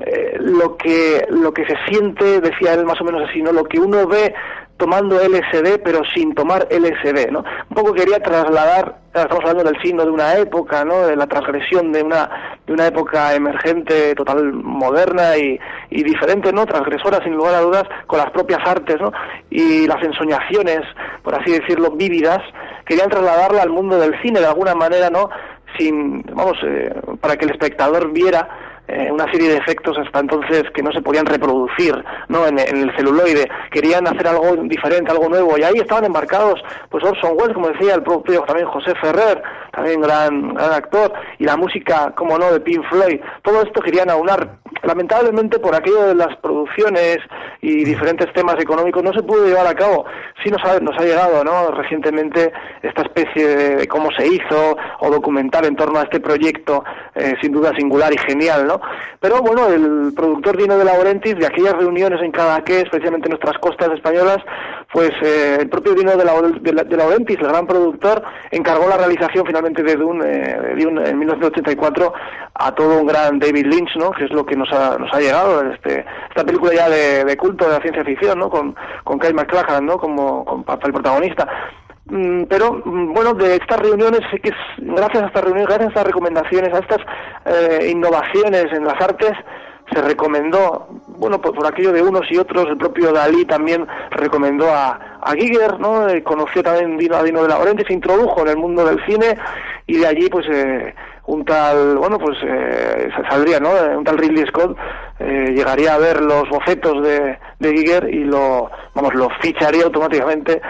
[0.07, 3.65] eh, lo que lo que se siente decía él más o menos así no lo
[3.65, 4.35] que uno ve
[4.77, 10.05] tomando LSD pero sin tomar LSD no un poco quería trasladar estamos hablando del signo
[10.05, 15.35] de una época no de la transgresión de una de una época emergente total moderna
[15.39, 19.13] y, y diferente no transgresora sin lugar a dudas con las propias artes no
[19.49, 20.83] y las ensoñaciones
[21.23, 22.43] por así decirlo vívidas
[22.85, 25.31] querían trasladarla al mundo del cine de alguna manera no
[25.79, 30.65] sin vamos eh, para que el espectador viera eh, una serie de efectos hasta entonces
[30.75, 31.95] que no se podían reproducir
[32.29, 32.47] ¿no?
[32.47, 33.49] En, el celuloide.
[33.71, 37.95] Querían hacer algo diferente, algo nuevo, y ahí estaban embarcados pues Orson Welles, como decía
[37.95, 39.43] el propio también José Ferrer,
[39.73, 43.21] también gran, gran actor, y la música, como no, de Pink Floyd.
[43.43, 44.59] Todo esto querían aunar.
[44.83, 47.19] Lamentablemente, por aquello de las producciones
[47.61, 50.05] y diferentes temas económicos, no se pudo llevar a cabo.
[50.43, 51.73] Sí nos ha, nos ha llegado ¿no?
[51.73, 52.53] recientemente
[52.83, 56.85] esta especie de, cómo se hizo o documental en torno a este proyecto,
[57.15, 58.76] eh, sin duda singular y genial, ¿no?
[59.21, 63.59] Pero bueno, el productor Dino de Laurentis, de aquellas reuniones en Cadaqués, especialmente en nuestras
[63.59, 64.39] costas españolas,
[64.93, 66.25] pues eh, el propio Dino de,
[66.61, 72.13] de, Laurentis, el gran productor, encargó la realización finalmente de Dune, eh, en 1984
[72.55, 74.11] a todo un gran David Lynch, ¿no?
[74.13, 77.67] Que es lo que nos ha, nos ha llegado, este, esta película ya de, culto
[77.67, 78.49] de la ciencia ficción, ¿no?
[78.49, 78.75] Con,
[79.05, 79.99] con Kyle MacLachlan, ¿no?
[79.99, 81.47] Como, como el protagonista.
[82.09, 86.07] Mm, pero mm, bueno, de estas reuniones, que gracias a estas reuniones, gracias a estas
[86.07, 87.01] recomendaciones, a estas
[87.45, 89.33] eh, innovaciones en las artes,
[89.93, 95.19] se recomendó, bueno, por, aquello de unos y otros, el propio Dalí también recomendó a,
[95.21, 96.09] a Giger, ¿no?
[96.09, 99.37] Eh, conoció también Dino, a Dino de Laurenti, se introdujo en el mundo del cine
[99.87, 100.95] y de allí, pues, eh,
[101.27, 103.71] un tal, bueno, pues eh, saldría, ¿no?
[103.99, 104.77] Un tal Ridley Scott
[105.19, 110.61] eh, llegaría a ver los bocetos de, de Giger y lo, vamos, lo ficharía automáticamente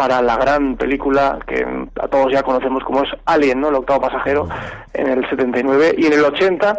[0.00, 1.62] para la gran película que
[2.00, 3.68] a todos ya conocemos como es Alien, ¿no?
[3.68, 4.48] El octavo pasajero
[4.94, 6.74] en el 79 y en el 80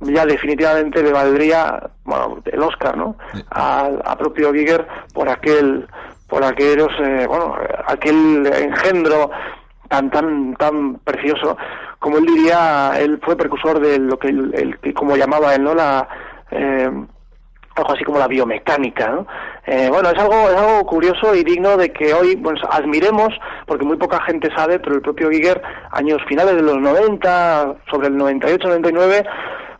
[0.00, 3.16] ya definitivamente le valdría bueno, el Oscar, ¿no?
[3.50, 5.88] A, propio Giger por aquel
[6.28, 9.30] por aquellos eh, bueno, aquel engendro
[9.88, 11.56] tan tan tan precioso
[11.98, 15.74] como él diría, él fue precursor de lo que él, como llamaba él, ¿no?
[15.74, 16.06] La
[16.50, 16.90] eh,
[17.76, 19.26] algo así como la biomecánica, ¿no?
[19.66, 23.28] Eh, bueno, es algo, es algo curioso y digno de que hoy pues, admiremos,
[23.66, 28.08] porque muy poca gente sabe, pero el propio Giger, años finales de los 90, sobre
[28.08, 29.26] el 98-99,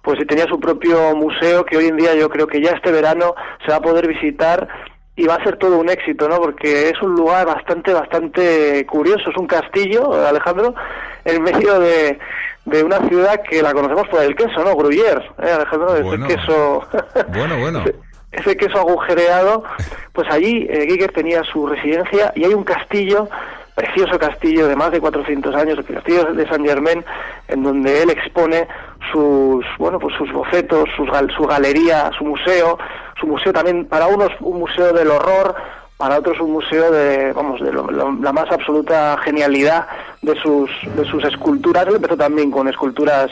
[0.03, 3.35] pues tenía su propio museo que hoy en día yo creo que ya este verano
[3.65, 4.69] se va a poder visitar
[5.17, 6.37] y va a ser todo un éxito, ¿no?
[6.37, 10.75] Porque es un lugar bastante, bastante curioso, es un castillo, Alejandro,
[11.25, 12.19] en medio de,
[12.67, 14.75] de una ciudad que la conocemos por el queso, ¿no?
[14.77, 15.97] Gruyère, ¿eh, Alejandro?
[15.97, 16.87] Ese queso...
[17.29, 17.85] bueno, bueno.
[18.33, 19.65] ese, queso agujereado,
[20.13, 23.29] pues allí eh, Giger tenía su residencia y hay un castillo
[23.77, 27.05] precioso castillo de más de 400 años, el castillo de San Germain,
[27.49, 28.67] en donde él expone
[29.13, 32.79] sus, bueno, pues sus bocetos, sus, su galería, su museo,
[33.21, 35.55] su museo también, para unos un museo del horror,
[35.97, 39.87] para otros un museo de, vamos, de la más absoluta genialidad
[40.23, 41.87] de sus, de sus esculturas.
[41.87, 43.31] Él empezó también con esculturas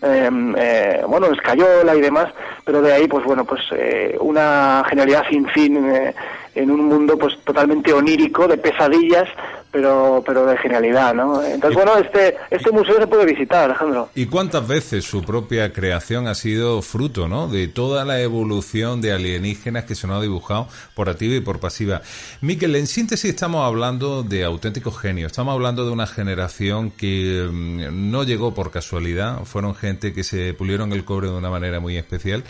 [0.00, 2.32] Em, eh, bueno, escayola y demás,
[2.64, 6.14] pero de ahí, pues bueno, pues eh, una genialidad sin fin eh,
[6.54, 9.28] en un mundo pues totalmente onírico, de pesadillas,
[9.70, 11.42] pero, pero de genialidad, ¿no?
[11.42, 14.08] Entonces, bueno, este, este museo se puede visitar, Alejandro.
[14.14, 17.48] ¿Y cuántas veces su propia creación ha sido fruto, ¿no?
[17.48, 21.60] De toda la evolución de alienígenas que se nos ha dibujado por activa y por
[21.60, 22.02] pasiva.
[22.40, 28.10] Miquel, en síntesis estamos hablando de auténticos genios, estamos hablando de una generación que mm,
[28.10, 31.96] no llegó por casualidad, fueron gente que se pulieron el cobre de una manera muy
[31.96, 32.44] especial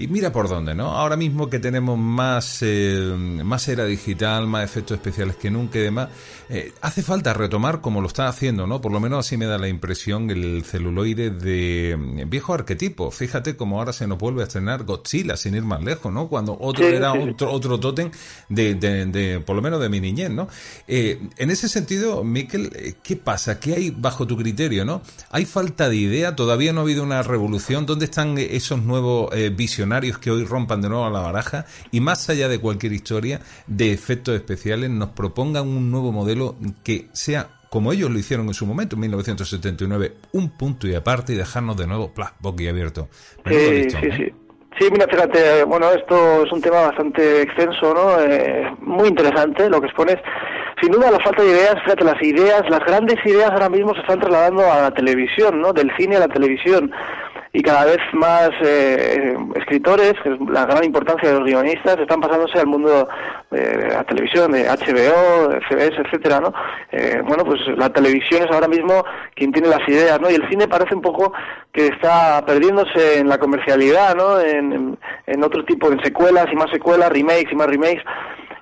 [0.00, 0.96] y mira por dónde, ¿no?
[0.96, 3.14] Ahora mismo que tenemos más, eh,
[3.44, 6.08] más era digital, más efectos especiales que nunca y demás,
[6.48, 8.80] eh, hace falta retomar como lo está haciendo, ¿no?
[8.80, 13.10] Por lo menos así me da la impresión el celuloide de mm, viejo arquetipo.
[13.10, 16.28] Fíjate cómo ahora se nos vuelve a estrenar Godzilla sin ir más lejos, ¿no?
[16.28, 18.10] Cuando otro era otro, otro tótem
[18.48, 20.48] de, de, por lo menos de mi niñez, ¿no?
[20.88, 23.60] Eh, en ese sentido, Miquel, ¿qué pasa?
[23.60, 25.02] ¿Qué hay bajo tu criterio, no?
[25.30, 26.34] ¿Hay falta de idea?
[26.34, 27.84] ¿Todavía no ha habido una revolución?
[27.84, 29.89] ¿Dónde están esos nuevos visionarios?
[30.20, 33.92] Que hoy rompan de nuevo a la baraja y más allá de cualquier historia de
[33.92, 36.54] efectos especiales nos propongan un nuevo modelo
[36.84, 41.32] que sea como ellos lo hicieron en su momento, en 1979, un punto y aparte
[41.32, 43.08] y dejarnos de nuevo, plas, boquiabierto.
[43.46, 44.14] Sí, sí, ¿eh?
[44.16, 44.34] sí.
[44.78, 48.18] Sí, mira, fíjate, bueno, esto es un tema bastante extenso, ¿no?
[48.18, 50.16] Eh, muy interesante lo que expones.
[50.80, 54.00] Sin duda, la falta de ideas, fíjate, las ideas, las grandes ideas ahora mismo se
[54.00, 55.72] están trasladando a la televisión, ¿no?
[55.72, 56.90] Del cine a la televisión
[57.52, 62.20] y cada vez más eh, escritores, que es la gran importancia de los guionistas, están
[62.20, 63.08] pasándose al mundo
[63.50, 66.52] de la televisión, de HBO, de CBS, etcétera, ¿no?
[66.92, 69.04] Eh, bueno, pues la televisión es ahora mismo
[69.34, 70.30] quien tiene las ideas, ¿no?
[70.30, 71.32] Y el cine parece un poco
[71.72, 74.40] que está perdiéndose en la comercialidad, ¿no?
[74.40, 74.96] En,
[75.26, 78.04] en otro tipo, en secuelas y más secuelas, remakes y más remakes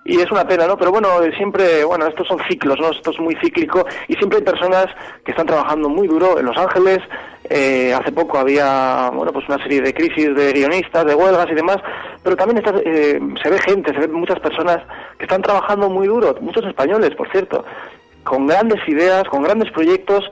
[0.09, 0.79] y es una pena, ¿no?
[0.79, 2.91] Pero bueno, siempre, bueno, estos son ciclos, ¿no?
[2.91, 4.87] Esto es muy cíclico y siempre hay personas
[5.23, 7.01] que están trabajando muy duro en Los Ángeles.
[7.51, 11.55] Eh, hace poco había, bueno, pues una serie de crisis de guionistas, de huelgas y
[11.55, 11.77] demás,
[12.23, 14.79] pero también eh, se ve gente, se ven muchas personas
[15.19, 17.67] que están trabajando muy duro, muchos españoles, por cierto,
[18.25, 20.25] con grandes ideas, con grandes proyectos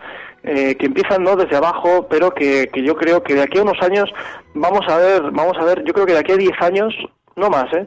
[0.43, 3.63] eh, que empiezan no desde abajo, pero que, que yo creo que de aquí a
[3.63, 4.11] unos años
[4.55, 6.95] vamos a ver, vamos a ver, yo creo que de aquí a 10 años,
[7.37, 7.87] no más, ¿eh?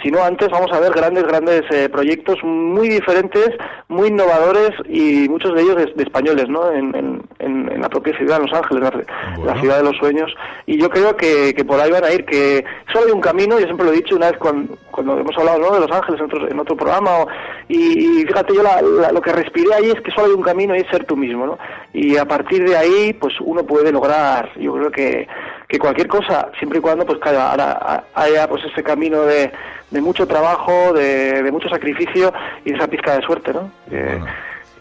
[0.00, 3.50] Si no, antes vamos a ver grandes, grandes eh, proyectos muy diferentes,
[3.88, 6.72] muy innovadores y muchos de ellos de, españoles, ¿no?
[6.72, 8.90] En, en, la propia ciudad de Los Ángeles,
[9.44, 10.32] la, ciudad de los sueños.
[10.66, 13.58] Y yo creo que, que, por ahí van a ir, que solo hay un camino,
[13.58, 15.74] yo siempre lo he dicho una vez cuando, cuando hemos hablado ¿no?
[15.74, 17.26] de Los Ángeles en otro, en otro programa,
[17.68, 18.62] y, fíjate, yo
[19.12, 21.44] lo que respiré ahí es que solo hay un camino y es ser tú mismo,
[21.44, 21.58] ¿no?
[21.92, 25.26] Y a partir de ahí, pues uno puede lograr, yo creo que
[25.72, 29.50] que cualquier cosa, siempre y cuando pues haya, haya pues ese camino de,
[29.90, 32.30] de mucho trabajo, de, de, mucho sacrificio
[32.62, 33.70] y esa pizca de suerte, ¿no?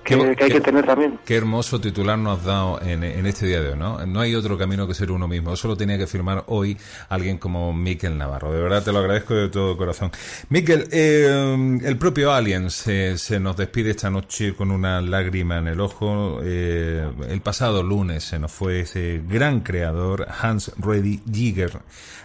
[0.04, 1.20] Que, hay que tener también.
[1.26, 4.06] Qué hermoso titular nos has dado en, este día de hoy, ¿no?
[4.06, 5.54] No hay otro camino que ser uno mismo.
[5.54, 6.78] Eso lo tenía que firmar hoy
[7.10, 8.52] alguien como Miquel Navarro.
[8.52, 10.12] De verdad te lo agradezco de todo corazón.
[10.50, 15.80] Miquel, eh, el propio Alien se, nos despide esta noche con una lágrima en el
[15.80, 16.40] ojo.
[16.44, 21.80] Eh, el pasado lunes se nos fue ese gran creador, Hans Reddy Giger,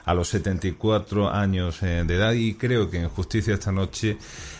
[0.04, 4.16] a los 74 años eh, de edad y creo que en justicia esta noche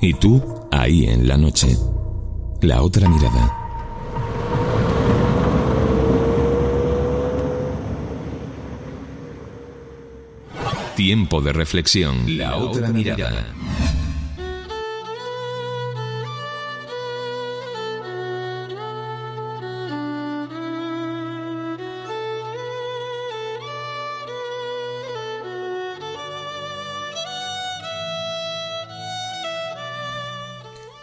[0.00, 0.40] Y tú,
[0.70, 1.76] ahí en la noche.
[2.60, 3.58] La otra mirada.
[10.94, 12.36] Tiempo de reflexión.
[12.38, 13.44] La otra mirada.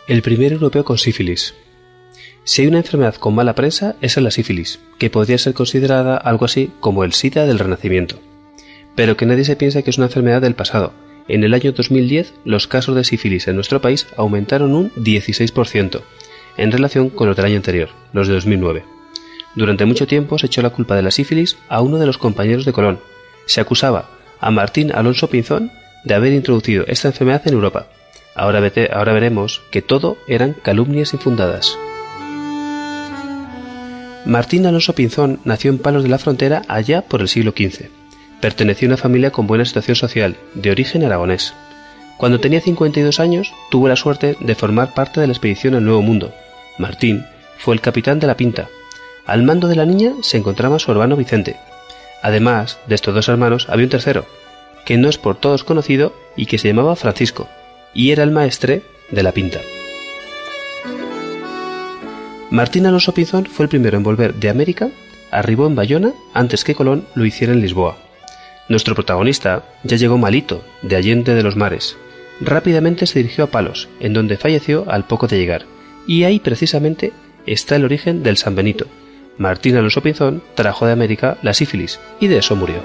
[0.09, 1.53] El primer europeo con sífilis.
[2.43, 6.45] Si hay una enfermedad con mala prensa, es la sífilis, que podría ser considerada algo
[6.45, 8.19] así como el SIDA del Renacimiento.
[8.95, 10.93] Pero que nadie se piense que es una enfermedad del pasado.
[11.27, 16.01] En el año 2010, los casos de sífilis en nuestro país aumentaron un 16%,
[16.57, 18.83] en relación con los del año anterior, los de 2009.
[19.53, 22.65] Durante mucho tiempo se echó la culpa de la sífilis a uno de los compañeros
[22.65, 22.99] de Colón.
[23.45, 24.09] Se acusaba
[24.39, 25.71] a Martín Alonso Pinzón
[26.03, 27.89] de haber introducido esta enfermedad en Europa.
[28.35, 31.77] Ahora, veremos que todo eran calumnias infundadas.
[34.25, 37.89] Martín Alonso Pinzón nació en Palos de la Frontera allá por el siglo XV.
[38.41, 41.53] Pertenecía a una familia con buena situación social, de origen aragonés.
[42.17, 46.01] Cuando tenía 52 años, tuvo la suerte de formar parte de la expedición al Nuevo
[46.01, 46.33] Mundo.
[46.77, 47.25] Martín
[47.57, 48.67] fue el capitán de la Pinta.
[49.25, 51.57] Al mando de la niña se encontraba su hermano Vicente.
[52.21, 54.25] Además de estos dos hermanos, había un tercero,
[54.85, 57.47] que no es por todos conocido y que se llamaba Francisco,
[57.93, 59.59] y era el maestre de la Pinta.
[62.51, 64.89] Martín Alonso Pinzón fue el primero en volver de América,
[65.31, 67.97] arribó en Bayona antes que Colón lo hiciera en Lisboa.
[68.69, 71.97] Nuestro protagonista ya llegó malito, de Allende de los Mares.
[72.41, 75.65] Rápidamente se dirigió a Palos, en donde falleció al poco de llegar,
[76.07, 77.13] y ahí precisamente
[77.45, 78.85] está el origen del San Benito.
[79.37, 82.77] Martín Alonso Pinzón trajo de América la sífilis, y de eso murió.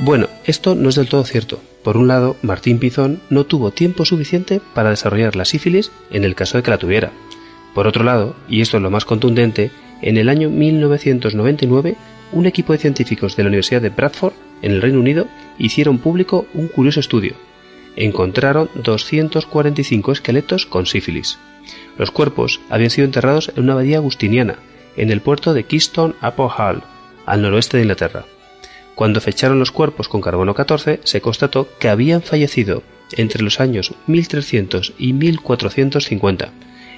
[0.00, 1.60] Bueno, esto no es del todo cierto.
[1.86, 6.34] Por un lado, Martín Pinzón no tuvo tiempo suficiente para desarrollar la sífilis en el
[6.34, 7.12] caso de que la tuviera.
[7.76, 9.70] Por otro lado, y esto es lo más contundente,
[10.02, 11.94] en el año 1999,
[12.32, 14.32] un equipo de científicos de la Universidad de Bradford,
[14.62, 17.34] en el Reino Unido, hicieron público un curioso estudio.
[17.94, 21.38] Encontraron 245 esqueletos con sífilis.
[21.98, 24.56] Los cuerpos habían sido enterrados en una abadía agustiniana,
[24.96, 26.82] en el puerto de Keystone upon Hull,
[27.26, 28.24] al noroeste de Inglaterra.
[28.96, 32.82] Cuando fecharon los cuerpos con carbono 14, se constató que habían fallecido
[33.12, 36.50] entre los años 1300 y 1450.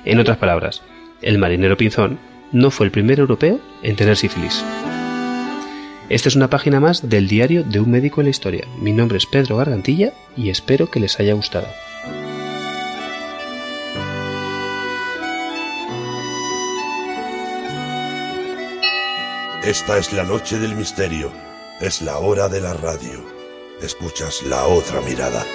[0.05, 0.83] En otras palabras,
[1.23, 2.21] el marinero Pinzón
[2.53, 4.65] no fue el primer europeo en tener sífilis.
[6.09, 8.65] Esta es una página más del diario de un médico en la historia.
[8.81, 11.67] Mi nombre es Pedro Gargantilla y espero que les haya gustado.
[19.65, 21.48] Esta es la noche del misterio.
[21.81, 23.25] Es la hora de la radio.
[23.81, 25.47] Escuchas la otra mirada.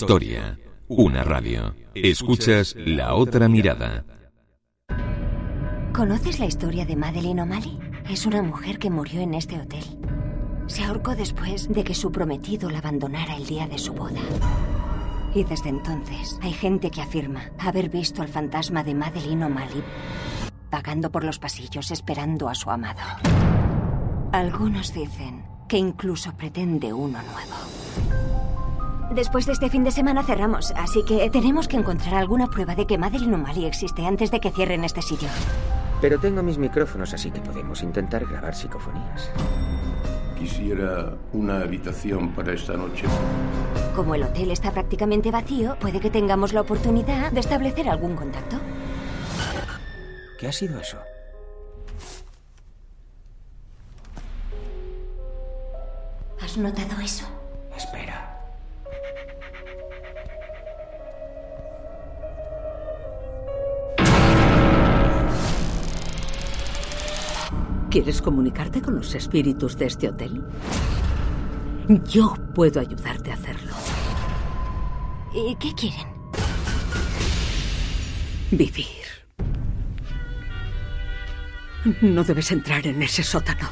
[0.00, 0.58] Historia,
[0.88, 1.74] una radio.
[1.94, 4.04] Escuchas la otra mirada.
[5.92, 7.78] ¿Conoces la historia de Madeleine O'Malley?
[8.08, 9.84] Es una mujer que murió en este hotel.
[10.68, 14.22] Se ahorcó después de que su prometido la abandonara el día de su boda.
[15.34, 19.84] Y desde entonces hay gente que afirma haber visto al fantasma de Madeleine O'Malley
[20.70, 23.02] vagando por los pasillos esperando a su amado.
[24.32, 28.29] Algunos dicen que incluso pretende uno nuevo.
[29.10, 32.86] Después de este fin de semana cerramos, así que tenemos que encontrar alguna prueba de
[32.86, 35.28] que Madeleine O'Malley existe antes de que cierren este sitio.
[36.00, 39.30] Pero tengo mis micrófonos, así que podemos intentar grabar psicofonías.
[40.38, 43.04] Quisiera una habitación para esta noche.
[43.96, 48.56] Como el hotel está prácticamente vacío, puede que tengamos la oportunidad de establecer algún contacto.
[50.38, 50.98] ¿Qué ha sido eso?
[56.40, 57.26] ¿Has notado eso?
[57.76, 58.29] Espera.
[67.90, 70.44] ¿Quieres comunicarte con los espíritus de este hotel?
[72.08, 73.72] Yo puedo ayudarte a hacerlo.
[75.34, 76.06] ¿Y qué quieren?
[78.52, 78.86] Vivir.
[82.00, 83.68] No debes entrar en ese sótano.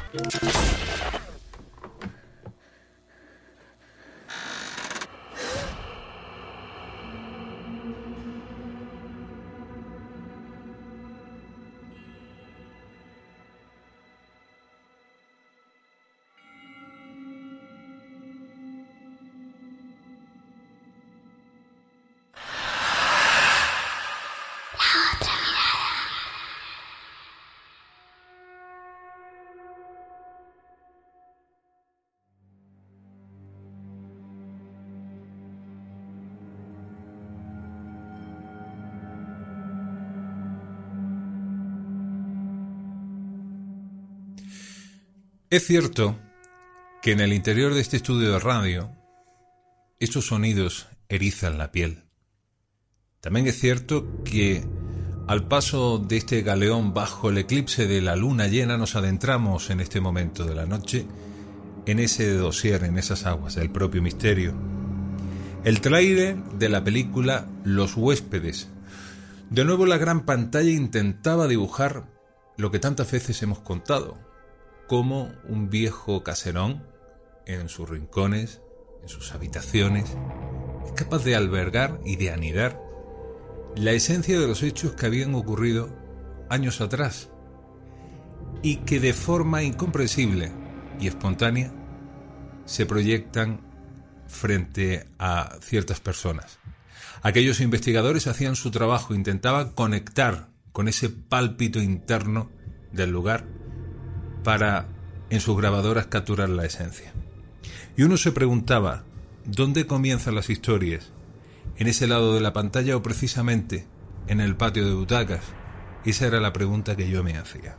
[45.51, 46.15] Es cierto
[47.01, 48.91] que en el interior de este estudio de radio,
[49.99, 52.03] estos sonidos erizan la piel.
[53.19, 54.63] También es cierto que
[55.25, 59.79] al paso de este galeón bajo el eclipse de la luna llena nos adentramos en
[59.79, 61.07] este momento de la noche
[61.87, 64.53] en ese dossier, en esas aguas del propio misterio.
[65.63, 68.67] El trailer de la película Los huéspedes.
[69.49, 72.05] De nuevo la gran pantalla intentaba dibujar
[72.55, 74.28] lo que tantas veces hemos contado,
[74.89, 76.83] como un viejo caserón,
[77.45, 78.63] en sus rincones,
[79.03, 80.17] en sus habitaciones,
[80.83, 82.81] es capaz de albergar y de anidar
[83.75, 85.95] la esencia de los hechos que habían ocurrido
[86.49, 87.29] años atrás
[88.63, 90.51] y que de forma incomprensible
[90.99, 91.71] y espontánea
[92.65, 93.61] se proyectan
[94.27, 96.57] frente a ciertas personas.
[97.21, 102.49] Aquellos investigadores hacían su trabajo, intentaban conectar con ese pálpito interno
[102.91, 103.58] del lugar
[104.43, 104.87] para
[105.29, 107.13] en sus grabadoras capturar la esencia.
[107.97, 109.03] Y uno se preguntaba,
[109.45, 111.11] ¿dónde comienzan las historias?
[111.77, 113.87] ¿En ese lado de la pantalla o precisamente
[114.27, 115.43] en el patio de butacas?
[116.05, 117.77] Esa era la pregunta que yo me hacía.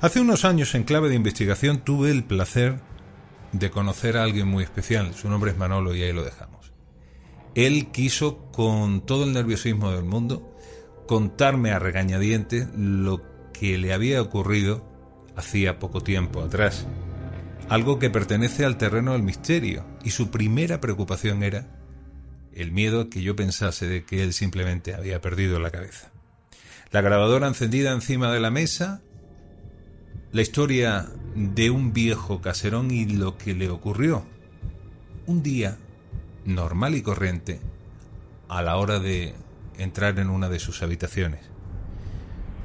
[0.00, 2.80] Hace unos años, en clave de investigación, tuve el placer
[3.52, 5.14] de conocer a alguien muy especial.
[5.14, 6.72] Su nombre es Manolo y ahí lo dejamos.
[7.54, 10.56] Él quiso, con todo el nerviosismo del mundo,
[11.06, 13.22] contarme a regañadientes lo
[13.52, 14.93] que le había ocurrido
[15.36, 16.86] hacía poco tiempo atrás,
[17.68, 21.66] algo que pertenece al terreno del misterio, y su primera preocupación era
[22.52, 26.10] el miedo que yo pensase de que él simplemente había perdido la cabeza.
[26.90, 29.02] La grabadora encendida encima de la mesa,
[30.32, 34.24] la historia de un viejo caserón y lo que le ocurrió.
[35.26, 35.78] Un día,
[36.44, 37.60] normal y corriente,
[38.48, 39.34] a la hora de
[39.78, 41.53] entrar en una de sus habitaciones.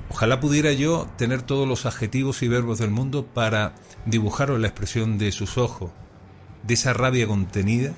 [0.09, 3.75] Ojalá pudiera yo tener todos los adjetivos y verbos del mundo para
[4.05, 5.91] dibujaros la expresión de sus ojos,
[6.63, 7.93] de esa rabia contenida,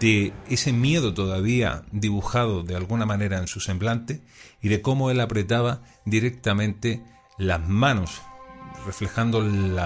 [0.00, 4.22] de ese miedo todavía dibujado de alguna manera en su semblante
[4.62, 7.04] y de cómo él apretaba directamente
[7.36, 8.22] las manos,
[8.86, 9.76] reflejando el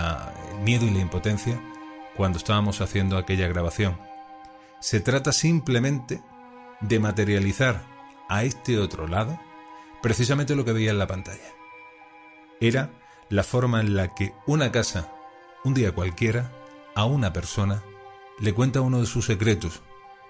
[0.63, 1.61] miedo y la impotencia
[2.17, 3.99] cuando estábamos haciendo aquella grabación.
[4.81, 6.23] Se trata simplemente
[6.81, 7.85] de materializar
[8.29, 9.41] a este otro lado
[10.03, 11.55] precisamente lo que veía en la pantalla.
[12.61, 12.91] Era
[13.29, 15.13] la forma en la que una casa,
[15.65, 16.53] un día cualquiera,
[16.95, 17.83] a una persona,
[18.41, 19.83] le cuenta uno de sus secretos,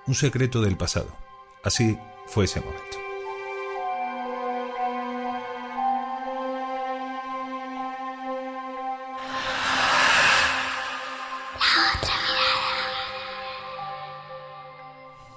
[0.07, 1.17] un secreto del pasado.
[1.65, 3.08] Así fue ese momento.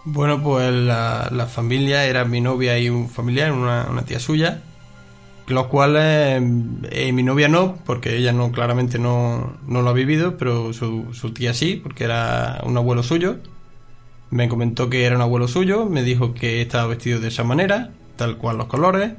[0.04, 4.62] Bueno, pues la, familia era mi novia y un familiar, una, una tía suya,
[5.48, 6.42] los cuales
[6.90, 11.14] eh, mi novia no, porque ella no claramente no, no lo ha vivido, pero su,
[11.14, 13.38] su, tía sí, porque era un abuelo suyo.
[14.32, 17.92] Me comentó que era un abuelo suyo, me dijo que estaba vestido de esa manera,
[18.16, 19.14] tal cual los colores.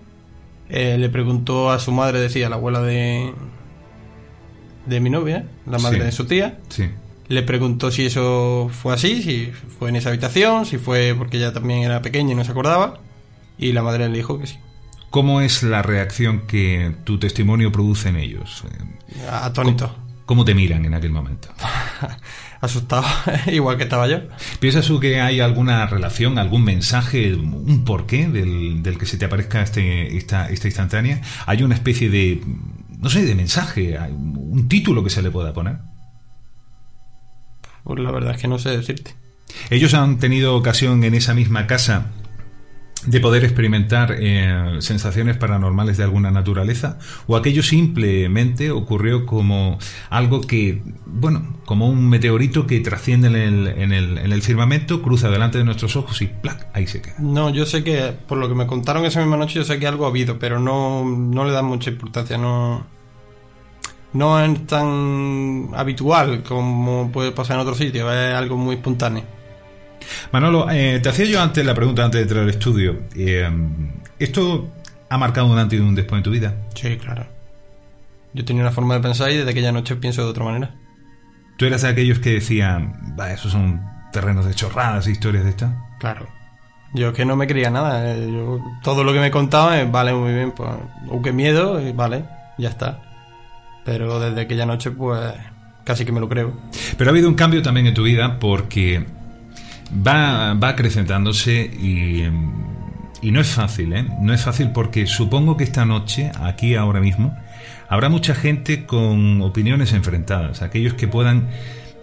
[0.69, 3.33] Eh, le preguntó a su madre, decía la abuela de,
[4.87, 6.59] de mi novia, la madre de su tía.
[6.71, 6.91] Sí
[7.29, 11.53] le preguntó si eso fue así, si fue en esa habitación, si fue porque ella
[11.53, 13.01] también era pequeña y no se acordaba,
[13.59, 14.59] y la madre le dijo que sí.
[15.11, 18.65] ¿Cómo es la reacción que tu testimonio produce en ellos?
[19.31, 19.95] Atónito.
[20.25, 21.49] ¿Cómo, te miran en aquel momento?
[22.63, 23.05] Asustado,
[23.53, 24.21] igual que estaba yo.
[24.59, 29.27] ¿Piensas tú que hay alguna relación, algún mensaje, un porqué del, del que se te
[29.27, 31.21] aparezca este, esta, esta instantánea?
[31.45, 32.41] ¿Hay una especie de,
[32.99, 35.92] no sé, de mensaje, un título que se le pueda poner?
[37.85, 39.15] Pues la verdad es que no sé decirte.
[39.71, 42.11] Ellos han tenido ocasión en esa misma casa
[43.07, 49.79] de poder experimentar eh, sensaciones paranormales de alguna naturaleza o aquello simplemente ocurrió como
[50.09, 55.03] algo que, bueno, como un meteorito que trasciende en el, en el, en el firmamento,
[55.03, 56.69] cruza delante de nuestros ojos y ¡plac!
[56.75, 57.17] ahí se queda.
[57.19, 59.87] No, yo sé que, por lo que me contaron esa misma noche, yo sé que
[59.87, 62.87] algo ha habido, pero no, no le dan mucha importancia, no
[64.13, 69.25] no es tan habitual como puede pasar en otros sitios, es algo muy espontáneo.
[70.33, 73.03] Manolo, eh, te hacía yo antes la pregunta antes de entrar al estudio.
[73.17, 73.49] Eh,
[74.19, 74.69] ¿Esto
[75.09, 76.55] ha marcado un antes y un después en tu vida?
[76.75, 77.27] Sí, claro.
[78.35, 80.75] Yo tenía una forma de pensar y desde aquella noche pienso de otra manera.
[81.57, 83.83] ¿Tú eras de aquellos que decían, va, esos son
[84.13, 85.75] terrenos de chorradas, historias de estas?
[85.99, 86.27] Claro.
[86.95, 88.15] Yo que no me creía nada.
[88.15, 90.71] Eh, yo, todo lo que me contaba, vale, muy bien, pues,
[91.09, 92.25] o qué miedo, y vale,
[92.59, 93.12] ya está.
[93.85, 95.21] Pero desde aquella noche, pues
[95.85, 96.53] casi que me lo creo.
[96.97, 99.05] Pero ha habido un cambio también en tu vida porque
[100.07, 102.25] va, va acrecentándose y,
[103.23, 104.07] Y no es fácil, ¿eh?
[104.21, 107.37] No es fácil porque supongo que esta noche, aquí ahora mismo,
[107.89, 111.49] habrá mucha gente con opiniones enfrentadas, aquellos que puedan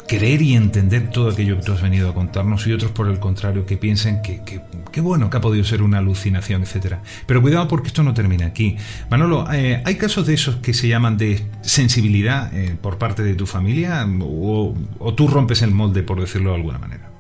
[0.10, 3.20] creer y entender todo aquello que tú has venido a contarnos y otros por el
[3.20, 7.04] contrario que piensen que, que, bueno, que ha podido ser una alucinación, etcétera.
[7.28, 8.76] Pero cuidado porque esto no termina aquí.
[9.12, 13.36] Manolo, eh, ¿hay casos de esos que se llaman de sensibilidad eh, por parte de
[13.36, 14.74] tu familia o,
[15.16, 17.12] tú rompes el molde, por decirlo de alguna manera?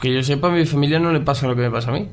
[0.00, 2.08] Que yo sepa, a mi familia no le pasa lo que me pasa a mí.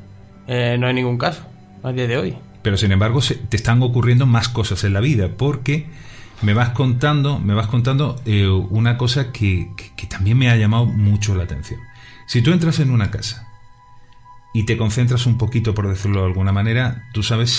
[0.48, 1.41] Eh, no hay ningún caso
[1.82, 2.38] a día de hoy.
[2.62, 5.88] Pero sin embargo, te están ocurriendo más cosas en la vida porque
[6.42, 9.72] me vas contando, me vas contando eh, una cosa que,
[10.10, 11.80] también me ha llamado mucho la atención.
[12.26, 13.48] Si tú entras en una casa
[14.54, 17.52] y te concentras un poquito, por decirlo de alguna manera, tú sabes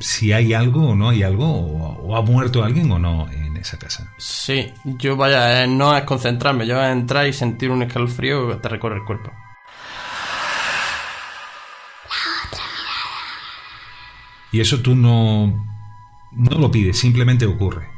[0.00, 3.78] si, hay algo o no hay algo, o, ha muerto alguien o no en esa
[3.78, 4.12] casa.
[4.18, 8.56] Sí, yo vaya, eh, no es concentrarme, yo a entrar y sentir un escalofrío que
[8.56, 9.30] te recorre el cuerpo.
[14.52, 15.64] Y eso tú no,
[16.32, 17.89] no lo pides, simplemente ocurre.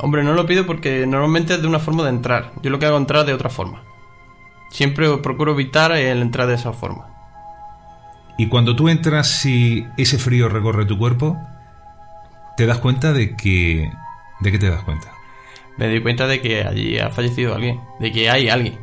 [0.00, 2.52] Hombre, no lo pido porque normalmente es de una forma de entrar.
[2.62, 3.82] Yo lo que hago es entrar de otra forma.
[4.70, 7.06] Siempre procuro evitar el entrar de esa forma.
[8.36, 11.36] Y cuando tú entras, si ese frío recorre tu cuerpo,
[12.56, 13.90] te das cuenta de que...
[14.40, 15.12] ¿De qué te das cuenta?
[15.76, 17.80] Me doy cuenta de que allí ha fallecido alguien.
[17.98, 18.78] De que hay alguien.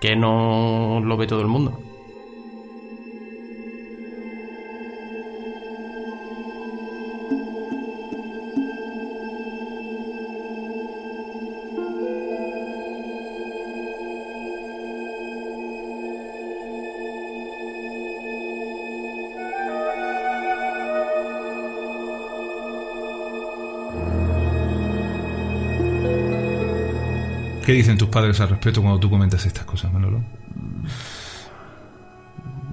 [0.00, 1.80] Que no lo ve todo el mundo.
[27.70, 30.24] ¿Qué dicen tus padres al respecto cuando tú comentas estas cosas, Manolo?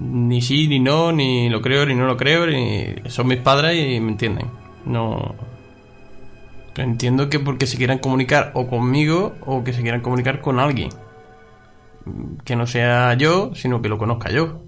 [0.00, 2.96] Ni sí, ni no, ni lo creo, ni no lo creo, ni...
[3.06, 4.48] son mis padres y me entienden.
[4.86, 5.36] No...
[6.74, 10.88] Entiendo que porque se quieran comunicar o conmigo o que se quieran comunicar con alguien.
[12.44, 14.64] Que no sea yo, sino que lo conozca yo.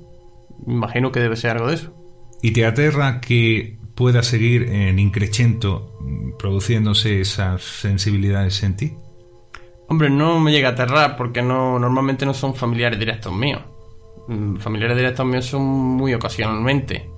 [0.64, 1.92] Imagino que debe ser algo de eso.
[2.40, 5.98] ¿Y te aterra que pueda seguir en increchento
[6.38, 8.92] produciéndose esas sensibilidades en ti?
[9.90, 13.60] Hombre, no me llega a aterrar porque no normalmente no son familiares directos míos.
[14.28, 17.10] Mm, familiares directos míos son muy ocasionalmente.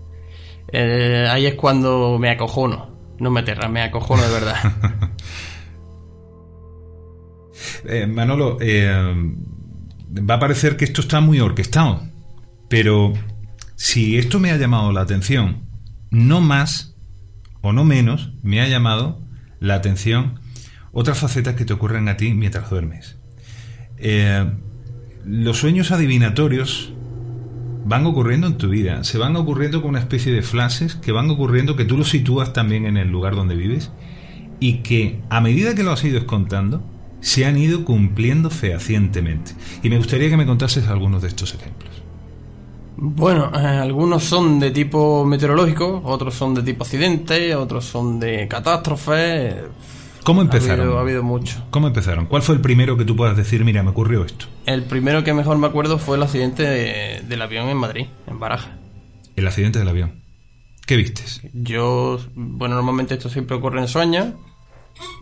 [0.72, 2.96] Eh, ahí es cuando me acojono.
[3.18, 4.56] No me aterra, me acojono de verdad.
[7.84, 8.90] Eh, Manolo, eh,
[10.18, 12.02] va a parecer que esto está muy orquestado.
[12.68, 13.12] Pero
[13.76, 15.66] si esto me ha llamado la atención,
[16.10, 16.96] no más
[17.60, 19.20] o no menos me ha llamado
[19.60, 20.41] la atención
[20.92, 23.16] otras facetas que te ocurren a ti mientras duermes.
[23.98, 24.50] Eh,
[25.24, 26.92] los sueños adivinatorios
[27.84, 31.30] van ocurriendo en tu vida, se van ocurriendo con una especie de flashes que van
[31.30, 33.90] ocurriendo que tú los sitúas también en el lugar donde vives
[34.60, 36.82] y que a medida que lo has ido contando
[37.20, 39.52] se han ido cumpliendo fehacientemente.
[39.82, 41.90] Y me gustaría que me contases algunos de estos ejemplos.
[42.96, 48.46] Bueno, eh, algunos son de tipo meteorológico, otros son de tipo accidente, otros son de
[48.48, 49.56] catástrofe.
[50.24, 50.96] ¿Cómo empezaron?
[50.96, 51.64] Ha habido, mucho.
[51.70, 52.26] ¿Cómo empezaron?
[52.26, 54.46] ¿Cuál fue el primero que tú puedas decir, mira, me ocurrió esto?
[54.66, 56.62] El primero que mejor me acuerdo fue el accidente
[57.22, 58.78] del avión en Madrid, en Baraja.
[59.36, 60.22] El accidente del avión.
[60.86, 61.40] ¿Qué vistes?
[61.52, 64.34] Yo, bueno, normalmente esto siempre ocurre en sueños.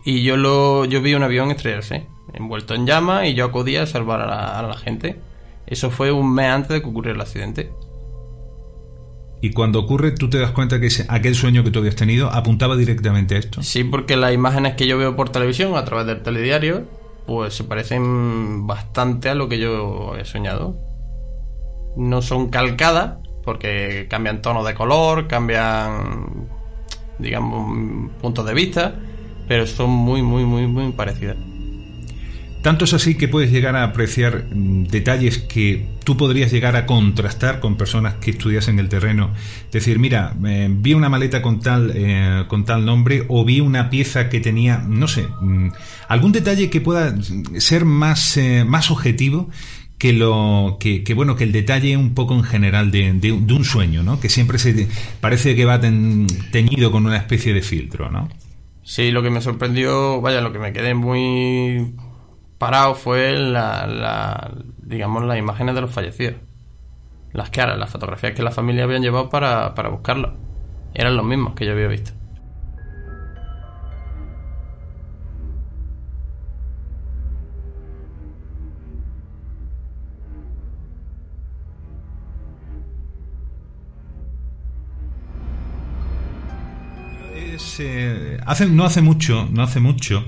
[0.05, 3.87] Y yo lo yo vi un avión estrellarse, envuelto en llamas, y yo acudía a
[3.87, 5.19] salvar a la gente.
[5.65, 7.71] Eso fue un mes antes de que ocurriera el accidente.
[9.41, 12.77] Y cuando ocurre, tú te das cuenta que aquel sueño que tú habías tenido apuntaba
[12.77, 13.63] directamente a esto.
[13.63, 16.85] Sí, porque las imágenes que yo veo por televisión a través del telediario,
[17.25, 20.77] pues se parecen bastante a lo que yo he soñado.
[21.97, 26.47] No son calcadas, porque cambian tonos de color, cambian,
[27.17, 28.95] digamos, puntos de vista,
[29.47, 31.37] pero son muy, muy, muy, muy parecidas.
[32.61, 36.85] Tanto es así que puedes llegar a apreciar mm, detalles que tú podrías llegar a
[36.85, 39.31] contrastar con personas que estudiasen el terreno.
[39.71, 43.89] Decir, mira, eh, vi una maleta con tal, eh, con tal nombre o vi una
[43.89, 45.69] pieza que tenía, no sé, mm,
[46.07, 47.15] algún detalle que pueda
[47.57, 49.49] ser más, eh, más objetivo
[49.97, 54.19] que lo que, bueno que el detalle un poco en general de, un sueño, ¿no?
[54.19, 54.87] Que siempre se
[55.19, 58.27] parece que va teñido con una especie de filtro, ¿no?
[58.83, 61.93] Sí, lo que me sorprendió, vaya, lo que me quedé muy
[62.61, 64.51] parado fue la, la,
[64.83, 66.35] digamos, las imágenes de los fallecidos.
[67.33, 70.33] Las caras, las fotografías que la familia habían llevado para, para buscarlos.
[70.93, 72.11] Eran los mismos que yo había visto.
[87.79, 90.23] Eh, hace, no hace mucho, no hace mucho,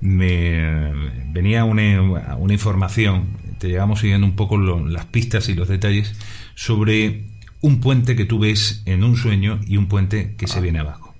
[0.00, 0.92] me
[1.32, 3.28] venía una, una información,
[3.58, 6.14] te llevamos siguiendo un poco lo- las pistas y los detalles
[6.54, 7.24] sobre
[7.60, 11.14] un puente que tú ves en un sueño y un puente que se viene abajo.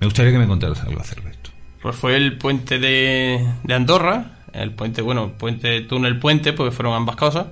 [0.00, 1.50] Me gustaría que me contaras algo acerca de esto.
[1.82, 6.94] Pues fue el puente de, de Andorra, el puente, bueno, puente, túnel puente, porque fueron
[6.94, 7.46] ambas cosas,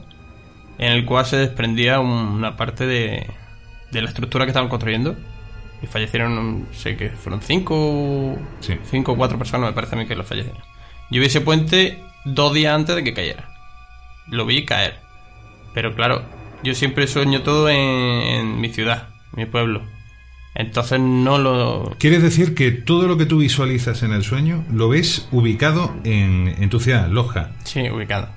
[0.79, 3.27] en el cual se desprendía un- una parte de,
[3.93, 5.17] de la estructura que estaban construyendo.
[5.83, 8.37] Y fallecieron, sé que fueron cinco,
[8.91, 10.61] cinco o cuatro personas, me parece a mí que lo fallecieron.
[11.11, 13.49] Yo vi ese puente dos días antes de que cayera.
[14.29, 15.01] Lo vi caer.
[15.75, 16.23] Pero claro,
[16.63, 19.83] yo siempre sueño todo en, en mi ciudad, mi pueblo.
[20.55, 24.89] Entonces no lo, ¿Quieres decir que todo lo que tú visualizas en el sueño lo
[24.89, 27.53] ves ubicado en, en tu ciudad, Loja?
[27.65, 28.29] Sí, ubicado.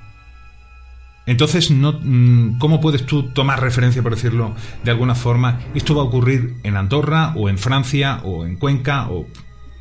[1.26, 5.60] Entonces, no, mm, ¿cómo puedes tú tomar referencia, por decirlo de alguna forma?
[5.74, 9.28] ¿Esto va a ocurrir en Andorra o en Francia o en Cuenca o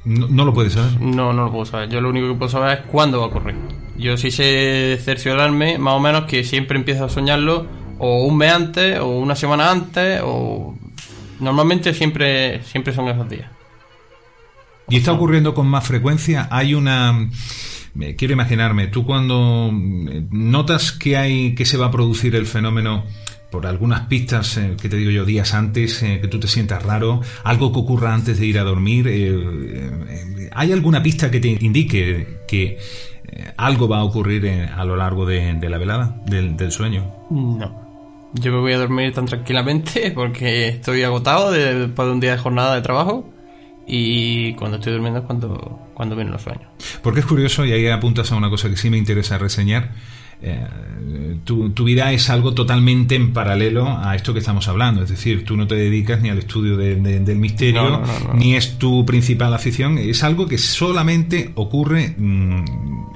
[0.05, 1.01] no, no lo puedes saber?
[1.01, 1.89] No, no lo puedo saber.
[1.89, 3.55] Yo lo único que puedo saber es cuándo va a ocurrir.
[3.97, 7.67] Yo sí sé cerciorarme, más o menos, que siempre empiezo a soñarlo
[7.99, 10.77] o un mes antes, o una semana antes, o...
[11.39, 13.51] Normalmente siempre, siempre son esos días.
[14.89, 16.49] Y está ocurriendo con más frecuencia.
[16.51, 17.29] Hay una.
[17.95, 22.47] me quiero imaginarme, tú cuando mm, notas que hay que se va a producir el
[22.47, 23.05] fenómeno
[23.53, 26.83] por algunas pistas eh, que te digo yo días antes, eh, que tú te sientas
[26.83, 31.49] raro, algo que ocurra antes de ir a dormir, eh, ¿hay alguna pista que te
[31.49, 32.79] indique que
[33.57, 34.47] algo va a ocurrir
[34.77, 37.13] a lo largo de, de la velada, del, del sueño?
[37.31, 37.81] No.
[38.35, 42.33] Yo me voy a dormir tan tranquilamente porque estoy agotado de- después de un día
[42.33, 43.29] de jornada de trabajo
[43.87, 46.65] y cuando estoy durmiendo es cuando, cuando vienen los sueños.
[47.03, 49.91] Porque es curioso, y ahí apuntas a una cosa que sí me interesa reseñar.
[50.43, 50.67] Eh,
[51.45, 55.03] tu, tu vida es algo totalmente en paralelo a esto que estamos hablando.
[55.03, 58.07] Es decir, tú no te dedicas ni al estudio de- de- del misterio, No, no,
[58.07, 58.35] no, no.
[58.35, 59.99] ni es tu principal afición.
[59.99, 62.65] Es algo que solamente ocurre mm,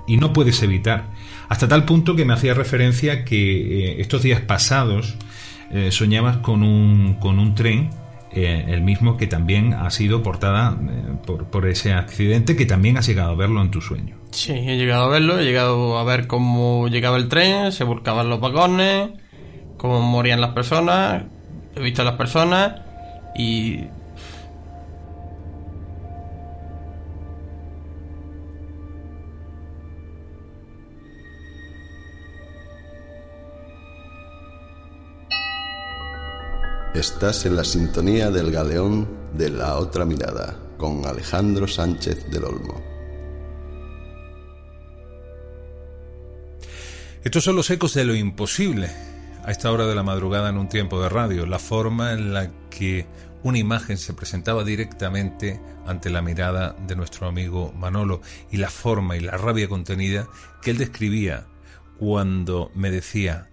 [0.07, 1.11] y no puedes evitar.
[1.49, 5.15] Hasta tal punto que me hacía referencia que eh, estos días pasados
[5.71, 7.91] eh, soñabas con un, con un tren
[8.37, 12.99] eh, el mismo que también ha sido portada eh, por, por ese accidente, que también
[12.99, 14.17] has llegado a verlo en tu sueño.
[14.31, 18.29] Sí, he llegado a verlo, he llegado a ver cómo llegaba el tren, se volcaban
[18.29, 19.09] los vagones,
[19.79, 21.25] cómo morían las personas,
[21.75, 22.75] he visto a las personas
[23.35, 23.85] y...
[36.97, 39.07] Estás en la sintonía del galeón
[39.37, 42.83] de la otra mirada con Alejandro Sánchez del Olmo.
[47.23, 48.89] Estos son los ecos de lo imposible
[49.45, 52.51] a esta hora de la madrugada en un tiempo de radio, la forma en la
[52.71, 53.05] que
[53.43, 59.19] una imagen se presentaba directamente ante la mirada de nuestro amigo Manolo y la forma
[59.19, 60.29] y la rabia contenida
[60.63, 61.45] que él describía
[61.99, 63.51] cuando me decía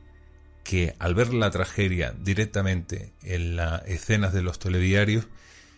[0.63, 5.27] que al ver la tragedia directamente en las escenas de los telediarios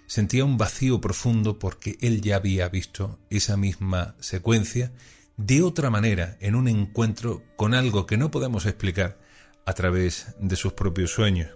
[0.08, 4.92] sentía un vacío profundo porque él ya había visto esa misma secuencia
[5.38, 9.18] de otra manera en un encuentro con algo que no podemos explicar
[9.66, 11.50] a través de sus propios sueños.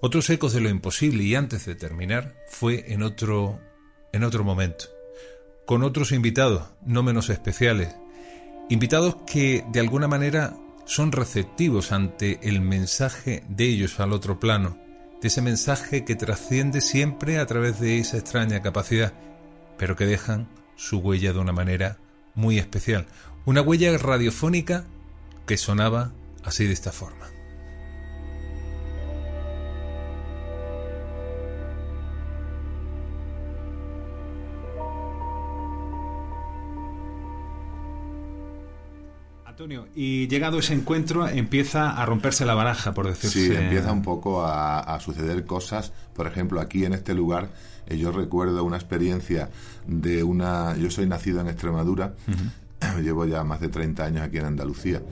[0.00, 3.60] Otros ecos de lo imposible y antes de terminar fue en otro
[4.12, 4.86] en otro momento,
[5.66, 7.94] con otros invitados no menos especiales,
[8.70, 10.56] invitados que de alguna manera
[10.86, 14.78] son receptivos ante el mensaje de ellos al otro plano,
[15.20, 19.12] de ese mensaje que trasciende siempre a través de esa extraña capacidad,
[19.76, 21.98] pero que dejan su huella de una manera
[22.34, 23.06] muy especial,
[23.44, 24.84] una huella radiofónica
[25.46, 26.12] que sonaba
[26.44, 27.25] así de esta forma.
[39.66, 43.48] Antonio, y llegado ese encuentro empieza a romperse la baraja, por decirse.
[43.48, 45.92] Sí, empieza un poco a, a suceder cosas.
[46.14, 47.48] Por ejemplo, aquí en este lugar,
[47.88, 49.50] eh, yo recuerdo una experiencia
[49.86, 50.76] de una.
[50.76, 52.14] Yo soy nacido en Extremadura.
[53.02, 55.02] Llevo ya más de 30 años aquí en Andalucía.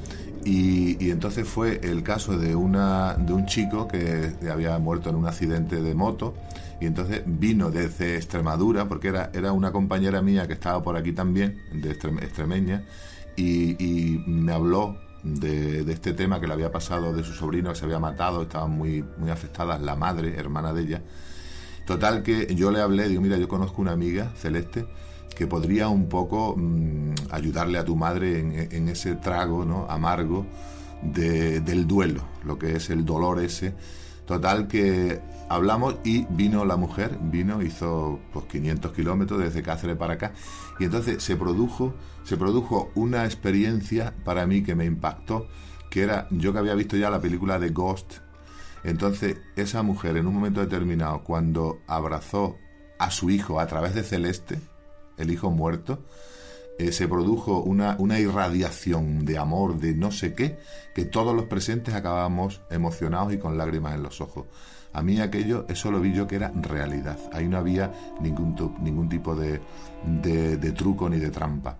[0.45, 5.17] Y, y entonces fue el caso de, una, de un chico que había muerto en
[5.17, 6.35] un accidente de moto.
[6.81, 11.13] Y entonces vino desde Extremadura, porque era, era una compañera mía que estaba por aquí
[11.13, 12.83] también, de Extrem- extremeña,
[13.37, 17.85] y, me habló de, este tema que le había pasado de su sobrino que se
[17.85, 21.03] había matado, estaban muy, muy afectadas la madre, hermana de ella.
[21.87, 24.87] Total que yo le hablé, digo, mira, yo conozco una amiga, Celeste,
[25.37, 29.87] que podría un poco mm, ayudarle a tu madre en, ese trago ¿no?
[29.91, 30.47] amargo
[31.03, 33.75] de- del duelo, lo que es el dolor ese
[34.27, 40.15] Total que hablamos y vino la mujer, vino, hizo pues 500 kilómetros desde Cáceres para
[40.15, 40.33] acá
[40.79, 41.95] y entonces se produjo,
[42.25, 45.47] se produjo una experiencia para mí que me impactó,
[45.91, 48.15] que era yo que había visto ya la película de Ghost,
[48.83, 52.57] entonces esa mujer en un momento determinado cuando abrazó
[52.99, 54.61] a su hijo a través de Celeste,
[55.17, 56.05] el hijo muerto,
[56.79, 60.59] eh, se produjo una, una irradiación de amor, de no sé qué,
[60.95, 64.47] que todos los presentes acabamos emocionados y con lágrimas en los ojos.
[64.95, 67.19] A mí aquello, eso lo vi yo que era realidad.
[67.33, 69.61] Ahí no había ningún, ningún tipo de,
[70.23, 71.77] de, truco ni de trampa.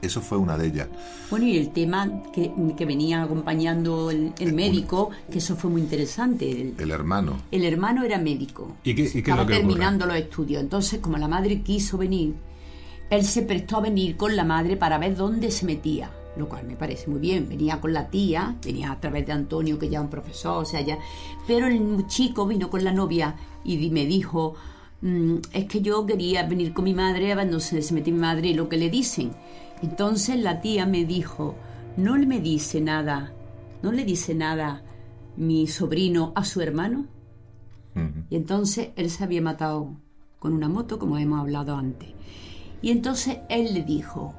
[0.00, 0.88] Eso fue una de ellas.
[1.28, 6.72] Bueno, y el tema que, que venía acompañando el, médico, que eso fue muy interesante.
[6.78, 7.36] El, hermano.
[7.50, 8.76] El hermano era médico.
[8.84, 10.62] ¿Y qué, Estaba terminando los estudios.
[10.62, 12.34] Entonces, como la madre quiso venir,
[13.10, 16.10] él se prestó a venir con la madre para ver dónde se metía
[16.40, 17.48] lo cual me parece muy bien.
[17.48, 20.64] Venía con la tía, venía a través de Antonio, que ya es un profesor, o
[20.64, 20.98] sea, ya.
[21.46, 24.54] Pero el chico vino con la novia y me dijo:
[25.02, 28.48] mm, Es que yo quería venir con mi madre ver dónde se mete mi madre
[28.48, 29.32] y lo que le dicen.
[29.82, 31.54] Entonces la tía me dijo:
[31.96, 33.32] No le me dice nada,
[33.82, 34.82] no le dice nada
[35.36, 37.06] mi sobrino a su hermano.
[38.30, 39.96] Y entonces él se había matado
[40.38, 42.08] con una moto, como hemos hablado antes.
[42.82, 44.34] Y entonces él le dijo,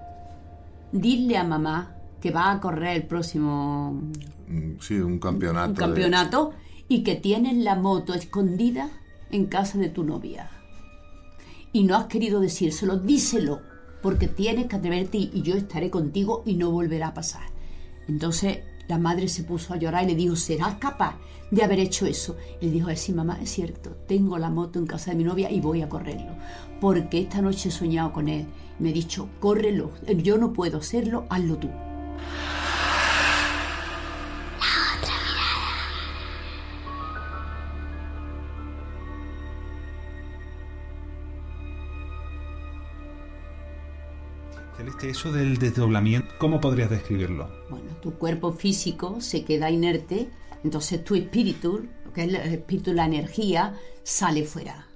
[0.91, 4.01] dile a mamá que va a correr el próximo...
[4.47, 5.69] Mm, sí, un campeonato.
[5.69, 6.53] Un campeonato
[6.88, 8.89] y que tienes la moto escondida
[9.31, 10.49] en casa de tu novia.
[11.73, 13.61] Y no has querido decírselo, díselo,
[14.01, 17.43] porque tienes que atreverte y yo estaré contigo y no volverá a pasar.
[18.07, 21.15] Entonces la madre se puso a llorar y le dijo, ¿serás capaz
[21.49, 22.35] de haber hecho eso?
[22.59, 25.49] Y le dijo, sí, mamá, es cierto, tengo la moto en casa de mi novia
[25.49, 26.35] y voy a correrlo,
[26.81, 28.47] porque esta noche he soñado con él.
[28.82, 31.70] Me ha dicho, córrelo, yo no puedo hacerlo, hazlo tú.
[45.03, 47.49] Eso del desdoblamiento, ¿cómo podrías describirlo?
[47.72, 50.30] Bueno, tu cuerpo físico se queda inerte,
[50.64, 54.88] entonces tu espíritu, lo que es el espíritu, la energía, sale fuera.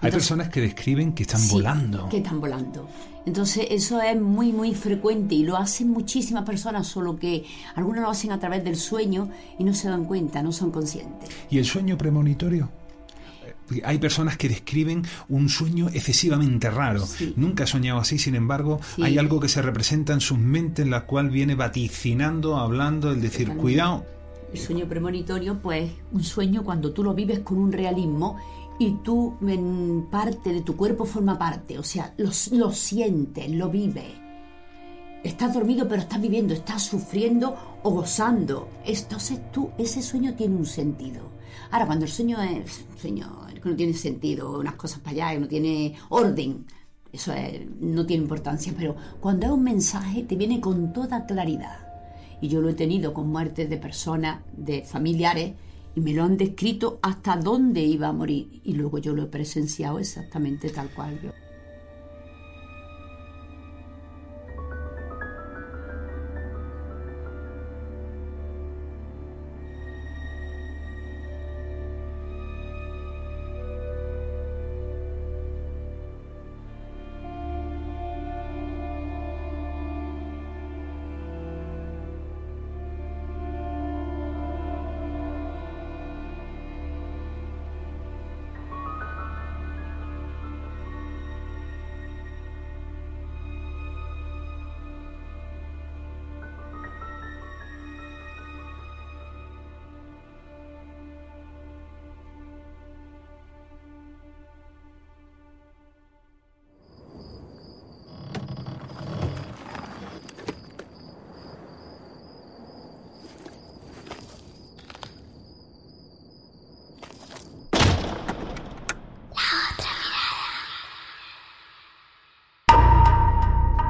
[0.00, 2.08] Hay personas que describen que están volando.
[2.08, 2.88] Que están volando.
[3.28, 7.44] Entonces eso es muy, muy frecuente y lo hacen muchísimas personas, solo que
[7.74, 9.28] algunos lo hacen a través del sueño
[9.58, 11.28] y no se dan cuenta, no son conscientes.
[11.50, 12.70] ¿Y el sueño premonitorio?
[13.84, 17.04] hay personas que describen un sueño excesivamente raro.
[17.36, 20.90] Nunca he soñado así, sin embargo, hay algo que se representa en sus mentes en
[20.90, 24.06] la cual viene vaticinando, hablando, el decir, cuidado.
[24.54, 28.38] El sueño premonitorio, pues, un sueño cuando tú lo vives con un realismo
[28.78, 33.68] y tú en parte de tu cuerpo forma parte, o sea, lo, lo sientes, lo
[33.68, 34.14] vives.
[35.24, 38.68] Estás dormido pero estás viviendo, estás sufriendo o gozando.
[38.84, 41.22] Entonces tú, ese sueño tiene un sentido.
[41.70, 45.40] Ahora, cuando el sueño es sueño que no tiene sentido, unas cosas para allá, que
[45.40, 46.64] no tiene orden,
[47.12, 47.32] eso
[47.80, 51.78] no tiene importancia, pero cuando es un mensaje te viene con toda claridad.
[52.40, 55.54] Y yo lo he tenido con muertes de personas, de familiares,
[55.94, 58.60] y me lo han descrito hasta dónde iba a morir.
[58.64, 61.30] Y luego yo lo he presenciado exactamente tal cual yo.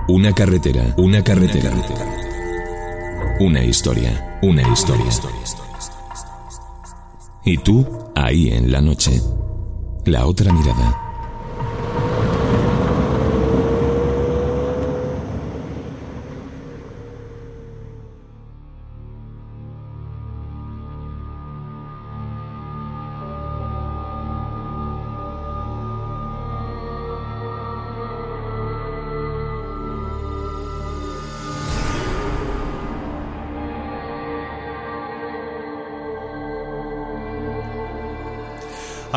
[0.09, 1.71] Una carretera, una carretera.
[3.41, 5.05] Una historia, una historia.
[7.45, 9.21] Y tú, ahí en la noche.
[10.07, 11.08] La otra mirada.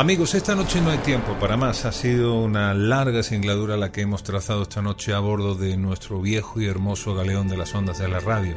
[0.02, 1.84] Amigos, esta noche no hay tiempo para más.
[1.84, 6.20] Ha sido una larga singladura la que hemos trazado esta noche a bordo de nuestro
[6.20, 8.56] viejo y hermoso galeón de las ondas de la radio.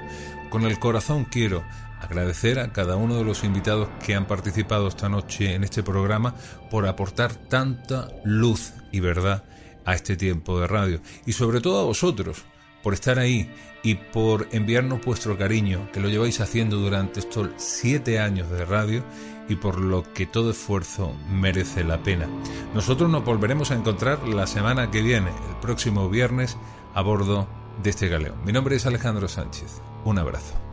[0.50, 1.64] Con el corazón quiero
[2.02, 6.34] agradecer a cada uno de los invitados que han participado esta noche en este programa
[6.72, 9.44] por aportar tanta luz y verdad
[9.86, 11.00] a este tiempo de radio.
[11.28, 12.44] Y sobre todo a vosotros,
[12.82, 13.54] por estar ahí
[13.84, 19.04] y por enviarnos vuestro cariño, que lo lleváis haciendo durante estos siete años de radio
[19.48, 22.28] y por lo que todo esfuerzo merece la pena.
[22.74, 26.58] Nosotros nos volveremos a encontrar la semana que viene, el próximo viernes,
[26.94, 27.48] a bordo
[27.84, 28.44] de este galeón.
[28.46, 29.82] Mi nombre es Alejandro Sánchez.
[30.04, 30.65] Un abrazo.